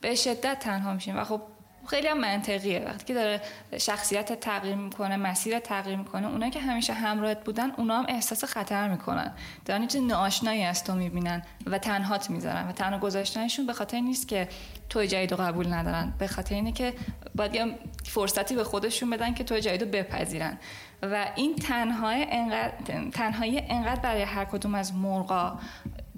[0.00, 1.16] به شدت تنها میشیم.
[1.16, 1.42] و خب
[1.86, 2.84] خیلی هم منطقیه.
[2.86, 3.40] وقتی که داره
[3.78, 8.88] شخصیت تغییر می‌کنه مسیر تغییر می‌کنه اونا که همیشه همراهت بودن اونا هم احساس خطر
[8.88, 9.32] می‌کنن.
[9.64, 14.28] دارن چیز ناآشنایی از تو می‌بینن و تنهات می‌ذارن و تنها گذاشتنشون به خاطر نیست
[14.28, 14.48] که
[14.88, 16.12] تو جدید رو قبول ندارن.
[16.18, 16.94] به خاطر اینه که
[17.34, 20.58] باید یه فرصتی به خودشون بدن که تو جدید رو بپذیرن.
[21.02, 22.72] و این تنهایی انقدر
[23.12, 25.58] تنهایی انقدر برای هر کدوم از مرغا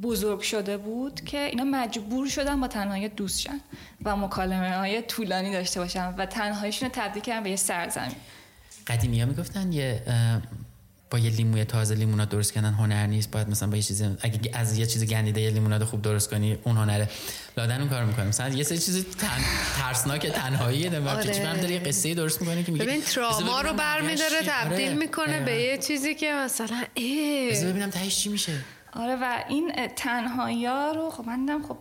[0.02, 3.60] بزرگ شده بود که اینا مجبور شدن با تنهایی دوست شن
[4.04, 8.16] و مکالمه های طولانی داشته باشن و تنهاییشون رو تبدیل کردن به یه سرزمین.
[8.86, 10.02] قدیمی ها می‌گفتن یه
[11.10, 13.30] با یه لیموی تازه لیموناد درست کردن هنر نیست.
[13.30, 16.58] باید مثلا با یه چیز اگه از یه چیز گندیده یه لیموناد خوب درست کنی
[16.64, 17.08] اون هنره.
[17.56, 18.24] لادن اون کارو می‌کنه.
[18.24, 19.28] مثلا یه سری چیز تن...
[19.78, 21.24] ترسناک تنهایی نمی‌دونم آره.
[21.24, 24.98] که چی یه قصه درست می‌کنه که میگه ببین تراما رو برمیداره تبدیل آره.
[24.98, 27.64] می‌کنه به یه چیزی که مثلا ای.
[27.64, 28.52] ببینم تهش چی میشه.
[28.96, 31.76] آره و این تنهایی ها رو خب من دیدم خب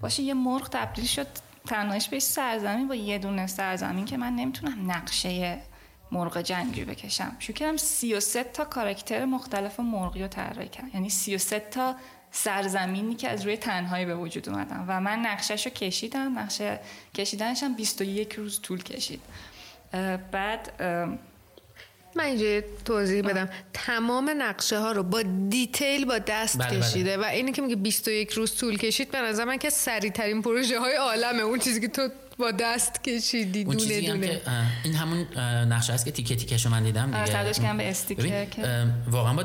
[0.00, 1.26] باشه یه مرغ تبدیل شد
[1.66, 5.58] تنهایش به سرزمین با یه دونه سرزمین که من نمی‌تونم نقشه
[6.12, 7.36] مرغ جنگی بکشم.
[7.38, 10.90] شو کردم 33 تا کاراکتر مختلف مرغی رو طراحی کردم.
[10.94, 11.94] یعنی 33 تا
[12.30, 16.38] سرزمینی که از روی تنهایی به وجود اومدن و من نقشش رو کشیدم.
[16.38, 16.80] نقشه
[17.14, 19.20] کشیدنش هم 21 روز طول کشید.
[20.32, 20.72] بعد
[22.16, 23.48] من اینجا توضیح بدم.
[23.72, 26.80] تمام نقشه ها رو با دیتیل با دست بله، بله.
[26.80, 30.42] کشیده و اینی که میگه 21 روز طول کشید به نظر من که سریع ترین
[30.42, 31.42] پروژه های عالمه.
[31.42, 32.08] اون چیزی که تو
[32.38, 34.26] با دست کشیدی دونه چیزی هم دونه.
[34.28, 35.26] که اه، این همون
[35.68, 39.34] نقشه است که تیکه تیکه شو من دیدم آره، دیگه کردم به استیکر که- واقعا
[39.34, 39.44] با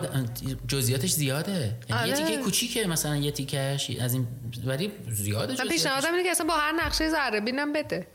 [0.68, 1.52] جزئیاتش زیاده.
[1.90, 2.26] یعنی یه آره.
[2.26, 4.27] تیکه کوچیکه مثلا یه تیکش از این
[4.65, 5.72] ولی زیاده من جزئیاتش.
[5.72, 8.07] پیشنهادم اینه که اصلا با هر نقشه ذره بینم بده.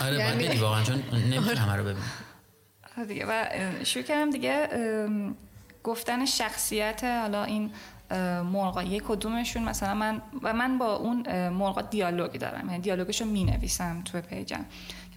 [0.00, 2.27] آره باید یعنی- بدی واقعا چون نمی‌تونم همه رو ببینم آره
[3.04, 3.26] دیگه.
[3.28, 3.44] و
[3.84, 4.68] شروع کردم دیگه
[5.84, 7.70] گفتن شخصیت حالا این
[8.52, 12.68] مرغا یک کدومشون مثلا من و من با اون مرغا دیالوگی دارم.
[12.68, 14.64] یعنی دیالوگشو می نویسم تو پیجم.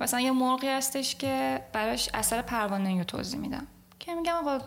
[0.02, 3.68] مثلا یه مرغی هستش که براش اثر پروانه رو توضیح میدم.
[4.00, 4.60] که میگم آقا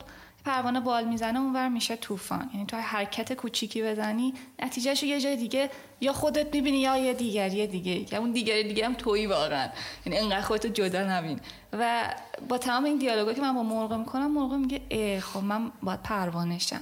[0.45, 2.51] پروانه بال می‌زنه اونور میشه طوفان.
[2.55, 7.67] یعنی تو حرکت کوچیکی بزنی نتیجهش یه جای دیگه یا خودت می‌بینی یا یه دیگری
[7.67, 8.05] دیگه.
[8.05, 9.69] که اون دیگری دیگه هم تویی واقعا.
[10.07, 11.41] یعنی انقدر خودتو جدا نبین.
[11.73, 12.15] و
[12.49, 16.03] با تمام این دیالوگا که من با مرغ می‌کنم مرغ میگه ای خب من باید
[16.03, 16.81] پروانه شم.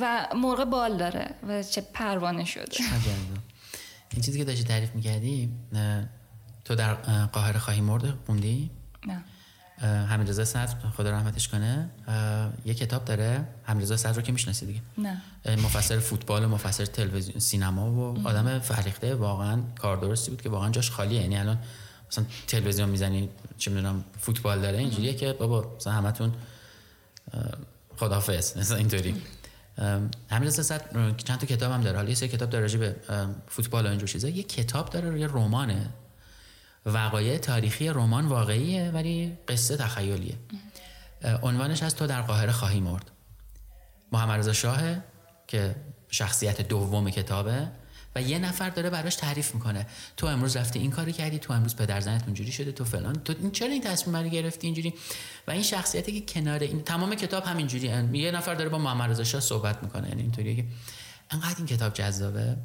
[0.00, 2.76] و مرغ بال داره و چه پروانه شده.
[4.12, 5.50] این چیزی که داشتی تعریف می‌کردی
[6.64, 8.70] تو در اه، قاهره خواهی مرد خوندی؟
[9.80, 11.88] حمیدرضا صدر خدا رحمتش کنه
[12.64, 13.44] یه کتاب داره.
[13.62, 15.22] حمیدرضا صدر رو که می‌شناسی دیگه؟ نه.
[15.46, 20.70] مفسر فوتبال و مفسر تلویزیون سینما و آدم فرهیخته واقعا کار درستی بود که واقعا
[20.70, 21.20] جاش خالیه.
[21.20, 21.58] یعنی الان
[22.10, 23.28] مثلا تلویزیون می‌زنی
[23.58, 26.32] چه می‌دونم فوتبال داره اینجوریه که بابا مثلا همتون
[27.32, 27.42] اه،
[27.96, 28.56] خداحافظ.
[28.58, 29.22] مثلا اینطوری.
[30.30, 31.96] همین صد چند تا کتاب هم داره.
[31.96, 32.96] حالا یه سری کتاب داره راجع به
[33.48, 34.28] فوتبال و اینجور چیزا.
[34.28, 35.86] یه کتاب داره روی رمانه.
[36.86, 40.34] وقایع تاریخی رمان واقعیه ولی قصه تخیلیه.
[41.42, 43.10] عنوانش از تو در قاهره خواهی مرد.
[44.12, 44.80] محمد رضا شاه
[45.46, 45.76] که
[46.10, 47.68] شخصیت دوم کتابه
[48.14, 49.86] و یه نفر داره براش تعریف می‌کنه.
[50.16, 53.12] تو امروز رفتی این کاری کردی تو امروز پدر زنت اونجوری شده تو فلان.
[53.12, 54.94] تو این چرا این تصمیم رو گرفتی اینجوری؟
[55.46, 59.24] و این شخصیتی که کنار این تمام کتاب همینجوری یه نفر داره با محمد رضا
[59.24, 60.08] شاه صحبت می‌کنه.
[60.08, 60.64] یعنی اینطوریه که
[61.30, 62.56] انقدر این کتاب جذابه.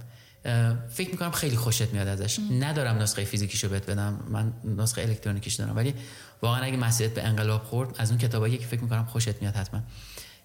[0.89, 2.39] فکر می‌کنم خیلی خوشت میاد ازش.
[2.59, 4.19] ندارم نسخه فیزیکیشو بهت بدم.
[4.29, 5.75] من نسخه الکترونیکیش دارم.
[5.75, 5.93] ولی
[6.41, 9.81] واقعا اگه مسیحت به انقلاب خورد از اون کتابایی که فکر می‌کنم خوشت میاد حتما.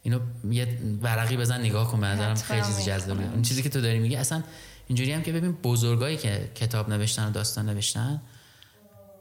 [0.03, 0.21] اینو
[0.51, 3.33] یه ورقی بزن نگاه کن به نظرم حتما خیلی چیز جذابه می‌خونم.
[3.33, 4.43] اون چیزی که تو داری میگی اصلا
[4.87, 8.23] اینجوری هم که ببین بزرگایی که کتاب نوشتن و داستان نوشتن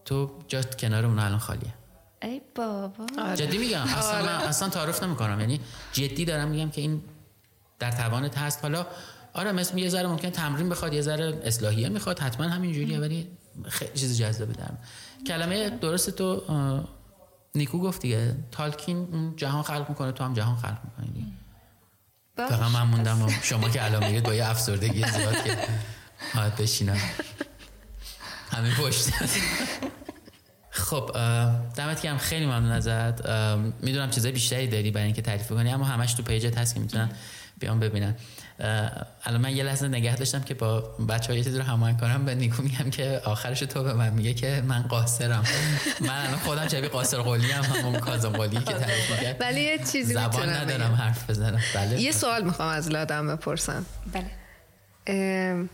[0.06, 1.74] تو جا کنار اون الان خالیه.
[2.22, 3.06] ای بابا.
[3.36, 5.40] جدی میگم؟ اصلا من اصلا تعارف نمی‌کنم.
[5.40, 5.60] یعنی
[5.94, 7.02] جدی دارم میگم که این
[7.80, 8.60] در توانت هست.
[8.62, 8.88] حالا
[9.38, 13.28] آره مثل یه ذره ممکن تمرین بخواد یه ذره اصلاحیه می‌خواد حتما همین جوریه ولی
[13.70, 14.78] خیلی چیز جذابی دارم
[15.28, 16.44] کلمه درست تو
[17.56, 18.36] نیکو گفت دیگه.
[18.52, 21.34] تالکین اون جهان خلق می‌کنه تو هم جهان خلق می‌کنی.
[22.38, 25.58] فقط من موندم شما که الان میگید با یه افسردگی زیاد که
[26.36, 27.00] باید بشینم.
[28.52, 29.10] همین پشت.
[30.70, 31.12] خب
[31.76, 32.18] دمت گرم.
[32.18, 33.26] خیلی ممنون ازت.
[33.82, 37.10] می‌دونم چیزای بیشتری داری برای اینکه تعریف کنی اما همش تو پیجت هست که می‌تونن
[37.60, 38.16] بیان ببینن.
[38.60, 42.36] الان من یه لحظه نگه داشتم که با بچه های چیزی رو هماهنگ کنم به
[42.36, 45.44] نیکو میگم که آخرش تو به من میگه که من قاصرم.
[46.02, 49.38] من الان خودم شبیه قاصر قلی هم همون کاظم قلی که تعریف می‌کرد.
[49.40, 50.96] ولی یه چیزی زبان ندارم بگم.
[50.96, 51.62] حرف بزنم.
[51.76, 52.02] بله.
[52.02, 53.86] یه سوال می‌خوام از لادم بپرسم.
[54.14, 54.32] بله.
[55.08, 55.70] ام،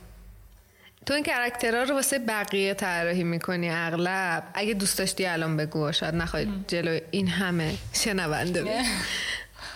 [1.05, 6.15] تو این کرکترها رو واسه بقیه طراحی می‌کنی اغلب؟ اگه دوست داشتی الان بگو شاید
[6.15, 8.83] نخواهی جلو این همه شنونده.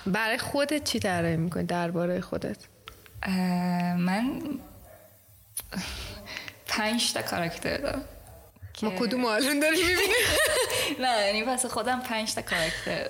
[0.05, 2.57] برای خودت چی طراحی می‌کنی؟ درباره خودت.
[3.97, 4.41] من
[6.67, 8.03] پنج تا کاراکتر دارم
[8.83, 10.15] ما کدوم الان داریم می‌بینیم؟
[11.03, 13.09] نه یعنی واسه خودم پنج تا کاراکتر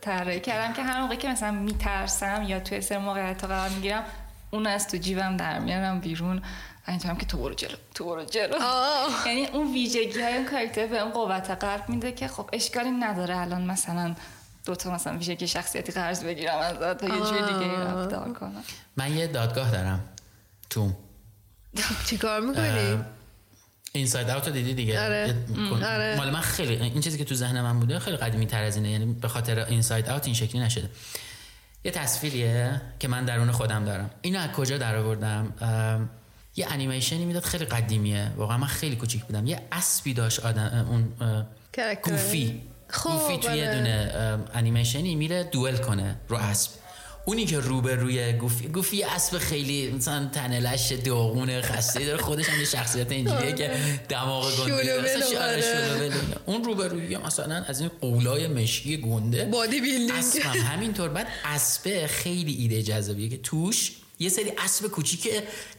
[0.00, 4.04] طراحی کردم که هر موقع که مثلا میترسم یا توی سر موقعیت قرار می‌گیرم
[4.50, 6.42] اون از تو جیبم در میارم بیرون
[6.88, 8.56] اینطورم که تو برو جلو تو برو جلو.
[9.26, 13.36] یعنی اون ویژگی های اون کاراکتر به اون قوت قلب میده که خب اشکالی نداره
[13.36, 14.14] الان مثلا
[14.64, 18.64] دو تا مثلا ویژگی شخصیتی قرض بگیرم از تا یه جوری دیگه رفتار کنم
[18.96, 20.00] من یه دادگاه دارم
[20.70, 20.96] توم
[22.06, 23.04] چیکار می‌کنی؟
[23.92, 25.34] اینساید اوت رو دیدی دیگه آره.
[25.84, 26.16] آره.
[26.16, 28.90] مال من خیلی این چیزی که تو ذهن من بوده خیلی قدیمی تر از اینه
[28.90, 30.90] یعنی به خاطر اینساید اوت این شکلی نشده
[31.84, 35.52] یه تصویریه که من درون خودم دارم اینو از کجا در آوردم
[36.56, 41.12] یه انیمیشنی می‌داد خیلی قدیمیه واقعا من خیلی کوچیک بودم یه اسبی داشت آدم اون
[42.02, 42.62] گوفی
[43.04, 44.12] گوفی توی یه دونه
[44.54, 46.70] انیمیشنی میره دوئل کنه رو اسب.
[47.24, 52.58] اونی که روبه روی گوفی گوفی اسب خیلی مثلا تنلش داغونه خسته داره خودش هم
[52.58, 53.70] یه شخصیت اینجوریه که
[54.08, 56.12] دماغ گنده.
[56.46, 59.44] اون روبه روی مثلا از این قولای مشکی گنده.
[59.44, 61.08] بادی بیلدینگ اسب همینطور.
[61.08, 65.28] بعد اسب خیلی ایده جذابیه که توش یه سری اسب کوچیک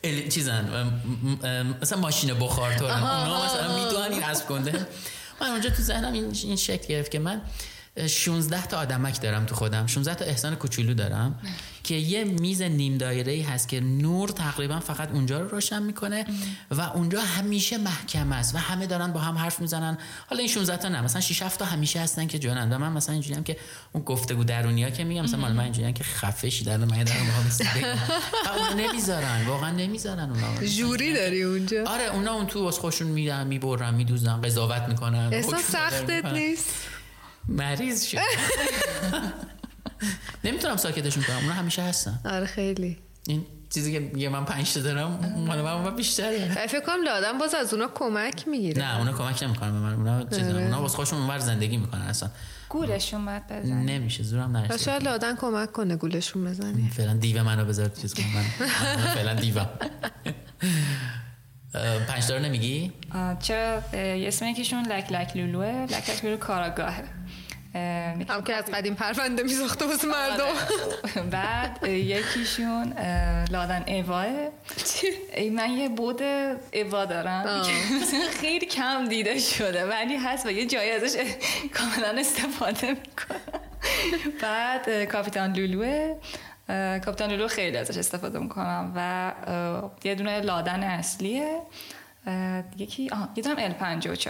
[0.04, 0.28] ال...
[0.28, 0.92] چیزن
[1.82, 4.88] مثلا ماشین بخار تو اونا مثلا می‌دونن این اسب گنده.
[5.42, 7.42] من اونجا تو ذهنم این این شکل گرفت که من
[8.08, 9.88] 16 تا آدمک دارم تو خودم.
[9.88, 11.40] 16 تا احسان کوچولو دارم.
[11.84, 16.26] که یه میز نیم دایره ای هست که نور تقریبا فقط اونجا رو روشن می‌کنه
[16.72, 19.98] و اونجا همیشه محکم است و همه دارن با هم حرف می‌زنن.
[20.28, 22.92] حالا این 16 تا نه مثلا 6 7 تا همیشه هستن که جانن و من
[22.92, 23.58] مثلا اینجوری هم که
[23.94, 27.28] اون گفتگو درونیا که میگم مثلا مال من اینجوری که خفه شی در من دارم
[28.70, 33.48] اون نمی‌ذارن واقعا نمی‌ذارن اونا جوری داری اونجا؟ آره اونا اون تو واسه خودشون میدن
[33.48, 36.70] می‌برن میدوزن قضاوت می‌کنن احساس سختت نیست؟
[37.48, 38.18] مریض شد.
[40.44, 42.20] نمی‌تونم ساکتشون کنم اونا همیشه هستن.
[42.26, 42.98] آره خیلی.
[43.28, 46.68] این چیزی که میگه من پنج تا دارم مال من بیشتره.
[46.68, 48.84] فکر کنم لادم باز از اونا کمک می‌گیره.
[48.84, 50.64] نه اونا کمک نمی‌کنن به من اونا چیزا آره.
[50.64, 52.30] اونا واسه خودشون اونور زندگی می‌کنن اصلا.
[52.70, 54.78] گولشون باید بزنی نمیشه زورم نرسه.
[54.78, 58.44] شاید لادن کمک کنه گولشون بزنی فعلا دیو منو بذار چیز کنم من
[59.14, 59.70] فعلا دیوم.
[62.08, 62.92] پنج دار نمیگی؟
[63.40, 67.04] چرا؟ اسم یکیشون لک لک لولوه لک لک لولو کاراگاهه.
[67.76, 70.54] هم که از قدیم پرونده میساخته واسه مردم.
[71.32, 72.94] بعد یکیشون
[73.52, 74.26] لادن ایواه.
[75.52, 76.22] من یه بود
[76.72, 77.64] ایوا دارم.
[78.42, 81.18] خیلی کم دیده شده ولی هست و یه جایی ازش
[81.78, 83.62] کاملا استفاده می‌کنم.
[84.42, 86.16] بعد کاپیتان لولوه
[87.06, 89.32] کاپیتان لولو خیلی ازش استفاده می‌کنم و
[90.04, 91.60] یه دونه لادن اصلیه.
[92.78, 94.28] یکی آه یه دونه L54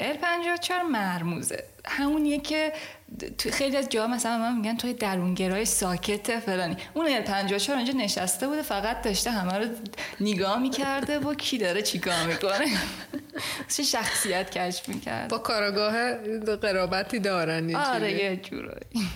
[0.00, 1.64] L54 مرموزه.
[1.86, 2.72] همونیه که
[3.52, 6.76] خیلی از جا مثلا من میگن توی درونگرای ساکت فلانی.
[6.94, 9.66] اون L54 اونجا نشسته بوده فقط داشته همه رو
[10.20, 12.66] نگاه می‌کرده و کی داره چیکار می‌کنه.
[13.76, 15.30] چه شخصیت کشف می‌کرد.
[15.30, 16.14] با کاراگاه
[16.56, 19.08] قرابتی دارن آره یه جورایی.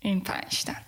[0.00, 0.82] این پنجتن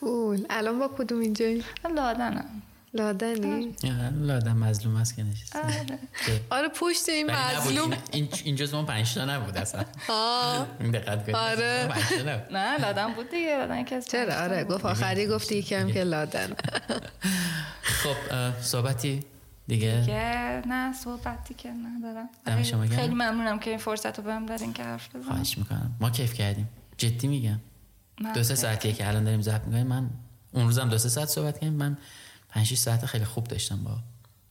[0.00, 0.46] کول.
[0.50, 2.62] الان با کدوم اینجایی؟ لادنم
[2.96, 3.74] لادنی؟
[4.20, 5.58] لادن مظلوم است که نشسته.
[6.50, 7.92] آره پشت این مظلوم.
[8.12, 9.84] این این جز من پنج تا نبود اصلا.
[10.80, 11.36] این دقت کنید.
[11.36, 11.88] آره.
[12.50, 13.58] نه لادن بود دیگه.
[13.58, 16.50] لادن که چرا؟ آره گفت آخری گفتی یکم که لادن.
[17.82, 18.16] خب
[18.60, 19.24] صحبتی؟
[19.68, 19.94] دیگه؟
[20.66, 22.62] نه صحبتی که ندارم.
[22.62, 25.96] شما خیلی ممنونم که این فرصت رو بهم دادین که حرف بزنم خواهش می‌کنم.
[26.00, 26.68] ما کیف کردیم.
[26.98, 27.60] جدی میگم.
[28.34, 29.86] دو سه ساعتیه که الان داریم ضبط می‌کنیم.
[29.86, 30.10] من
[30.52, 31.72] اون روزم دو سه ساعت صحبت کردیم.
[31.72, 31.96] من
[32.56, 33.90] 5 ساعت خیلی خوب داشتم با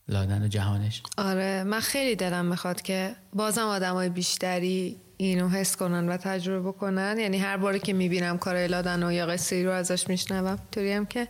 [0.08, 1.02] لادن و جهانش.
[1.16, 7.18] آره من خیلی دلم می‌خواد که بازم آدمای بیشتری اینو حس کنن و تجربه بکنن
[7.18, 11.06] یعنی هر باری که می‌بینم کارای لادن و یا قصه رو ازش میشنوم طوری هم
[11.06, 11.28] که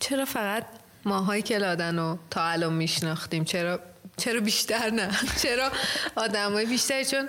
[0.00, 0.66] چرا فقط
[1.04, 3.80] ماهایی که لادن رو تا الان میشناختیم؟ چرا
[4.16, 5.10] چرا بیشتر نه؟
[5.42, 5.70] چرا
[6.16, 7.28] آدمای بیشتری؟ چون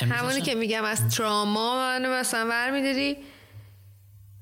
[0.00, 3.16] همونی که میگم از تراما منو مثلا برمیداری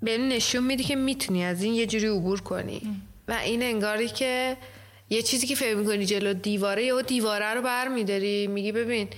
[0.02, 3.02] به نشون میدی که می‌تونی از این یه جوری عبور کنی.
[3.32, 4.56] و این انگاری که
[5.10, 9.08] یه چیزی که فکر می‌کنی جلو دیواره یا دیواره رو بر میداری میگی ببین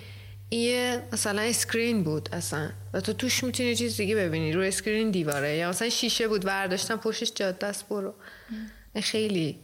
[0.48, 5.56] این مثلا screen بود اصلا و تو توش می‌تونی چیز دیگه ببینی رو screen دیواره.
[5.56, 8.14] یا مثلا شیشه بود برداشتم پشتش جاده است برو.
[9.02, 9.58] خیلی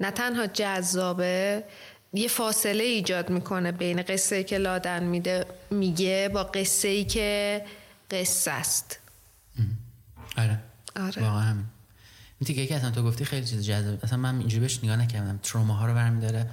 [0.00, 1.64] نه تنها جذابه
[2.12, 7.62] یه فاصله ایجاد می‌کنه بین قصه که لادن میده میگه با قصه ای که
[8.10, 8.98] قصه است.
[10.38, 10.58] آره.
[10.96, 11.22] آره.
[11.22, 11.56] واقعا
[12.38, 13.98] این تیکه که اصلا تو گفتی خیلی چیز جذاب.
[14.02, 15.40] اصلا من اینجوری بهش نگاه نکردم.
[15.42, 16.50] تروما ها رو برمیداره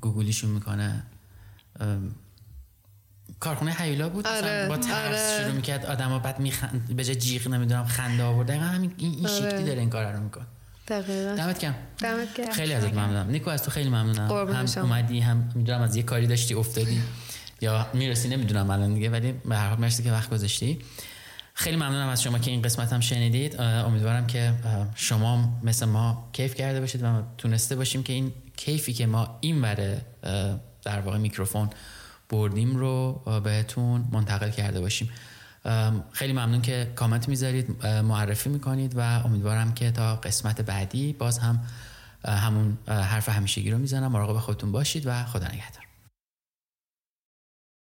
[0.00, 1.02] گوگلیشون می‌کنه.
[3.40, 5.42] کارخونه حیولا بود آره، با ترس آره.
[5.42, 5.86] شروع می‌کرد.
[5.86, 9.50] آدما بعد میخند به جای جیغ نمی‌دونم خنده آورد دقیقا همین این, این آره.
[9.50, 10.44] شکلی داره این کار رو می‌کنه.
[10.88, 11.34] دقیقا.
[11.34, 12.52] دمت کم دمت گرم.
[12.52, 13.30] خیلی ازت ممنونم.
[13.30, 14.54] نیکو از تو خیلی ممنونم.
[14.54, 14.84] هم شما.
[14.84, 17.02] اومدی هم می‌دونم از یه کاری داشتی افتادی.
[17.60, 20.78] یا می‌رسی نمی‌دونم الان دیگه ولی به هر حال مرسی که وقت گذاشتی.
[21.60, 24.52] خیلی ممنونم از شما که این قسمت هم شنیدید امیدوارم که
[24.94, 29.38] شما مثل ما کیف کرده باشید و ما تونسته باشیم که این کیفی که ما
[29.40, 30.02] این وره
[30.82, 31.70] در واقع میکروفون
[32.28, 35.10] بردیم رو بهتون منتقل کرده باشیم.
[36.12, 41.60] خیلی ممنون که کامنت می‌ذارید معرفی می‌کنید و امیدوارم که تا قسمت بعدی باز هم
[42.24, 44.12] همون حرف همیشگی رو می‌زنم.
[44.12, 45.87] مراقب خودتون باشید و خدا نگهدار.